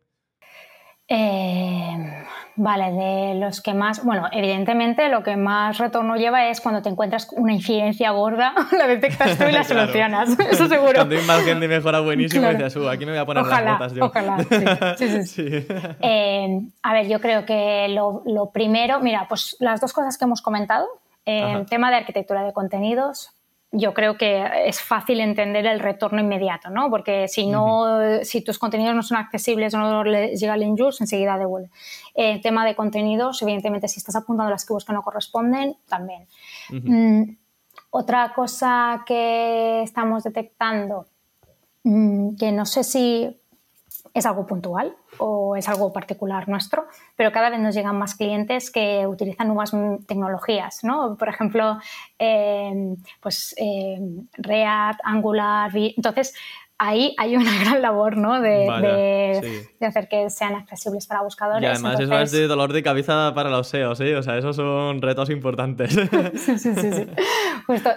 Eh, 1.07 2.23
vale, 2.55 2.91
de 2.91 3.35
los 3.35 3.61
que 3.61 3.73
más, 3.73 4.03
bueno, 4.05 4.29
evidentemente 4.31 5.09
lo 5.09 5.21
que 5.21 5.35
más 5.35 5.77
retorno 5.77 6.15
lleva 6.15 6.47
es 6.49 6.61
cuando 6.61 6.81
te 6.81 6.89
encuentras 6.89 7.27
una 7.33 7.53
incidencia 7.53 8.11
gorda, 8.11 8.53
la 8.77 8.87
detectas 8.87 9.37
tú 9.37 9.43
y 9.43 9.51
la 9.51 9.63
solucionas, 9.65 10.37
eso 10.51 10.67
seguro. 10.67 10.93
Cuando 10.93 11.15
hay 11.15 11.25
margen 11.25 11.59
de 11.59 11.67
mejora 11.67 11.99
buenísimo 11.99 12.49
y 12.49 12.55
dices, 12.55 12.75
uh, 12.77 12.87
aquí 12.89 13.05
me 13.05 13.11
voy 13.11 13.19
a 13.19 13.25
poner 13.25 13.45
las 13.45 13.73
botas 13.73 13.93
yo. 13.93 14.05
Ojalá, 14.05 14.37
sí, 14.97 15.07
sí, 15.09 15.23
sí. 15.25 15.67
Eh, 16.01 16.61
a 16.81 16.93
ver, 16.93 17.07
yo 17.07 17.19
creo 17.19 17.45
que 17.45 17.87
lo, 17.89 18.23
lo, 18.25 18.51
primero, 18.51 18.99
mira, 19.01 19.25
pues 19.27 19.57
las 19.59 19.81
dos 19.81 19.91
cosas 19.91 20.17
que 20.17 20.25
hemos 20.25 20.41
comentado, 20.41 20.87
el 21.25 21.65
tema 21.67 21.89
de 21.89 21.97
arquitectura 21.97 22.43
de 22.43 22.53
contenidos, 22.53 23.31
yo 23.75 23.93
creo 23.95 24.17
que 24.17 24.47
es 24.67 24.81
fácil 24.81 25.19
entender 25.19 25.65
el 25.65 25.79
retorno 25.79 26.21
inmediato, 26.21 26.69
¿no? 26.69 26.91
Porque 26.91 27.27
si 27.27 27.47
no, 27.47 28.21
si 28.21 28.41
tus 28.41 28.59
contenidos 28.59 28.95
no 28.95 29.01
son 29.01 29.17
accesibles 29.17 29.73
o 29.73 29.79
no 29.79 30.03
les 30.03 30.39
llega 30.39 30.53
el 30.53 30.61
injust, 30.61 31.01
enseguida 31.01 31.39
devuelve. 31.39 31.71
El 32.13 32.39
tema 32.39 32.65
de 32.67 32.75
contenidos, 32.75 33.41
evidentemente, 33.41 33.87
si 33.87 33.97
estás 33.97 34.15
apuntando 34.15 34.51
las 34.51 34.63
keywords 34.65 34.85
que 34.85 34.93
no 34.93 35.01
corresponden, 35.01 35.75
también. 35.87 36.27
Mm, 36.69 37.35
otra 37.89 38.31
cosa 38.35 39.03
que 39.07 39.81
estamos 39.81 40.23
detectando, 40.23 41.07
mm, 41.83 42.35
que 42.35 42.51
no 42.51 42.67
sé 42.67 42.83
si 42.83 43.41
es 44.13 44.25
algo 44.25 44.45
puntual 44.45 44.95
o 45.17 45.55
es 45.55 45.67
algo 45.67 45.91
particular 45.91 46.47
nuestro, 46.47 46.85
pero 47.15 47.31
cada 47.31 47.49
vez 47.49 47.59
nos 47.59 47.73
llegan 47.73 47.97
más 47.97 48.15
clientes 48.15 48.69
que 48.69 49.07
utilizan 49.07 49.47
nuevas 49.47 49.71
tecnologías, 50.07 50.83
¿no? 50.83 51.17
Por 51.17 51.29
ejemplo, 51.29 51.79
eh, 52.19 52.95
pues 53.21 53.55
eh, 53.57 53.99
React, 54.33 54.99
Angular, 55.03 55.71
entonces 55.75 56.35
ahí 56.83 57.15
hay 57.17 57.35
una 57.35 57.51
gran 57.59 57.81
labor 57.81 58.17
¿no? 58.17 58.41
de, 58.41 59.67
hacer 59.81 60.07
que 60.07 60.29
sean 60.29 60.55
accesibles 60.55 61.07
para 61.07 61.21
buscadores. 61.21 61.63
Y 61.63 61.65
además 61.65 61.99
eso 61.99 62.19
es 62.19 62.31
de 62.31 62.47
dolor 62.47 62.73
de 62.73 62.83
cabeza 62.83 63.33
para 63.33 63.49
los 63.49 63.67
SEOs, 63.67 63.99
¿eh? 64.01 64.15
o 64.15 64.23
sea, 64.23 64.37
esos 64.37 64.55
son 64.55 65.01
retos 65.01 65.29
importantes. 65.29 65.93
sí, 66.35 66.57
sí, 66.57 66.73
sí, 66.75 66.91
sí. 66.91 67.07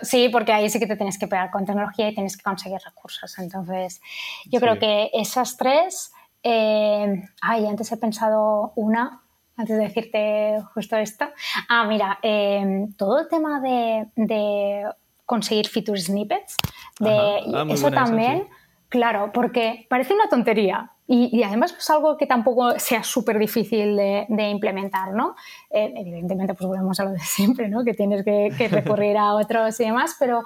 sí, 0.03 0.29
porque 0.31 0.53
ahí 0.53 0.69
sí 0.71 0.79
que 0.79 0.87
te 0.87 0.97
tienes 0.97 1.19
que 1.19 1.27
pegar 1.27 1.51
con 1.51 1.65
tecnología 1.65 2.09
y 2.09 2.15
tienes 2.15 2.37
que 2.37 2.43
conseguir 2.43 2.79
recursos. 2.85 3.39
Entonces, 3.39 4.01
yo 4.47 4.61
creo 4.61 4.79
que 4.79 5.11
esas 5.13 5.57
tres... 5.57 6.13
Eh, 6.49 7.25
ay, 7.43 7.67
antes 7.67 7.91
he 7.91 7.97
pensado 7.97 8.73
una, 8.77 9.21
antes 9.57 9.77
de 9.77 9.83
decirte 9.83 10.63
justo 10.75 10.97
esto. 10.97 11.27
Ah, 11.69 11.85
mira, 11.89 12.21
eh, 12.23 12.87
todo 12.97 13.21
el 13.21 13.29
tema 13.29 13.61
de, 13.61 14.87
conseguir 15.25 15.67
feature 15.67 16.01
snippets, 16.01 16.57
de, 17.01 17.41
ah, 17.53 17.67
eso 17.69 17.91
también... 17.91 18.47
Claro, 18.89 19.31
porque 19.33 19.87
parece 19.89 20.15
una 20.15 20.29
tontería 20.29 20.93
y, 21.09 21.45
además 21.45 21.75
es 21.79 21.89
algo 21.89 22.17
que 22.17 22.27
tampoco 22.27 22.79
sea 22.81 23.05
súper 23.05 23.39
difícil 23.39 23.97
de, 23.97 24.49
implementar, 24.51 25.13
¿no? 25.13 25.37
Eh, 25.71 25.93
evidentemente, 25.97 26.55
pues 26.55 26.67
volvemos 26.67 26.99
a 26.99 27.05
lo 27.05 27.13
de 27.13 27.21
siempre, 27.21 27.69
¿no? 27.69 27.85
Que 27.85 27.95
tienes 27.95 28.25
que, 28.25 28.51
recurrir 28.71 29.17
a 29.17 29.35
otros 29.35 29.79
y 29.79 29.85
demás, 29.85 30.17
pero 30.19 30.43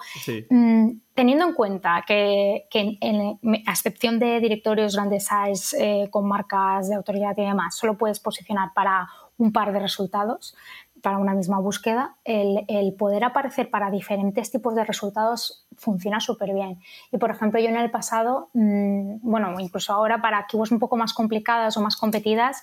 mm, 0.50 0.90
teniendo 1.14 1.46
en 1.46 1.54
cuenta 1.54 2.04
que, 2.06 2.66
en, 2.72 3.38
a 3.66 3.70
excepción 3.70 4.18
de 4.18 4.38
directorios 4.40 4.96
grandes 4.96 5.28
size 5.28 5.76
eh, 5.78 6.10
con 6.10 6.28
marcas 6.28 6.90
de 6.90 6.94
autoridad 6.94 7.34
y 7.38 7.42
demás, 7.42 7.74
solo 7.76 7.96
puedes 7.96 8.20
posicionar 8.20 8.72
para 8.74 9.08
un 9.38 9.52
par 9.52 9.72
de 9.72 9.80
resultados, 9.80 10.54
para 11.02 11.18
una 11.18 11.34
misma 11.34 11.58
búsqueda, 11.58 12.16
el, 12.24 12.94
poder 12.98 13.24
aparecer 13.24 13.70
para 13.70 13.90
diferentes 13.90 14.50
tipos 14.50 14.74
de 14.74 14.84
resultados 14.84 15.66
funciona 15.76 16.20
súper 16.20 16.52
bien. 16.52 16.80
Y 17.10 17.18
por 17.18 17.30
ejemplo, 17.30 17.60
yo 17.60 17.68
en 17.68 17.76
el 17.76 17.90
pasado, 17.90 18.48
mm, 18.54 19.18
bueno, 19.22 19.58
incluso 19.58 19.92
ahora 19.92 20.20
para 20.20 20.46
keywords 20.46 20.72
un 20.72 20.78
poco 20.78 20.96
más 20.96 21.14
complicadas 21.14 21.76
o 21.76 21.80
más 21.80 21.96
competidas, 21.96 22.62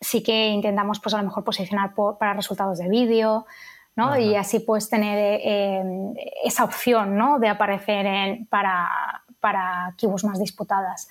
sí 0.00 0.22
que 0.22 0.48
intentamos 0.48 1.00
pues 1.00 1.14
a 1.14 1.18
lo 1.18 1.24
mejor 1.24 1.44
posicionar 1.44 1.92
para 2.18 2.34
resultados 2.34 2.78
de 2.78 2.88
vídeo, 2.88 3.46
¿no? 3.96 4.16
Y 4.16 4.36
así 4.36 4.60
puedes 4.60 4.88
tener 4.88 5.40
eh, 5.42 5.82
esa 6.44 6.64
opción, 6.64 7.16
¿no? 7.16 7.38
De 7.38 7.48
aparecer 7.48 8.06
en, 8.06 8.46
para, 8.46 8.88
para 9.40 9.94
keywords 9.98 10.24
más 10.24 10.38
disputadas. 10.38 11.08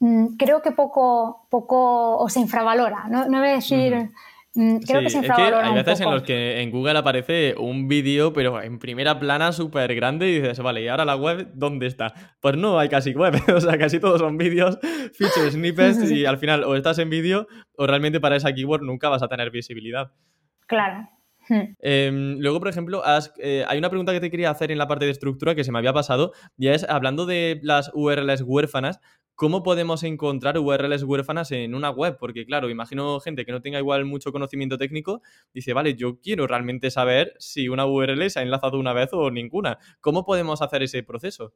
Mm, 0.00 0.36
creo 0.36 0.60
que 0.60 0.72
poco, 0.72 1.46
poco 1.48 2.18
o 2.18 2.28
se 2.28 2.40
infravalora, 2.40 3.04
no, 3.08 3.26
no 3.26 3.38
voy 3.38 3.48
a 3.48 3.52
decir... 3.52 4.10
creo 4.86 5.00
que 5.02 5.10
se 5.10 5.18
es 5.18 5.32
que 5.32 5.42
hay 5.42 5.74
veces 5.74 6.00
en 6.00 6.10
los 6.10 6.22
que 6.22 6.60
en 6.62 6.70
Google 6.70 6.98
aparece 6.98 7.54
un 7.58 7.88
vídeo, 7.88 8.32
pero 8.32 8.60
en 8.62 8.78
primera 8.78 9.18
plana 9.18 9.52
súper 9.52 9.94
grande 9.94 10.28
y 10.28 10.40
dices, 10.40 10.60
vale, 10.60 10.82
¿y 10.82 10.88
ahora 10.88 11.04
la 11.04 11.16
web 11.16 11.50
dónde 11.54 11.86
está? 11.86 12.14
Pues 12.40 12.56
no 12.56 12.78
hay 12.78 12.88
casi 12.88 13.12
web, 13.12 13.34
o 13.54 13.60
sea, 13.60 13.78
casi 13.78 14.00
todos 14.00 14.20
son 14.20 14.38
vídeos, 14.38 14.78
feature 15.12 15.50
snippets 15.50 16.10
y 16.10 16.24
al 16.24 16.38
final 16.38 16.64
o 16.64 16.74
estás 16.74 16.98
en 16.98 17.10
vídeo 17.10 17.46
o 17.76 17.86
realmente 17.86 18.20
para 18.20 18.36
esa 18.36 18.52
keyword 18.52 18.82
nunca 18.82 19.08
vas 19.08 19.22
a 19.22 19.28
tener 19.28 19.50
visibilidad. 19.50 20.12
Claro. 20.66 21.08
Em, 21.48 22.38
luego, 22.40 22.58
por 22.58 22.68
ejemplo, 22.68 23.02
eh, 23.38 23.64
hay 23.68 23.78
una 23.78 23.88
pregunta 23.88 24.12
que 24.12 24.20
te 24.20 24.30
quería 24.30 24.50
hacer 24.50 24.72
en 24.72 24.78
la 24.78 24.88
parte 24.88 25.04
de 25.04 25.12
estructura 25.12 25.54
que 25.54 25.64
se 25.64 25.72
me 25.72 25.78
había 25.78 25.92
pasado, 25.92 26.32
ya 26.56 26.72
es 26.74 26.84
hablando 26.88 27.26
de 27.26 27.60
las 27.62 27.90
URLs 27.94 28.42
huérfanas, 28.42 29.00
¿cómo 29.36 29.62
podemos 29.62 30.02
encontrar 30.02 30.58
URLs 30.58 31.04
huérfanas 31.04 31.52
en 31.52 31.74
una 31.74 31.90
web? 31.90 32.16
Porque, 32.18 32.44
claro, 32.44 32.68
imagino 32.68 33.20
gente 33.20 33.44
que 33.44 33.52
no 33.52 33.62
tenga 33.62 33.78
igual 33.78 34.04
mucho 34.04 34.32
conocimiento 34.32 34.78
técnico, 34.78 35.22
dice, 35.54 35.74
vale, 35.74 35.94
yo 35.94 36.18
quiero 36.20 36.46
realmente 36.46 36.90
saber 36.90 37.34
si 37.38 37.68
una 37.68 37.86
URL 37.86 38.28
se 38.30 38.40
ha 38.40 38.42
enlazado 38.42 38.78
una 38.78 38.92
vez 38.92 39.10
o 39.12 39.30
ninguna. 39.30 39.78
¿Cómo 40.00 40.24
podemos 40.24 40.62
hacer 40.62 40.82
ese 40.82 41.02
proceso? 41.02 41.52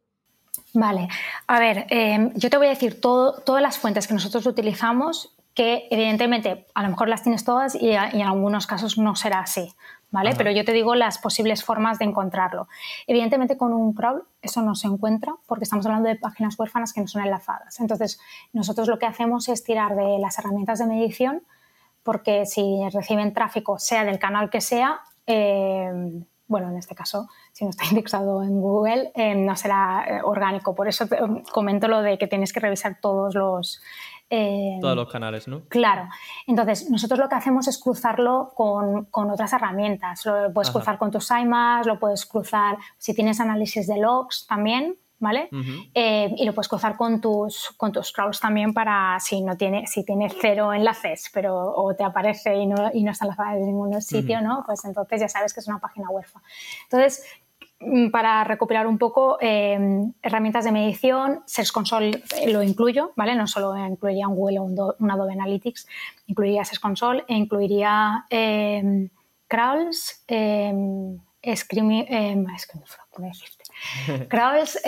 Vale, 0.75 1.09
a 1.47 1.59
ver, 1.59 1.87
em, 1.91 2.33
yo 2.35 2.51
te 2.51 2.57
voy 2.57 2.67
a 2.67 2.71
decir 2.71 3.01
todas 3.01 3.63
las 3.63 3.79
fuentes 3.79 4.07
que 4.07 4.15
nosotros 4.15 4.47
utilizamos, 4.47 5.37
que 5.55 5.89
evidentemente 5.91 6.67
a 6.75 6.83
lo 6.83 6.91
mejor 6.91 7.09
las 7.09 7.23
tienes 7.23 7.45
todas 7.45 7.75
y, 7.75 7.89
y 7.89 7.95
en 7.95 8.23
algunos 8.23 8.67
casos 8.67 8.99
no 8.99 9.17
será 9.17 9.41
así. 9.41 9.73
¿Vale? 10.11 10.35
Pero 10.37 10.51
yo 10.51 10.65
te 10.65 10.73
digo 10.73 10.95
las 10.95 11.19
posibles 11.19 11.65
formas 11.65 11.99
de 11.99 12.05
encontrarlo. 12.07 12.69
Evidentemente 13.07 13.57
con 13.57 13.73
un 13.73 13.93
crawl 13.93 14.25
eso 14.43 14.63
no 14.63 14.75
se 14.75 14.87
encuentra 14.87 15.35
porque 15.47 15.65
estamos 15.65 15.87
hablando 15.87 16.09
de 16.09 16.17
páginas 16.17 16.59
huérfanas 16.59 16.93
que 16.93 17.01
no 17.01 17.09
son 17.09 17.23
enlazadas. 17.23 17.81
Entonces, 17.81 18.21
nosotros 18.53 18.89
lo 18.89 18.99
que 18.99 19.07
hacemos 19.07 19.49
es 19.49 19.65
tirar 19.65 19.95
de 19.95 20.19
las 20.19 20.39
herramientas 20.39 20.79
de 20.79 20.87
medición 20.87 21.43
porque 22.03 22.47
si 22.47 22.81
reciben 22.93 23.35
tráfico, 23.35 23.79
sea 23.79 24.05
del 24.05 24.19
canal 24.19 24.51
que 24.51 24.61
sea, 24.61 25.01
eh, 25.27 26.23
bueno, 26.47 26.69
en 26.71 26.79
este 26.79 26.97
caso, 26.97 27.29
si 27.53 27.65
no 27.65 27.71
está 27.71 27.85
indexado 27.91 28.43
en 28.43 28.61
Google, 28.61 29.13
eh, 29.15 29.35
no 29.35 29.55
será 29.55 30.05
eh, 30.09 30.21
orgánico. 30.25 30.75
Por 30.75 30.89
eso 30.89 31.07
comento 31.53 31.87
lo 31.87 32.03
de 32.03 32.19
que 32.19 32.27
tienes 32.27 32.53
que 32.53 32.61
revisar 32.61 32.99
todos 33.01 33.35
los, 33.35 33.81
todos 34.81 34.97
los 34.97 35.11
canales, 35.11 35.49
¿no? 35.49 35.63
Claro. 35.69 36.09
Entonces, 36.47 36.89
nosotros 36.89 37.19
lo 37.19 37.29
que 37.29 37.35
hacemos 37.35 37.67
es 37.69 37.79
cruzarlo 37.79 38.53
con, 38.55 39.09
otras 39.13 39.53
herramientas. 39.53 40.25
Lo 40.25 40.53
puedes 40.53 40.71
cruzar 40.71 40.99
con 40.99 41.11
tus 41.11 41.31
IMAX, 41.31 41.87
lo 41.87 41.99
puedes 41.99 42.27
cruzar 42.27 42.79
si 42.99 43.15
tienes 43.15 43.41
análisis 43.41 43.87
de 43.87 43.99
logs 43.99 44.47
también, 44.47 44.97
¿vale? 45.19 45.49
Eh, 45.95 46.33
y 46.37 46.45
lo 46.45 46.55
puedes 46.55 46.69
cruzar 46.69 46.97
con 46.97 47.21
tus, 47.21 47.73
con 47.77 47.93
tus 47.93 48.13
crawls 48.13 48.41
también 48.41 48.73
para 48.73 49.19
si 49.21 49.43
no 49.43 49.57
tiene, 49.57 49.87
si 49.87 50.05
tiene 50.05 50.31
cero 50.31 50.73
enlaces, 50.73 51.31
pero 51.33 51.57
o 51.57 51.95
te 51.95 52.05
aparece 52.05 52.57
y 52.57 52.67
no, 52.67 52.91
y 52.93 53.03
no 53.03 53.11
está 53.11 53.25
enlazada 53.25 53.57
en 53.57 53.67
ningún 53.67 54.01
sitio, 54.01 54.41
¿no? 54.41 54.63
Pues 54.65 54.85
entonces 54.85 55.21
ya 55.21 55.29
sabes 55.29 55.53
que 55.53 55.61
es 55.61 55.69
una 55.69 55.79
página 55.79 56.09
huérfana. 56.09 56.45
Entonces, 56.85 57.25
para 58.13 58.45
recopilar 58.45 58.87
un 58.87 58.99
poco 58.99 59.39
em, 59.41 60.13
herramientas 60.23 60.65
de 60.65 60.73
medición, 60.73 61.43
Search 61.47 61.73
Console 61.73 62.23
eh, 62.37 62.53
lo 62.53 62.63
incluyo, 62.63 63.13
¿vale? 63.17 63.35
No 63.35 63.47
solo 63.47 63.75
incluiría 63.77 64.29
un 64.29 64.37
Google 64.37 64.59
o 64.59 64.65
un, 64.65 65.11
Adobe 65.11 65.33
Analytics, 65.33 65.87
incluiría 66.27 66.65
Search 66.65 66.81
Console 66.81 67.25
e 67.27 67.35
incluiría 67.35 68.27
eh, 68.29 69.09
crawls, 69.49 70.23
eh, 70.29 70.75
es 71.41 71.65
que 71.65 72.77
no 72.77 72.85
crawls, 74.29 74.79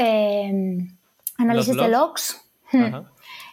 análisis 1.39 1.77
de 1.77 1.89
logs. 1.89 2.45
Hmm, 2.73 3.07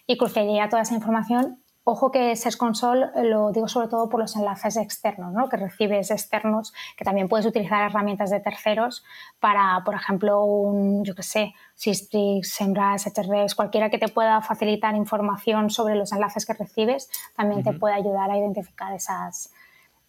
y 0.05 0.17
cruzaría 0.17 0.67
toda 0.69 0.81
esa 0.81 0.95
información 0.95 1.59
Ojo 1.83 2.11
que 2.11 2.35
Search 2.35 2.57
Console 2.57 3.07
eh, 3.15 3.23
lo 3.23 3.51
digo 3.51 3.67
sobre 3.67 3.87
todo 3.87 4.09
por 4.09 4.19
los 4.19 4.35
enlaces 4.35 4.77
externos, 4.77 5.33
¿no? 5.33 5.49
que 5.49 5.57
recibes 5.57 6.11
externos, 6.11 6.73
que 6.97 7.03
también 7.03 7.27
puedes 7.27 7.45
utilizar 7.45 7.81
herramientas 7.81 8.29
de 8.29 8.39
terceros 8.39 9.03
para, 9.39 9.81
por 9.85 9.95
ejemplo, 9.95 10.43
un, 10.43 11.03
yo 11.03 11.15
qué 11.15 11.23
sé, 11.23 11.53
Sistrix, 11.75 12.53
Semrush, 12.53 13.07
Hrefs, 13.15 13.55
cualquiera 13.55 13.89
que 13.89 13.97
te 13.97 14.07
pueda 14.07 14.41
facilitar 14.41 14.95
información 14.95 15.69
sobre 15.69 15.95
los 15.95 16.11
enlaces 16.11 16.45
que 16.45 16.53
recibes, 16.53 17.09
también 17.35 17.63
te 17.63 17.73
puede 17.73 17.95
ayudar 17.95 18.29
a 18.29 18.37
identificar 18.37 18.93
esas, 18.93 19.51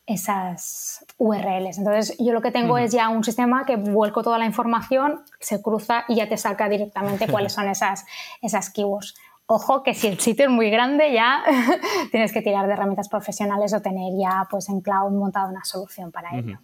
esas 0.06 1.06
URLs. 1.18 1.78
Entonces, 1.78 2.16
yo 2.18 2.32
lo 2.32 2.42
que 2.42 2.50
tengo 2.50 2.78
es 2.78 2.90
ya 2.92 3.08
un 3.08 3.22
sistema 3.22 3.64
que 3.64 3.76
vuelco 3.76 4.22
toda 4.22 4.38
la 4.38 4.44
información, 4.44 5.22
se 5.38 5.62
cruza 5.62 6.04
y 6.08 6.16
ya 6.16 6.28
te 6.28 6.36
saca 6.36 6.68
directamente 6.68 7.26
cuáles 7.30 7.52
son 7.52 7.68
esas, 7.68 8.04
esas 8.42 8.70
keywords. 8.70 9.14
Ojo 9.52 9.82
que 9.82 9.94
si 9.94 10.06
el 10.06 10.20
sitio 10.20 10.44
es 10.44 10.50
muy 10.52 10.70
grande 10.70 11.12
ya 11.12 11.42
tienes 12.12 12.32
que 12.32 12.40
tirar 12.40 12.68
de 12.68 12.72
herramientas 12.72 13.08
profesionales 13.08 13.74
o 13.74 13.82
tener 13.82 14.12
ya 14.16 14.46
pues 14.48 14.68
en 14.68 14.80
cloud 14.80 15.10
montada 15.10 15.48
una 15.48 15.64
solución 15.64 16.12
para 16.12 16.38
ello. 16.38 16.60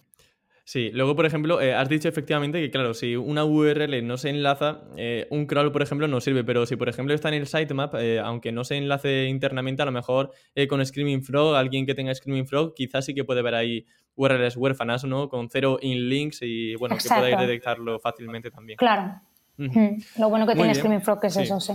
Sí, 0.62 0.90
luego, 0.92 1.16
por 1.16 1.26
ejemplo, 1.26 1.60
eh, 1.60 1.74
has 1.74 1.88
dicho 1.88 2.08
efectivamente 2.08 2.60
que, 2.60 2.70
claro, 2.70 2.94
si 2.94 3.16
una 3.16 3.44
URL 3.44 4.06
no 4.06 4.16
se 4.16 4.30
enlaza, 4.30 4.82
eh, 4.96 5.26
un 5.30 5.46
crawl, 5.46 5.72
por 5.72 5.82
ejemplo, 5.82 6.06
no 6.06 6.20
sirve, 6.20 6.44
pero 6.44 6.64
si, 6.64 6.76
por 6.76 6.88
ejemplo, 6.88 7.12
está 7.12 7.28
en 7.28 7.34
el 7.34 7.48
sitemap, 7.48 7.96
eh, 7.96 8.20
aunque 8.20 8.52
no 8.52 8.62
se 8.62 8.76
enlace 8.76 9.26
internamente, 9.26 9.82
a 9.82 9.86
lo 9.86 9.92
mejor 9.92 10.30
con 10.68 10.84
Screaming 10.86 11.24
Frog, 11.24 11.56
alguien 11.56 11.86
que 11.86 11.94
tenga 11.94 12.14
Screaming 12.14 12.46
Frog, 12.46 12.72
quizás 12.74 13.04
sí 13.04 13.14
que 13.14 13.24
puede 13.24 13.42
ver 13.42 13.56
ahí 13.56 13.84
URLs 14.14 14.56
huérfanas, 14.56 15.02
¿no? 15.04 15.28
Con 15.28 15.50
cero 15.50 15.78
in 15.82 16.08
links 16.08 16.38
y, 16.42 16.76
bueno, 16.76 16.96
que 16.96 17.08
podáis 17.08 17.36
detectarlo 17.36 17.98
fácilmente 17.98 18.52
también. 18.52 18.76
Claro. 18.76 19.20
Mm. 19.56 19.98
Lo 20.18 20.30
bueno 20.30 20.46
que 20.46 20.54
tiene 20.54 20.72
Screaming 20.72 21.02
Frog 21.02 21.18
es 21.24 21.36
eso, 21.36 21.58
sí. 21.58 21.72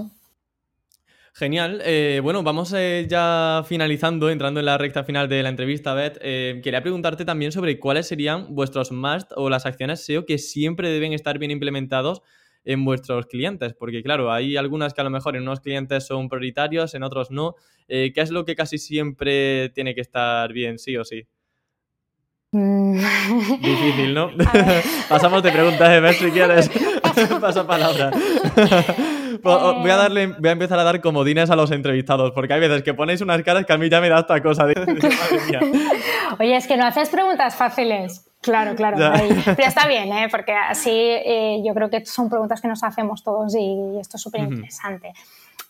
Genial. 1.34 1.82
Eh, 1.86 2.20
bueno, 2.22 2.44
vamos 2.44 2.74
eh, 2.74 3.08
ya 3.10 3.64
finalizando, 3.66 4.30
entrando 4.30 4.60
en 4.60 4.66
la 4.66 4.78
recta 4.78 5.04
final 5.06 5.30
de 5.30 5.42
la 5.42 5.50
entrevista, 5.50 5.94
Beth. 5.94 6.18
Eh, 6.22 6.60
quería 6.62 6.82
preguntarte 6.82 7.24
también 7.24 7.54
sobre 7.54 7.80
cuáles 7.80 8.08
serían 8.08 8.54
vuestros 8.54 8.92
must 8.92 9.32
o 9.38 9.50
las 9.50 9.66
acciones 9.66 10.04
SEO 10.04 10.26
que 10.26 10.38
siempre 10.38 10.90
deben 10.90 11.14
estar 11.14 11.40
bien 11.40 11.52
implementados 11.52 12.22
en 12.66 12.84
vuestros 12.84 13.26
clientes, 13.26 13.74
porque 13.74 14.04
claro, 14.04 14.32
hay 14.32 14.56
algunas 14.56 14.94
que 14.94 15.02
a 15.02 15.04
lo 15.04 15.10
mejor 15.10 15.36
en 15.36 15.44
unos 15.44 15.62
clientes 15.62 16.06
son 16.06 16.30
prioritarios, 16.30 16.94
en 16.94 17.04
otros 17.04 17.32
no. 17.32 17.56
¿Qué 17.88 18.14
es 18.16 18.30
lo 18.30 18.46
que 18.46 18.56
casi 18.56 18.78
siempre 18.78 19.70
tiene 19.70 19.96
que 19.96 20.02
estar 20.02 20.54
bien, 20.54 20.78
sí 20.78 20.96
o 20.96 21.04
sí? 21.04 21.28
Mm. 22.52 23.00
Difícil, 23.62 24.14
¿no? 24.14 24.30
Pasamos 25.10 25.42
de 25.42 25.52
preguntas, 25.52 26.02
Beth, 26.02 26.18
si 26.18 26.32
quieres. 26.32 26.70
Pasa 27.41 27.66
palabra. 27.66 28.12
Voy 29.43 29.89
a 29.89 29.95
darle, 29.95 30.28
voy 30.28 30.49
a 30.49 30.51
empezar 30.51 30.78
a 30.78 30.84
dar 30.84 31.01
comodines 31.01 31.49
a 31.49 31.55
los 31.55 31.72
entrevistados, 31.72 32.32
porque 32.32 32.53
hay 32.53 32.59
veces 32.59 32.84
que 32.84 32.93
ponéis 32.93 33.22
unas 33.22 33.41
caras 33.43 33.66
que 33.66 33.74
a 33.74 33.78
mí 33.78 33.89
ya 33.89 34.01
me 34.01 34.09
da 34.09 34.20
esta 34.20 34.41
cosa 34.41 34.66
de, 34.66 34.74
Oye, 36.39 36.55
es 36.55 36.68
que 36.68 36.78
no 36.78 36.86
haces 36.86 37.09
preguntas 37.09 37.55
fáciles. 37.55 38.28
Claro, 38.41 38.76
claro. 38.76 38.97
Pero 39.45 39.68
está 39.68 39.88
bien, 39.88 40.12
¿eh? 40.12 40.28
porque 40.30 40.53
así 40.53 40.91
eh, 40.91 41.62
yo 41.66 41.74
creo 41.74 41.89
que 41.89 42.05
son 42.05 42.30
preguntas 42.30 42.59
que 42.59 42.68
nos 42.68 42.84
hacemos 42.84 43.24
todos 43.24 43.55
y 43.55 43.99
esto 43.99 44.18
es 44.18 44.22
súper 44.22 44.41
interesante. 44.41 45.14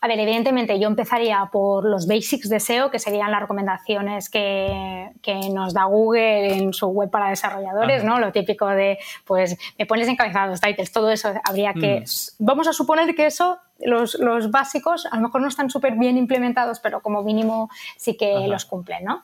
A 0.04 0.08
ver, 0.08 0.20
evidentemente 0.20 0.80
yo 0.80 0.88
empezaría 0.88 1.48
por 1.52 1.86
los 1.86 2.08
basics 2.08 2.50
de 2.50 2.60
SEO, 2.60 2.90
que 2.90 2.98
serían 2.98 3.30
las 3.30 3.40
recomendaciones 3.40 4.32
que, 4.32 5.12
nos 5.54 5.76
da 5.76 5.84
Google 5.84 6.56
en 6.56 6.74
su 6.74 6.88
web 6.88 7.12
para 7.12 7.30
desarrolladores, 7.30 8.04
¿no? 8.04 8.20
Lo 8.20 8.32
típico 8.32 8.68
de, 8.68 8.98
pues, 9.26 9.58
me 9.78 9.86
pones 9.86 10.08
encabezados, 10.08 10.60
titles, 10.60 10.92
todo 10.92 11.12
eso 11.12 11.32
habría 11.44 11.74
que... 11.76 12.00
Mm. 12.00 12.04
Vamos 12.40 12.68
a 12.68 12.74
suponer 12.74 13.14
que 13.14 13.28
eso, 13.28 13.60
los, 13.78 14.18
básicos, 14.50 15.06
a 15.06 15.18
lo 15.18 15.22
mejor 15.22 15.42
no 15.42 15.48
están 15.48 15.70
súper 15.70 15.94
bien 15.94 16.18
implementados, 16.18 16.80
pero 16.80 17.02
como 17.02 17.22
mínimo 17.22 17.70
sí 17.96 18.18
que 18.18 18.48
los 18.48 18.66
cumplen, 18.66 19.04
¿no? 19.06 19.22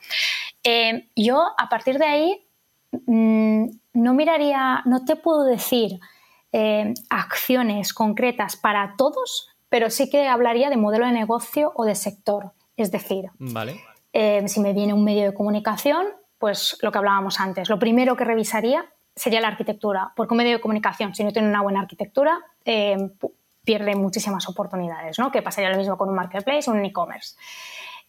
Eh, 0.64 1.08
yo, 1.16 1.54
a 1.58 1.70
partir 1.70 1.98
de 1.98 2.06
ahí, 2.06 2.46
mm, 3.08 3.66
no 3.94 4.14
miraría, 4.14 4.84
no 4.86 5.06
te 5.06 5.16
puedo 5.16 5.44
decir 5.44 6.00
eh, 6.52 6.94
acciones 7.10 7.96
concretas 7.96 8.56
para 8.56 8.94
todos, 8.96 9.50
pero 9.70 9.90
sí 9.90 10.10
que 10.10 10.28
hablaría 10.28 10.70
de 10.70 10.78
modelo 10.78 11.06
de 11.06 11.12
negocio 11.12 11.72
o 11.76 11.86
de 11.86 11.96
sector. 11.96 12.52
Es 12.76 12.92
decir, 12.92 13.26
eh, 14.14 14.48
si 14.48 14.60
me 14.60 14.74
viene 14.74 14.94
un 14.94 15.04
medio 15.04 15.24
de 15.24 15.34
comunicación, 15.34 16.06
pues 16.38 16.78
lo 16.82 16.92
que 16.92 16.98
hablábamos 16.98 17.40
antes, 17.40 17.70
lo 17.70 17.80
primero 17.80 18.16
que 18.16 18.24
revisaría 18.24 18.86
sería 19.16 19.42
la 19.42 19.48
arquitectura, 19.48 20.14
porque 20.16 20.34
un 20.34 20.38
medio 20.38 20.54
de 20.54 20.62
comunicación, 20.62 21.16
si 21.16 21.24
no 21.24 21.32
tiene 21.32 21.50
una 21.50 21.64
buena 21.64 21.82
arquitectura, 21.82 22.40
eh, 22.64 22.98
pierde 23.64 23.96
muchísimas 23.96 24.48
oportunidades, 24.48 25.18
¿no? 25.20 25.32
Que 25.32 25.42
pasaría 25.42 25.72
lo 25.72 25.78
mismo 25.78 25.98
con 25.98 26.10
un 26.10 26.16
marketplace 26.16 26.70
o 26.70 26.74
un 26.74 26.86
e-commerce. 26.86 27.36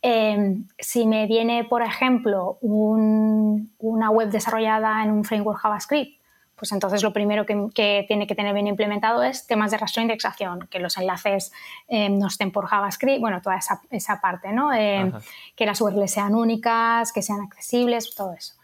Eh, 0.01 0.59
si 0.79 1.07
me 1.07 1.27
viene, 1.27 1.65
por 1.65 1.83
ejemplo, 1.83 2.59
una 2.61 4.11
web 4.11 4.31
desarrollada 4.31 5.03
en 5.03 5.11
un 5.11 5.25
framework 5.25 5.59
JavaScript 5.59 6.18
pues 6.59 6.73
entonces 6.73 7.03
lo 7.03 7.13
primero 7.13 7.47
que, 7.47 8.05
tiene 8.07 8.27
que 8.27 8.35
tener 8.35 8.53
bien 8.53 8.67
implementado 8.67 9.23
es 9.23 9.47
temas 9.47 9.71
de 9.71 9.79
rastro 9.79 10.01
e 10.01 10.05
indexación, 10.05 10.69
que 10.71 10.81
los 10.81 10.97
enlaces 10.97 11.53
eh, 11.89 12.09
no 12.09 12.27
estén 12.27 12.51
por 12.51 12.67
JavaScript, 12.67 13.21
bueno, 13.21 13.41
toda 13.41 13.59
esa, 13.91 14.21
parte, 14.21 14.53
¿no? 14.53 14.75
Eh, 14.75 15.13
que 15.55 15.67
las 15.67 15.81
URLs 15.81 16.11
sean 16.11 16.35
únicas, 16.35 17.13
que 17.13 17.23
sean 17.23 17.41
accesibles, 17.41 18.15
todo 18.15 18.33
eso. 18.33 18.55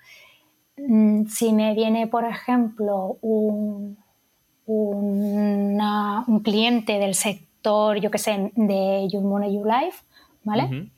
Mm, 0.76 1.26
si 1.26 1.52
me 1.52 1.74
viene, 1.74 2.06
por 2.06 2.24
ejemplo, 2.24 3.18
un, 3.20 3.96
un 4.66 6.40
cliente 6.42 6.98
del 6.98 7.14
sector, 7.14 7.98
yo 7.98 8.10
qué 8.10 8.18
sé, 8.18 8.52
de 8.54 9.08
You 9.10 9.20
Money, 9.20 9.54
You 9.54 9.64
Life, 9.64 10.04
¿vale? 10.42 10.90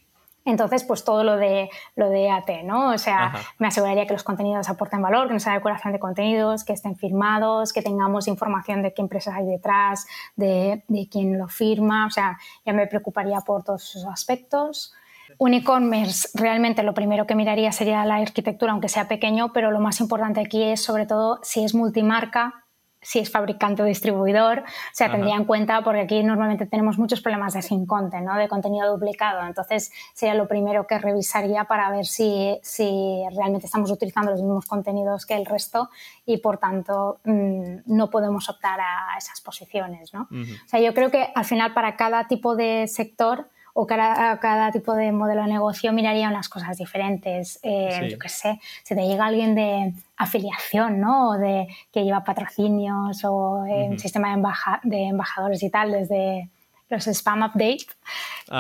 Entonces, 0.47 0.85
pues 0.85 1.05
todo 1.05 1.25
lo 1.25 1.37
de, 1.37 1.69
lo 1.97 2.09
de 2.09 2.31
AT, 2.31 2.49
¿no? 2.65 2.93
O 2.93 2.99
sea, 2.99 3.35
me 3.59 3.67
aseguraría 3.67 4.07
que 4.07 4.13
los 4.13 4.23
contenidos 4.23 4.69
aporten 4.69 5.03
valor, 5.03 5.27
que 5.27 5.35
no 5.35 5.41
sea 5.41 5.55
decoración 5.55 5.93
de 5.93 5.99
contenidos, 5.99 6.65
que 6.65 6.73
estén 6.73 6.97
firmados, 6.97 7.73
que 7.73 7.83
tengamos 7.83 8.29
información 8.29 8.81
de 8.83 8.95
qué 8.95 9.03
empresas 9.03 9.35
hay 9.35 9.45
detrás, 9.45 10.07
de, 10.37 10.85
de 10.87 11.09
quién 11.11 11.37
lo 11.37 11.49
firma. 11.49 12.07
O 12.07 12.11
sea, 12.11 12.39
ya 12.65 12.73
me 12.73 12.87
preocuparía 12.87 13.41
por 13.41 13.65
todos 13.65 13.97
esos 13.97 14.07
aspectos. 14.07 14.95
Un 15.39 15.55
e-commerce, 15.55 16.29
realmente 16.35 16.85
lo 16.85 16.95
primero 16.95 17.27
que 17.27 17.35
miraría 17.35 17.73
sería 17.73 18.05
la 18.05 18.17
arquitectura, 18.17 18.71
aunque 18.71 18.89
sea 18.89 19.09
pequeño, 19.09 19.53
pero 19.53 19.73
lo 19.73 19.81
más 19.81 20.01
importante 20.01 20.41
aquí 20.41 20.63
es 20.63 20.83
sobre 20.83 21.07
todo 21.07 21.41
si 21.43 21.65
es 21.65 21.75
multimarca, 21.75 22.66
si 23.07 23.21
es 23.21 23.31
fabricante 23.31 23.83
o 23.83 23.85
distribuidor, 23.85 24.59
o 24.59 24.65
sea, 24.93 25.09
tendría 25.09 25.37
en 25.37 25.45
cuenta, 25.45 25.81
porque 25.83 26.01
aquí 26.01 26.25
normalmente 26.25 26.67
tenemos 26.67 26.99
muchos 26.99 27.21
problemas 27.21 27.55
de 27.55 27.63
sin 27.63 27.87
content, 27.87 28.27
¿no? 28.27 28.35
de 28.37 28.49
contenido 28.49 28.91
duplicado, 28.91 29.47
entonces 29.47 29.93
sería 30.13 30.35
lo 30.35 30.49
primero 30.49 30.89
que 30.89 30.99
revisaría 30.99 31.65
para 31.65 31.89
ver 31.91 32.05
si, 32.05 32.59
si 32.63 33.23
realmente 33.33 33.67
estamos 33.67 33.93
utilizando 33.93 34.33
los 34.33 34.43
mismos 34.43 34.67
contenidos 34.67 35.25
que 35.25 35.35
el 35.35 35.47
resto 35.47 35.89
y 36.25 36.39
por 36.39 36.59
tanto 36.59 37.21
mm, 37.23 37.77
no 37.87 38.11
podemos 38.11 38.49
optar 38.49 38.81
a 38.81 39.17
esas 39.17 39.41
posiciones. 39.41 40.13
¿no? 40.13 40.23
O 40.23 40.69
sea, 40.69 40.81
yo 40.81 40.93
creo 40.93 41.13
que 41.13 41.29
al 41.33 41.45
final 41.45 41.75
para 41.75 41.95
cada 41.97 42.27
tipo 42.27 42.57
de 42.57 42.89
sector 42.89 43.49
o 43.79 43.87
cada, 43.87 44.39
cada 44.41 44.73
tipo 44.73 44.95
de 44.95 45.13
modelo 45.13 45.43
de 45.43 45.49
negocio 45.49 45.93
miraría 45.93 46.31
unas 46.31 46.49
cosas 46.49 46.79
diferentes. 46.79 47.61
Eh, 47.63 48.09
yo 48.11 48.19
qué 48.19 48.31
sé, 48.31 48.59
si 48.83 48.95
te 48.95 49.07
llega 49.07 49.27
alguien 49.27 49.55
de 49.55 49.93
afiliación, 50.17 50.99
¿no? 50.99 51.29
O 51.29 51.39
de 51.39 51.69
que 51.93 52.03
lleva 52.03 52.25
patrocinios 52.25 53.23
o 53.25 53.65
un 53.67 53.99
sistema 53.99 54.35
de, 54.35 54.43
de 54.85 55.09
embajadores 55.09 55.63
y 55.63 55.69
tal, 55.69 55.93
desde 55.93 56.49
los 56.89 57.07
spam 57.07 57.43
updates, 57.43 57.89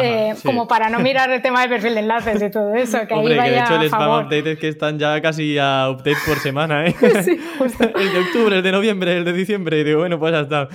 eh, 0.02 0.34
como 0.44 0.66
para 0.66 0.90
no 0.90 0.98
mirar 0.98 1.30
el 1.30 1.40
tema 1.40 1.62
de 1.62 1.68
perfil 1.68 1.94
de 1.94 2.00
enlaces 2.00 2.42
y 2.42 2.50
todo 2.50 2.74
eso. 2.74 3.06
Que 3.06 3.14
Hombre, 3.14 3.40
ahí 3.40 3.50
que 3.50 3.56
de 3.56 3.60
hecho 3.62 3.74
el 3.76 3.86
spam 3.86 4.26
update 4.26 4.52
es 4.52 4.58
que 4.58 4.68
están 4.68 4.98
ya 4.98 5.22
casi 5.22 5.56
a 5.58 5.88
update 5.90 6.18
por 6.26 6.38
semana, 6.40 6.86
¿eh? 6.86 6.94
sí, 7.24 7.40
justo. 7.56 7.84
el 7.98 8.12
de 8.12 8.18
octubre, 8.18 8.56
el 8.56 8.62
de 8.62 8.72
noviembre, 8.72 9.16
el 9.16 9.24
de 9.24 9.32
diciembre, 9.32 9.78
y 9.78 9.84
digo, 9.84 10.00
bueno, 10.00 10.18
pues 10.18 10.32
ya 10.32 10.40
está. 10.40 10.68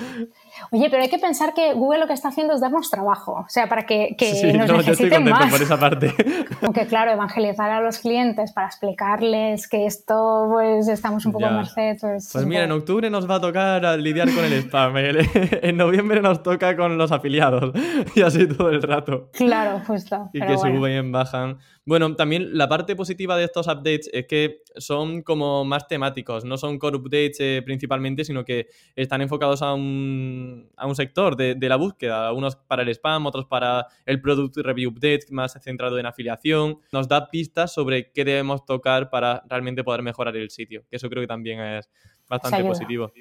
Oye, 0.74 0.90
pero 0.90 1.04
hay 1.04 1.10
que 1.10 1.20
pensar 1.20 1.54
que 1.54 1.74
Google 1.74 2.00
lo 2.00 2.08
que 2.08 2.14
está 2.14 2.30
haciendo 2.30 2.54
es 2.54 2.62
darnos 2.62 2.90
trabajo, 2.90 3.34
o 3.34 3.50
sea, 3.50 3.68
para 3.68 3.86
que, 3.86 4.16
que 4.18 4.34
sí, 4.34 4.54
nos 4.54 4.70
no, 4.70 4.78
necesiten 4.78 4.86
yo 4.86 4.92
estoy 4.92 5.10
contento 5.10 5.40
más. 5.42 5.52
por 5.52 5.62
esa 5.62 5.78
parte. 5.78 6.16
Aunque 6.62 6.88
claro, 6.88 7.12
evangelizar 7.12 7.70
a 7.70 7.82
los 7.82 8.00
clientes 8.00 8.54
para 8.54 8.68
explicarles 8.68 9.68
que 9.68 9.86
esto, 9.86 10.48
pues, 10.50 10.88
estamos 10.88 11.26
un 11.26 11.34
poco 11.34 11.46
a 11.46 11.52
merced. 11.52 11.98
Pues, 12.00 12.30
pues 12.32 12.46
mira, 12.46 12.64
en 12.64 12.72
octubre 12.72 13.10
nos 13.10 13.30
va 13.30 13.36
a 13.36 13.42
tocar 13.42 13.84
lidiar 14.00 14.34
con 14.34 14.46
el 14.46 14.54
spam, 14.54 14.94
en 14.98 15.76
noviembre 15.76 16.22
nos 16.22 16.42
toca 16.42 16.78
con 16.78 16.98
los 16.98 17.12
afiliados 17.12 17.74
y 18.16 18.22
así 18.22 18.48
todo 18.48 18.70
el 18.70 18.82
rato. 18.82 19.30
Claro, 19.34 19.82
justo. 19.86 20.30
Y 20.32 20.40
que 20.40 20.58
suben 20.58 21.06
y 21.06 21.12
bajan. 21.12 21.58
Bueno, 21.84 22.16
también 22.16 22.56
la 22.56 22.70
parte 22.70 22.96
positiva 22.96 23.36
de 23.36 23.46
estos 23.46 23.66
updates 23.66 24.08
es 24.14 24.28
que 24.28 24.62
son 24.76 25.24
como 25.24 25.66
más 25.66 25.88
temáticos, 25.88 26.46
no 26.46 26.56
son 26.58 26.78
core 26.78 26.98
updates 26.98 27.40
eh, 27.40 27.64
principalmente, 27.66 28.24
sino 28.24 28.46
que 28.46 28.68
están 28.96 29.22
enfocados 29.22 29.64
a 29.64 29.74
un, 29.74 30.70
a 30.78 30.86
un 30.86 30.96
sector 30.96 31.36
de, 31.36 31.56
de, 31.56 31.70
la 31.70 31.78
búsqueda, 31.78 32.32
unos 32.34 32.56
para 32.56 32.84
el 32.84 32.90
spam, 32.90 33.26
otros 33.26 33.46
para 33.46 33.88
el 34.06 34.22
product 34.22 34.58
review 34.58 34.92
update, 34.92 35.26
más 35.32 35.58
centrado 35.60 35.98
en 35.98 36.06
afiliación. 36.06 36.78
Nos 36.92 37.08
da 37.08 37.32
pistas 37.32 37.74
sobre 37.74 38.12
qué 38.12 38.26
debemos 38.26 38.64
tocar 38.64 39.10
para 39.10 39.44
realmente 39.50 39.84
poder 39.84 40.04
mejorar 40.04 40.38
el 40.38 40.52
sitio, 40.52 40.84
que 40.88 40.98
eso 40.98 41.10
creo 41.10 41.22
que 41.22 41.28
también 41.28 41.60
es 41.62 41.90
bastante 42.30 42.64
positivo. 42.64 43.12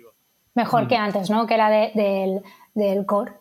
Mejor 0.55 0.87
que 0.87 0.99
mm. 0.99 1.03
antes, 1.03 1.31
¿no? 1.31 1.47
Que 1.47 1.55
era 1.55 1.71
del, 1.71 2.43
del 2.75 3.07
core. 3.07 3.33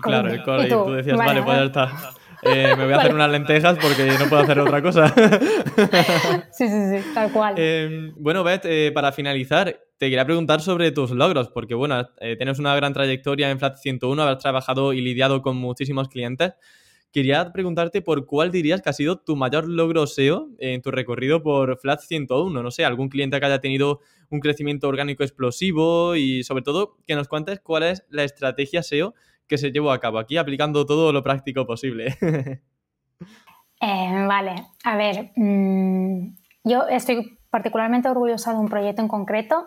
Claro, 0.00 0.30
el 0.30 0.42
core, 0.42 0.66
y 0.66 0.68
tú, 0.68 0.90
decías, 0.90 1.16
vale, 1.16 1.42
pues 1.42 1.56
ya 1.56 1.64
está. 1.64 2.14
Eh, 2.42 2.74
me 2.76 2.84
voy 2.84 2.92
a 2.92 2.98
hacer 2.98 3.14
unas 3.14 3.30
lentejas 3.30 3.78
porque 3.80 4.04
no 4.18 4.28
puedo 4.28 4.42
hacer 4.42 4.60
otra 4.60 4.82
cosa. 4.82 5.08
sí, 6.52 6.68
sí, 6.68 6.90
sí, 6.90 7.10
tal 7.14 7.32
cual. 7.32 7.54
Em, 7.58 8.14
bueno, 8.16 8.44
Beth, 8.44 8.64
eh, 8.64 8.92
para 8.94 9.12
finalizar, 9.12 9.80
te 9.98 10.06
quería 10.06 10.24
preguntar 10.24 10.60
sobre 10.60 10.92
tus 10.92 11.10
logros, 11.10 11.48
porque 11.48 11.74
bueno, 11.74 12.08
eh, 12.20 12.36
tienes 12.36 12.58
una 12.58 12.74
gran 12.76 12.92
trayectoria 12.92 13.50
en 13.50 13.58
Flat 13.58 13.76
101, 13.76 14.22
haber 14.22 14.38
trabajado 14.38 14.92
y 14.92 15.00
lidiado 15.00 15.42
con 15.42 15.56
muchísimos 15.56 16.08
clientes. 16.08 16.52
quería 17.10 17.52
preguntarte 17.52 18.02
por 18.02 18.26
cuál 18.26 18.52
dirías 18.52 18.82
que 18.82 18.90
ha 18.90 18.92
sido 18.92 19.18
tu 19.18 19.34
mayor 19.34 19.66
logro 19.66 20.06
SEO 20.06 20.50
en 20.58 20.82
tu 20.82 20.90
recorrido 20.90 21.42
por 21.42 21.78
Flat 21.78 22.00
101. 22.00 22.62
No 22.62 22.70
sé, 22.70 22.84
algún 22.84 23.08
cliente 23.08 23.40
que 23.40 23.46
haya 23.46 23.60
tenido 23.60 24.00
un 24.30 24.40
crecimiento 24.40 24.88
orgánico 24.88 25.22
explosivo 25.24 26.16
y 26.16 26.44
sobre 26.44 26.62
todo 26.62 26.98
que 27.06 27.14
nos 27.14 27.26
cuentes 27.26 27.60
cuál 27.60 27.84
es 27.84 28.04
la 28.10 28.24
estrategia 28.24 28.82
SEO 28.82 29.14
que 29.48 29.58
se 29.58 29.72
llevó 29.72 29.90
a 29.90 30.00
cabo 30.00 30.18
aquí, 30.18 30.36
aplicando 30.36 30.86
todo 30.86 31.12
lo 31.12 31.22
práctico 31.22 31.66
posible. 31.66 32.16
Eh, 33.80 34.26
vale, 34.26 34.56
a 34.82 34.96
ver, 34.96 35.30
mm, 35.36 36.34
yo 36.64 36.88
estoy 36.88 37.38
particularmente 37.48 38.08
orgullosa 38.08 38.52
de 38.52 38.58
un 38.58 38.68
proyecto 38.68 39.02
en 39.02 39.06
concreto 39.06 39.66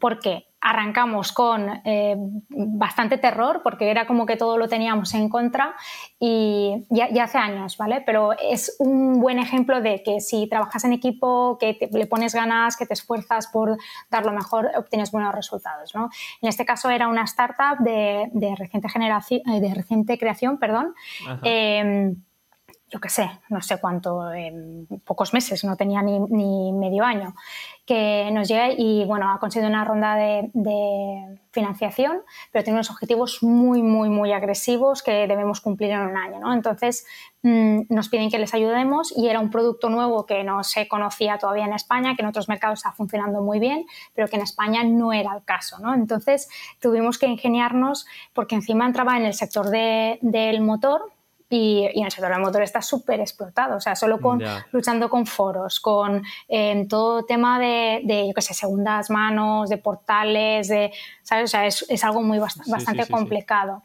porque 0.00 0.45
arrancamos 0.60 1.32
con 1.32 1.68
eh, 1.84 2.16
bastante 2.48 3.18
terror, 3.18 3.60
porque 3.62 3.90
era 3.90 4.06
como 4.06 4.26
que 4.26 4.36
todo 4.36 4.58
lo 4.58 4.68
teníamos 4.68 5.14
en 5.14 5.28
contra 5.28 5.74
y 6.18 6.86
ya, 6.90 7.08
hace 7.22 7.38
años, 7.38 7.76
¿vale? 7.76 8.02
Pero 8.04 8.32
es 8.32 8.76
un 8.78 9.20
buen 9.20 9.38
ejemplo 9.38 9.80
de 9.80 10.02
que 10.02 10.20
si 10.20 10.48
trabajas 10.48 10.84
en 10.84 10.92
equipo, 10.92 11.56
que 11.58 11.88
le 11.92 12.06
pones 12.06 12.34
ganas, 12.34 12.76
que 12.76 12.86
te 12.86 12.94
esfuerzas 12.94 13.46
por 13.48 13.76
dar 14.10 14.24
lo 14.24 14.32
mejor, 14.32 14.70
obtienes 14.76 15.12
buenos 15.12 15.34
resultados, 15.34 15.94
¿no? 15.94 16.10
En 16.42 16.48
este 16.48 16.64
caso 16.64 16.90
era 16.90 17.08
una 17.08 17.22
startup 17.24 17.78
de, 17.78 18.28
reciente, 18.56 18.88
generación, 18.88 19.42
eh, 19.48 19.60
de 19.60 19.74
reciente 19.74 20.18
creación, 20.18 20.58
perdón, 20.58 20.94
yo 23.02 23.08
sé, 23.08 23.30
no 23.48 23.60
sé 23.60 23.78
cuánto, 23.78 24.32
en 24.32 24.86
pocos 25.04 25.32
meses, 25.32 25.64
no 25.64 25.76
tenía 25.76 26.02
ni, 26.02 26.18
ni, 26.18 26.72
medio 26.72 27.04
año, 27.04 27.34
que 27.86 28.28
nos 28.32 28.48
llega 28.48 28.70
y 28.76 29.04
bueno, 29.04 29.30
ha 29.32 29.38
conseguido 29.38 29.70
una 29.70 29.84
ronda 29.84 30.16
de, 30.16 31.38
financiación, 31.52 32.20
pero 32.52 32.64
tiene 32.64 32.76
unos 32.76 32.90
objetivos 32.90 33.42
muy, 33.42 33.80
muy, 33.82 34.10
muy 34.10 34.30
agresivos 34.30 35.02
que 35.02 35.26
debemos 35.26 35.62
cumplir 35.62 35.92
en 35.92 36.00
un 36.00 36.14
año. 36.14 36.38
¿no? 36.38 36.52
Entonces 36.52 37.06
mm, 37.42 37.82
nos 37.88 38.10
piden 38.10 38.30
que 38.30 38.38
les 38.38 38.52
ayudemos 38.52 39.10
y 39.16 39.28
era 39.28 39.40
un 39.40 39.50
producto 39.50 39.88
nuevo 39.88 40.26
que 40.26 40.44
no 40.44 40.62
se 40.64 40.86
conocía 40.86 41.38
todavía 41.38 41.64
en 41.64 41.72
España, 41.72 42.14
que 42.14 42.20
en 42.20 42.28
otros 42.28 42.50
mercados 42.50 42.80
está 42.80 42.92
funcionando 42.92 43.40
muy 43.40 43.58
bien, 43.58 43.86
pero 44.14 44.28
que 44.28 44.36
en 44.36 44.42
España 44.42 44.84
no 44.84 45.14
era 45.14 45.34
el 45.34 45.44
caso. 45.44 45.78
¿no? 45.78 45.94
Entonces 45.94 46.50
tuvimos 46.78 47.16
que 47.16 47.26
ingeniarnos 47.26 48.06
porque 48.34 48.54
encima 48.54 48.84
entraba 48.84 49.16
en 49.16 49.24
el 49.24 49.32
sector 49.32 49.70
del 49.70 50.60
motor 50.60 51.10
y, 51.48 51.88
en 51.94 52.04
el 52.04 52.10
sector 52.10 52.30
del 52.30 52.40
motor 52.40 52.62
está 52.62 52.82
súper 52.82 53.20
explotado, 53.20 53.76
o 53.76 53.80
sea, 53.80 53.94
solo 53.94 54.20
con 54.20 54.42
luchando 54.72 55.08
con 55.08 55.26
foros, 55.26 55.80
con 55.80 56.22
todo 56.88 57.24
tema 57.24 57.58
de, 57.58 58.00
de, 58.04 58.28
yo 58.28 58.34
qué 58.34 58.42
sé, 58.42 58.54
segundas 58.54 59.10
manos, 59.10 59.68
de 59.68 59.78
portales, 59.78 60.68
de, 60.68 60.92
¿sabes? 61.22 61.44
O 61.44 61.48
sea, 61.48 61.66
es, 61.66 61.84
es 61.88 62.04
algo 62.04 62.22
muy 62.22 62.38
bastante 62.38 63.06
complicado. 63.08 63.82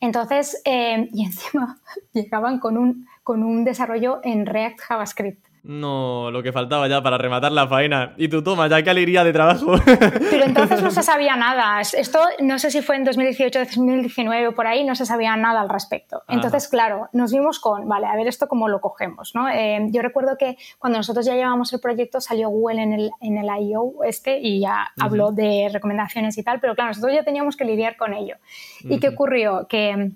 Entonces, 0.00 0.60
em, 0.64 1.08
y 1.12 1.24
encima 1.24 1.78
llegaban 2.12 2.58
con 2.58 2.76
un, 2.76 3.08
con 3.22 3.42
un 3.42 3.64
desarrollo 3.64 4.20
en 4.22 4.46
React 4.46 4.80
JavaScript. 4.80 5.46
No, 5.64 6.30
lo 6.30 6.42
que 6.42 6.52
faltaba 6.52 6.86
ya 6.88 7.02
para 7.02 7.16
rematar 7.16 7.50
la 7.50 7.66
faena. 7.66 8.12
Y 8.18 8.28
tú 8.28 8.42
toma, 8.42 8.68
ya 8.68 8.82
qué 8.82 8.90
alegría 8.90 9.24
de 9.24 9.32
trabajo. 9.32 9.76
Pero 9.86 10.44
entonces 10.44 10.82
no 10.82 10.90
se 10.90 11.02
sabía 11.02 11.36
nada. 11.36 11.80
Esto 11.80 12.18
no 12.40 12.58
sé 12.58 12.70
si 12.70 12.82
fue 12.82 12.96
en 12.96 13.04
2018, 13.04 13.60
2019 13.60 14.48
o 14.48 14.54
por 14.54 14.66
ahí, 14.66 14.84
no 14.84 14.94
se 14.94 15.06
sabía 15.06 15.34
nada 15.36 15.62
al 15.62 15.70
respecto. 15.70 16.22
Entonces, 16.28 16.68
claro, 16.68 17.08
nos 17.14 17.32
vimos 17.32 17.60
con, 17.60 17.88
vale, 17.88 18.06
a 18.06 18.14
ver 18.14 18.26
esto 18.26 18.46
cómo 18.46 18.68
lo 18.68 18.82
cogemos. 18.82 19.34
¿no? 19.34 19.48
Eh, 19.48 19.86
yo 19.88 20.02
recuerdo 20.02 20.36
que 20.36 20.58
cuando 20.78 20.98
nosotros 20.98 21.24
ya 21.24 21.34
llevábamos 21.34 21.72
el 21.72 21.80
proyecto 21.80 22.20
salió 22.20 22.50
Google 22.50 22.82
en 22.82 22.92
el, 22.92 23.10
en 23.22 23.38
el 23.38 23.46
I.O. 23.46 24.04
este 24.04 24.38
y 24.38 24.60
ya 24.60 24.88
habló 25.00 25.32
de 25.32 25.70
recomendaciones 25.72 26.36
y 26.36 26.42
tal, 26.42 26.60
pero 26.60 26.74
claro, 26.74 26.90
nosotros 26.90 27.14
ya 27.14 27.24
teníamos 27.24 27.56
que 27.56 27.64
lidiar 27.64 27.96
con 27.96 28.12
ello. 28.12 28.36
¿Y 28.80 29.00
qué 29.00 29.08
ocurrió? 29.08 29.66
Que 29.66 30.12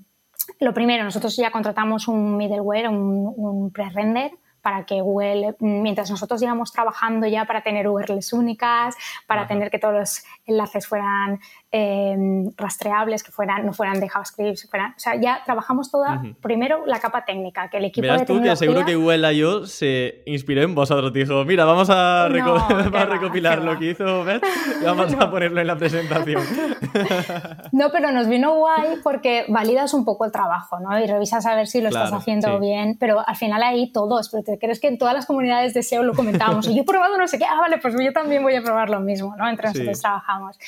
lo 0.61 0.75
primero, 0.75 1.05
nosotros 1.05 1.35
ya 1.37 1.51
contratamos 1.51 2.07
un 2.07 2.37
middleware, 2.37 2.91
un, 2.91 3.33
un 3.35 3.71
pre-render 3.71 4.33
para 4.63 4.85
que 4.85 5.01
Google, 5.01 5.55
mientras 5.61 6.11
nosotros 6.11 6.43
íbamos 6.43 6.73
trabajando 6.73 7.27
ya 7.27 7.45
para 7.45 7.63
tener 7.63 7.89
URLs 7.89 8.33
únicas, 8.33 8.95
para 9.27 9.47
tener 9.47 9.71
que 9.71 9.79
todos 9.79 9.95
los 9.95 10.25
enlaces 10.47 10.87
fueran 10.87 11.41
Em, 11.71 12.51
rastreables, 12.57 13.23
que 13.23 13.31
fueran, 13.31 13.67
no 13.67 13.75
fueran 13.75 14.01
de 14.01 14.09
JavaScript, 14.09 14.71
fueran, 14.71 14.93
o 14.93 14.99
sea, 14.99 15.21
ya 15.21 15.43
trabajamos 15.45 15.91
toda, 15.91 16.23
primero 16.41 16.87
la 16.87 16.99
capa 16.99 17.27
técnica, 17.27 17.69
que 17.69 17.77
el 17.77 17.85
equipo 17.85 18.07
Verás 18.07 18.25
tú 18.25 18.41
que 18.41 18.57
seguro 18.57 18.87
que 18.87 18.95
Google 18.95 19.35
I.O. 19.35 19.67
se 19.67 20.23
inspiró 20.25 20.63
en 20.63 20.75
vosotros, 20.75 21.13
dijo, 21.13 21.45
mira, 21.45 21.67
vamos 21.67 21.91
a, 21.91 22.27
recopilar 22.31 23.63
lo 23.63 23.79
que 23.79 23.91
hizo 23.91 24.25
Beth 24.25 24.43
y 24.81 24.85
vamos 24.87 25.13
a 25.13 25.31
ponerlo 25.31 25.61
en 25.61 25.67
la 25.67 25.77
presentación. 25.77 26.43
no, 27.73 27.91
pero 27.93 28.13
nos 28.13 28.29
vino 28.31 28.55
guay 28.55 29.01
porque 29.03 29.45
validas 29.51 29.93
un 29.93 30.07
poco 30.07 30.25
el 30.25 30.33
trabajo, 30.33 30.81
¿no? 30.81 30.99
Y 30.99 31.07
revisas 31.07 31.45
a 31.45 31.55
ver 31.55 31.67
si 31.67 31.83
lo 31.83 31.89
estás 31.89 32.15
haciendo 32.15 32.59
bien, 32.61 32.97
pero 32.99 33.23
al 33.27 33.37
final 33.37 33.63
ahí 33.63 33.93
todos, 33.93 34.31
pero 34.31 34.43
te 34.53 34.59
crees 34.59 34.81
que 34.81 34.89
en 34.89 34.99
todas 34.99 35.15
las 35.15 35.27
comunidades 35.27 35.75
de 35.75 35.83
SEO 35.83 36.03
lo 36.03 36.15
comentábamos, 36.15 36.67
y 36.69 36.75
yo 36.75 36.83
he 36.83 36.85
probado 36.85 37.19
no 37.19 37.29
sé 37.29 37.39
qué, 37.39 37.45
ah, 37.45 37.59
vale, 37.61 37.79
pues 37.79 37.95
yo 37.95 38.13
también 38.13 38.43
voy 38.43 38.55
a 38.55 38.63
probar 38.63 38.89
lo 38.89 39.01
mismo, 39.01 39.37
¿no? 39.37 39.49
Entre 39.49 39.69
nosotros 39.69 40.01
trabajamos. 40.01 40.59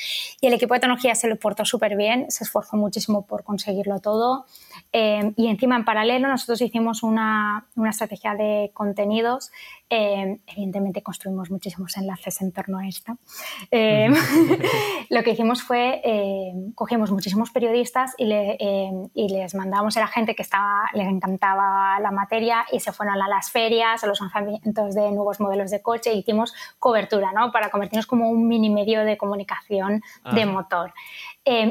Y 0.41 0.47
el 0.47 0.53
equipo 0.53 0.75
de 0.75 0.81
se 1.15 1.29
lo 1.29 1.37
portó 1.37 1.65
súper 1.65 1.97
bien, 1.97 2.31
se 2.31 2.45
esforzó 2.45 2.77
muchísimo 2.77 3.25
por 3.27 3.43
conseguirlo 3.45 4.01
todo. 4.01 4.45
Eh, 4.93 5.33
y 5.37 5.49
encima, 5.49 5.77
en 5.77 5.85
paralelo, 5.85 6.29
nosotros 6.29 6.61
hicimos 6.61 7.03
una, 7.03 7.65
una 7.77 7.91
estrategia 7.91 8.35
de 8.35 8.71
contenidos. 8.75 9.51
Eh, 9.93 10.39
evidentemente, 10.47 11.03
construimos 11.03 11.51
muchísimos 11.51 11.97
enlaces 11.97 12.41
en 12.43 12.53
torno 12.53 12.79
a 12.79 12.87
esto. 12.87 13.19
Eh, 13.73 14.09
lo 15.11 15.23
que 15.25 15.31
hicimos 15.33 15.63
fue, 15.65 16.01
cogimos 16.77 17.11
muchísimos 17.11 17.51
periodistas 17.51 18.15
y, 18.17 18.27
le, 18.27 18.57
y, 19.15 19.29
les 19.29 19.55
mandamos 19.57 19.97
a 19.97 20.01
la 20.01 20.07
gente 20.07 20.37
que 20.37 20.43
estaba, 20.43 20.85
les 20.95 21.09
encantaba 21.09 21.99
la 21.99 22.13
materia 22.13 22.65
y 22.71 22.79
se 22.79 22.93
fueron 22.93 23.21
a 23.21 23.29
las 23.29 23.51
ferias, 23.51 24.05
a 24.05 24.07
los 24.07 24.21
lanzamientos 24.21 24.95
de 24.95 25.11
nuevos 25.11 25.41
modelos 25.41 25.73
de 25.73 25.83
coche 25.83 26.15
y 26.15 26.19
hicimos 26.21 26.55
cobertura, 26.79 27.33
¿no? 27.33 27.51
Para 27.51 27.71
convertirnos 27.71 28.07
como 28.07 28.31
un 28.31 28.47
mini 28.47 28.71
medio 28.71 29.05
de 29.05 29.19
comunicación 29.19 30.03
de 30.33 30.47
motor. 30.47 30.95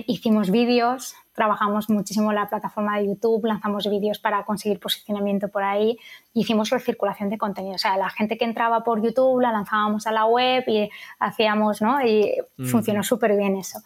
hicimos 0.07 0.51
vídeos 0.51 1.15
trabajamos 1.39 1.89
muchísimo 1.89 2.33
la 2.33 2.49
plataforma 2.49 2.97
de 2.97 3.07
YouTube, 3.07 3.45
lanzamos 3.45 3.89
vídeos 3.89 4.19
para 4.19 4.43
conseguir 4.43 4.77
posicionamiento 4.77 5.47
por 5.47 5.63
ahí, 5.63 5.97
hicimos 6.33 6.69
recirculación 6.69 7.29
de 7.29 7.37
contenido. 7.37 7.75
O 7.75 7.77
sea, 7.77 7.95
la 7.95 8.09
gente 8.09 8.37
que 8.37 8.43
entraba 8.43 8.83
por 8.83 9.01
YouTube 9.01 9.39
la 9.39 9.53
lanzábamos 9.53 10.05
a 10.05 10.11
la 10.11 10.25
web 10.25 10.65
y 10.67 10.89
hacíamos, 11.17 11.81
¿no? 11.81 12.05
Y 12.05 12.35
funcionó 12.69 13.03
súper 13.03 13.37
bien 13.37 13.55
eso. 13.55 13.79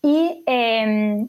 Y 0.00 0.44
em, 0.46 1.28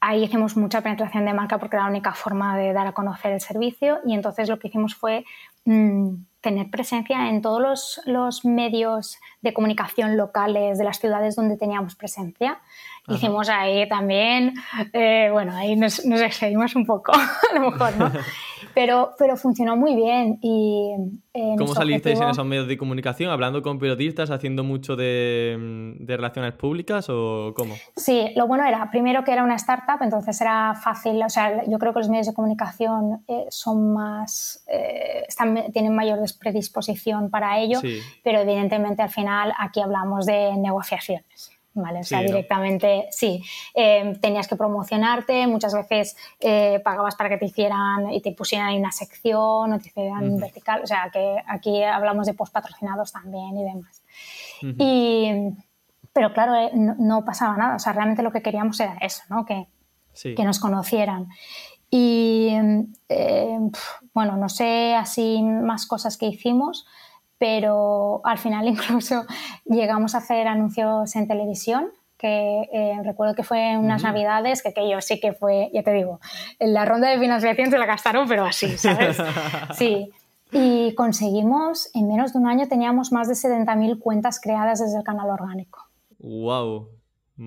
ahí 0.00 0.24
hicimos 0.24 0.56
mucha 0.56 0.80
penetración 0.80 1.26
de 1.26 1.34
marca 1.34 1.58
porque 1.58 1.76
era 1.76 1.84
la 1.84 1.90
única 1.90 2.14
forma 2.14 2.56
de 2.56 2.72
dar 2.72 2.86
a 2.86 2.92
conocer 2.92 3.32
el 3.32 3.42
servicio 3.42 3.98
y 4.06 4.14
entonces 4.14 4.48
lo 4.48 4.58
que 4.58 4.68
hicimos 4.68 4.94
fue 4.94 5.26
mm, 5.66 6.14
tener 6.44 6.70
presencia 6.70 7.30
en 7.30 7.40
todos 7.40 7.60
los, 7.60 8.00
los, 8.04 8.44
medios 8.44 9.18
de 9.40 9.54
comunicación 9.54 10.18
locales 10.18 10.76
de 10.76 10.84
las 10.84 10.98
ciudades 10.98 11.36
donde 11.36 11.56
teníamos 11.56 11.96
presencia. 11.96 12.60
Hicimos 13.08 13.48
ahí 13.48 13.88
también, 13.88 14.54
eh, 14.92 15.30
bueno, 15.32 15.56
ahí 15.56 15.74
nos, 15.74 16.04
nos, 16.04 16.20
excedimos 16.20 16.76
un 16.76 16.84
poco, 16.86 17.12
a 17.50 17.54
lo 17.54 17.70
mejor, 17.70 17.96
¿no? 17.96 18.12
Pero, 18.74 19.14
pero 19.18 19.36
funcionó 19.36 19.76
muy 19.76 19.94
bien. 19.94 20.38
Y, 20.40 20.94
eh, 21.34 21.54
¿Cómo 21.58 21.74
salisteis 21.74 22.20
en 22.20 22.28
esos 22.28 22.46
medios 22.46 22.68
de 22.68 22.78
comunicación? 22.78 23.30
¿Hablando 23.30 23.62
con 23.62 23.78
periodistas, 23.78 24.30
haciendo 24.30 24.64
mucho 24.64 24.96
de, 24.96 25.96
de, 25.98 26.16
relaciones 26.16 26.52
públicas 26.52 27.06
o 27.08 27.52
cómo? 27.56 27.74
Sí, 27.96 28.30
lo 28.36 28.46
bueno 28.46 28.64
era, 28.64 28.90
primero 28.90 29.24
que 29.24 29.32
era 29.32 29.42
una 29.42 29.56
startup, 29.56 29.98
entonces 30.00 30.40
era 30.40 30.74
fácil, 30.74 31.22
o 31.22 31.28
sea, 31.28 31.64
yo 31.66 31.78
creo 31.78 31.92
que 31.92 31.98
los 31.98 32.08
medios 32.08 32.28
de 32.28 32.34
comunicación 32.34 33.24
eh, 33.26 33.46
son 33.50 33.92
más, 33.92 34.64
están, 34.66 35.72
tienen 35.72 35.94
mayor 35.94 36.20
predisposición 36.38 37.30
para 37.30 37.58
ello, 37.58 37.80
pero 38.22 38.40
evidentemente 38.40 39.02
al 39.02 39.10
final 39.10 39.52
aquí 39.58 39.80
hablamos 39.80 40.26
de 40.26 40.56
negociaciones. 40.56 41.54
¿Vale? 41.74 42.00
O 42.00 42.04
sea, 42.04 42.20
directamente, 42.20 43.08
sí, 43.10 43.42
eh, 43.74 44.16
tenías 44.20 44.48
que 44.48 44.56
promocionarte, 44.56 45.46
muchas 45.46 45.74
veces 45.74 46.16
eh, 46.40 46.80
pagabas 46.84 47.16
para 47.16 47.28
que 47.28 47.36
te 47.36 47.46
hicieran 47.46 48.10
y 48.10 48.20
te 48.20 48.32
pusieran 48.32 48.70
en 48.70 48.80
una 48.80 48.92
sección 48.92 49.72
o 49.72 49.78
te 49.78 49.88
hicieran 49.88 50.38
vertical, 50.38 50.82
o 50.82 50.86
sea, 50.86 51.10
que 51.12 51.36
aquí 51.46 51.82
hablamos 51.82 52.26
de 52.26 52.34
post 52.34 52.52
patrocinados 52.52 53.12
también 53.12 53.56
y 53.58 53.64
demás. 53.64 54.02
y, 54.62 55.32
pero 56.12 56.32
claro, 56.32 56.54
eh, 56.54 56.70
no, 56.74 57.24
pasaba 57.24 57.56
nada, 57.56 57.76
o 57.76 57.78
sea, 57.78 57.92
realmente 57.92 58.22
lo 58.22 58.30
que 58.30 58.42
queríamos 58.42 58.78
era 58.80 58.96
eso, 59.00 59.22
¿no? 59.28 59.44
Que, 59.44 59.66
que 60.36 60.44
nos 60.44 60.60
conocieran. 60.60 61.28
Y 61.90 62.52
bueno, 64.12 64.36
no 64.36 64.48
sé 64.48 64.94
así 64.94 65.42
más 65.42 65.86
cosas 65.86 66.16
que 66.16 66.26
hicimos, 66.26 66.86
pero 67.44 68.22
al 68.24 68.38
final 68.38 68.66
incluso 68.68 69.26
llegamos 69.66 70.14
a 70.14 70.18
hacer 70.18 70.48
anuncios 70.48 71.14
en 71.14 71.28
televisión 71.28 71.90
que 72.16 72.62
eh, 72.72 72.94
recuerdo 73.04 73.34
que 73.34 73.42
fue 73.42 73.76
unas 73.76 74.02
navidades 74.02 74.62
que, 74.62 74.72
que 74.72 74.88
yo 74.88 75.02
sí 75.02 75.20
que 75.20 75.34
fue, 75.34 75.68
ya 75.74 75.82
te 75.82 75.92
digo, 75.92 76.20
en 76.58 76.72
la 76.72 76.86
ronda 76.86 77.10
de 77.10 77.18
financiación 77.18 77.70
se 77.70 77.76
la 77.76 77.84
gastaron, 77.84 78.26
pero 78.26 78.46
así, 78.46 78.78
¿sabes? 78.78 79.18
Sí. 79.74 80.10
Y 80.52 80.94
conseguimos, 80.94 81.90
en 81.92 82.08
menos 82.08 82.32
de 82.32 82.38
un 82.38 82.46
año 82.46 82.66
teníamos 82.66 83.12
más 83.12 83.28
de 83.28 83.34
70.000 83.34 83.98
cuentas 83.98 84.40
creadas 84.40 84.80
desde 84.80 84.96
el 84.96 85.04
canal 85.04 85.28
orgánico. 85.28 85.80
¡Wow! 86.20 86.88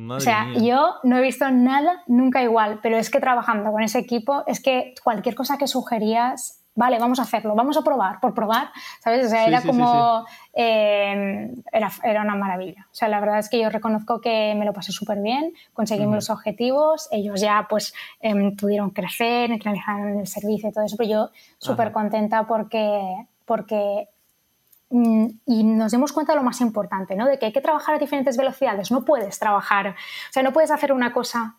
o 0.09 0.19
sea, 0.19 0.53
yo 0.61 0.95
no 1.03 1.17
he 1.17 1.21
visto 1.21 1.49
nada 1.49 2.03
nunca 2.05 2.43
igual, 2.43 2.81
pero 2.83 2.97
es 2.97 3.09
que 3.09 3.19
trabajando 3.19 3.71
con 3.71 3.81
ese 3.81 3.97
equipo, 3.97 4.43
es 4.45 4.61
que 4.61 4.93
cualquier 5.03 5.33
cosa 5.33 5.57
que 5.57 5.65
sugerías, 5.65 6.56
vale, 6.77 6.97
vamos 6.97 7.19
a 7.19 7.23
hacerlo, 7.23 7.53
vamos 7.55 7.75
a 7.75 7.81
probar, 7.81 8.21
por 8.21 8.33
probar, 8.33 8.71
¿sabes? 9.03 9.25
O 9.25 9.29
sea, 9.29 9.45
era 9.45 9.61
como, 9.61 10.25
eh, 10.53 11.53
era, 11.73 11.91
era, 12.03 12.21
una 12.21 12.35
maravilla. 12.35 12.87
O 12.89 12.95
sea, 12.95 13.09
la 13.09 13.19
verdad 13.19 13.39
es 13.39 13.49
que 13.49 13.59
yo 13.59 13.69
reconozco 13.69 14.21
que 14.21 14.55
me 14.57 14.63
lo 14.63 14.71
pasé 14.71 14.93
súper 14.93 15.19
bien, 15.19 15.53
conseguimos 15.73 16.15
los 16.15 16.29
objetivos, 16.29 17.09
ellos 17.11 17.41
ya 17.41 17.67
pues 17.69 17.93
em, 18.21 18.55
pudieron 18.55 18.91
crecer, 18.91 19.51
en 19.51 20.19
el 20.19 20.27
servicio 20.27 20.69
y 20.69 20.71
todo 20.71 20.85
eso, 20.85 20.95
pero 20.95 21.09
yo 21.09 21.29
súper 21.57 21.91
contenta 21.91 22.47
porque, 22.47 23.27
porque 23.43 24.07
Mm, 24.89 25.27
y 25.45 25.63
nos 25.65 25.91
demos 25.91 26.13
cuenta 26.13 26.31
de 26.31 26.37
lo 26.37 26.43
más 26.43 26.61
importante, 26.61 27.15
¿no? 27.15 27.25
De 27.27 27.37
que 27.37 27.47
hay 27.47 27.51
que 27.51 27.61
trabajar 27.61 27.95
a 27.95 27.99
diferentes 27.99 28.37
velocidades. 28.37 28.91
No 28.91 29.03
puedes 29.03 29.37
trabajar, 29.37 29.89
o 29.89 30.33
sea, 30.33 30.43
no 30.43 30.53
puedes 30.53 30.71
hacer 30.71 30.93
una 30.93 31.11
cosa 31.11 31.57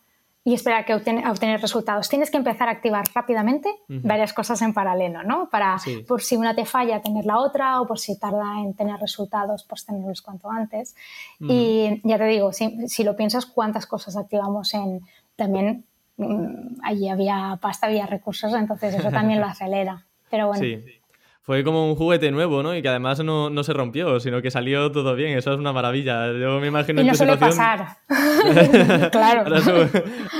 y 0.49 0.55
esperar 0.55 0.83
que 0.83 0.95
obtener, 0.95 1.61
resultados. 1.61 2.09
Tienes 2.09 2.31
que 2.31 2.37
empezar 2.37 2.69
a 2.69 2.71
activar 2.71 3.05
rápidamente 3.13 3.69
varias 3.87 4.33
cosas 4.33 4.59
en 4.63 4.73
paralelo, 4.73 5.21
¿no? 5.21 5.47
Para, 5.51 5.77
por 6.07 6.23
si 6.23 6.37
una 6.37 6.55
te 6.55 6.65
falla, 6.65 7.03
tener 7.03 7.23
la 7.25 7.37
otra, 7.37 7.79
o 7.81 7.85
por 7.85 7.99
si 7.99 8.17
tarda 8.17 8.59
en 8.59 8.73
tener 8.73 8.99
resultados, 8.99 9.63
pues 9.69 9.85
tenerlos 9.85 10.23
cuanto 10.23 10.49
antes. 10.49 10.95
Y 11.39 12.01
ya 12.03 12.17
te 12.17 12.23
digo, 12.23 12.51
si, 12.51 12.87
si, 12.87 13.03
lo 13.03 13.15
piensas, 13.15 13.45
cuántas 13.45 13.85
cosas 13.85 14.17
activamos 14.17 14.73
en... 14.73 15.01
También 15.35 15.85
mm, 16.17 16.79
allí 16.83 17.09
había 17.09 17.59
pasta, 17.61 17.85
había 17.85 18.07
recursos, 18.07 18.51
entonces 18.55 18.95
eso 18.95 19.11
también 19.11 19.39
lo 19.39 19.45
acelera. 19.45 20.07
Pero 20.31 20.47
bueno. 20.47 20.63
Sí 20.63 20.98
fue 21.41 21.63
como 21.63 21.89
un 21.89 21.95
juguete 21.95 22.31
nuevo, 22.31 22.61
¿no? 22.61 22.75
Y 22.75 22.81
que 22.81 22.89
además 22.89 23.23
no, 23.23 23.49
no, 23.49 23.63
se 23.63 23.73
rompió, 23.73 24.19
sino 24.19 24.41
que 24.41 24.51
salió 24.51 24.91
todo 24.91 25.15
bien. 25.15 25.37
Eso 25.37 25.53
es 25.53 25.59
una 25.59 25.73
maravilla. 25.73 26.31
Yo 26.33 26.59
me 26.59 26.67
imagino 26.67 27.01
y 27.01 27.05
no 27.05 27.15
suele 27.15 27.37
pasar. 27.37 27.97
claro. 29.11 29.55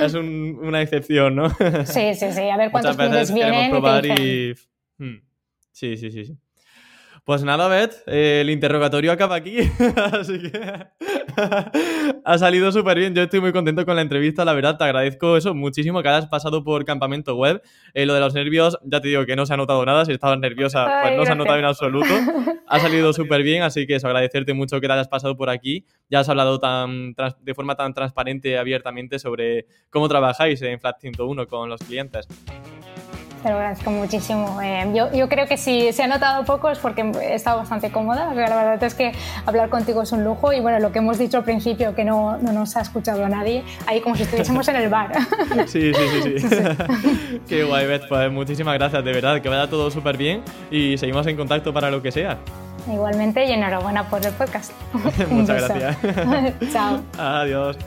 es, 0.01 0.13
una 0.13 0.81
excepción, 0.81 1.35
¿no? 1.35 1.49
sí, 1.85 2.13
sí, 2.15 2.31
sí. 2.31 2.49
A 2.49 2.57
ver 2.57 2.71
cuántos 2.71 2.95
clientes 2.95 3.33
vienen 3.33 3.71
probar 3.71 4.05
y, 4.05 4.53
hmm. 4.97 5.15
Sí, 5.71 5.97
sí, 5.97 6.11
sí, 6.11 6.25
sí. 6.25 6.37
Pues 7.29 7.43
nada, 7.43 7.67
Beth, 7.67 7.93
eh, 8.07 8.39
el 8.41 8.49
interrogatorio 8.49 9.11
acaba 9.11 9.35
aquí, 9.35 9.59
así 10.13 10.49
que 10.49 10.59
ha 12.25 12.37
salido 12.39 12.71
súper 12.71 12.97
bien. 12.97 13.13
Yo 13.13 13.21
estoy 13.21 13.39
muy 13.39 13.51
contento 13.51 13.85
con 13.85 13.95
la 13.95 14.01
entrevista, 14.01 14.43
la 14.43 14.53
verdad, 14.53 14.79
te 14.79 14.83
agradezco 14.85 15.37
eso 15.37 15.53
muchísimo 15.53 16.01
que 16.01 16.09
hayas 16.09 16.25
pasado 16.25 16.63
por 16.63 16.85
campamento 16.85 17.35
web. 17.35 17.61
Eh, 17.93 18.07
lo 18.07 18.15
de 18.15 18.19
los 18.19 18.33
nervios, 18.33 18.79
ya 18.83 18.99
te 18.99 19.09
digo 19.09 19.27
que 19.27 19.35
no 19.35 19.45
se 19.45 19.53
ha 19.53 19.57
notado 19.57 19.85
nada, 19.85 20.05
si 20.05 20.11
estabas 20.13 20.39
nerviosa, 20.39 20.87
pues 21.03 21.15
no 21.15 21.23
se 21.23 21.33
ha 21.33 21.35
notado 21.35 21.59
en 21.59 21.65
absoluto. 21.65 22.09
Ha 22.67 22.79
salido 22.79 23.13
súper 23.13 23.43
bien, 23.43 23.61
así 23.61 23.85
que 23.85 23.97
eso, 23.97 24.07
agradecerte 24.07 24.55
mucho 24.55 24.81
que 24.81 24.87
te 24.87 24.93
hayas 24.93 25.07
pasado 25.07 25.37
por 25.37 25.51
aquí. 25.51 25.85
Ya 26.09 26.21
has 26.21 26.29
hablado 26.29 26.57
tan, 26.57 27.13
de 27.13 27.53
forma 27.53 27.75
tan 27.75 27.93
transparente 27.93 28.49
y 28.49 28.55
abiertamente 28.55 29.19
sobre 29.19 29.67
cómo 29.91 30.09
trabajáis 30.09 30.59
en 30.63 30.79
Flat 30.79 30.99
101 30.99 31.45
con 31.45 31.69
los 31.69 31.79
clientes. 31.81 32.27
Te 33.41 33.49
lo 33.49 33.55
agradezco 33.55 33.89
muchísimo. 33.91 34.61
Eh, 34.61 34.91
yo, 34.93 35.11
yo, 35.13 35.29
creo 35.29 35.47
que 35.47 35.57
si 35.57 35.93
se 35.93 36.03
ha 36.03 36.07
notado 36.07 36.43
poco 36.43 36.69
es 36.69 36.77
porque 36.79 37.01
he 37.01 37.35
estado 37.35 37.59
bastante 37.59 37.89
cómoda. 37.89 38.33
la 38.33 38.55
verdad 38.55 38.83
es 38.83 38.95
que 38.95 39.13
hablar 39.45 39.69
contigo 39.69 40.01
es 40.01 40.11
un 40.11 40.23
lujo 40.23 40.51
y 40.51 40.59
bueno, 40.59 40.79
lo 40.79 40.91
que 40.91 40.99
hemos 40.99 41.17
dicho 41.17 41.37
al 41.37 41.43
principio, 41.43 41.95
que 41.95 42.03
no, 42.03 42.37
no 42.37 42.51
nos 42.51 42.75
ha 42.75 42.81
escuchado 42.81 43.27
nadie, 43.29 43.63
ahí 43.87 44.01
como 44.01 44.15
si 44.15 44.23
estuviésemos 44.23 44.67
en 44.67 44.75
el 44.75 44.89
bar. 44.89 45.11
Sí, 45.67 45.93
sí, 45.93 46.21
sí. 46.23 46.39
sí. 46.39 47.39
Qué 47.47 47.63
guay, 47.63 47.85
Beth. 47.85 48.07
Pues 48.07 48.31
muchísimas 48.31 48.75
gracias, 48.75 49.03
de 49.03 49.11
verdad. 49.11 49.41
Que 49.41 49.49
vaya 49.49 49.69
todo 49.69 49.91
súper 49.91 50.17
bien 50.17 50.41
y 50.71 50.97
seguimos 50.97 51.25
en 51.27 51.37
contacto 51.37 51.73
para 51.73 51.91
lo 51.91 52.01
que 52.01 52.11
sea. 52.11 52.37
Igualmente 52.91 53.45
y 53.45 53.51
enhorabuena 53.51 54.09
por 54.09 54.25
el 54.25 54.33
podcast. 54.33 54.71
Muchas 55.29 55.67
gracias. 55.67 55.97
Chao. 56.71 57.01
Adiós. 57.17 57.77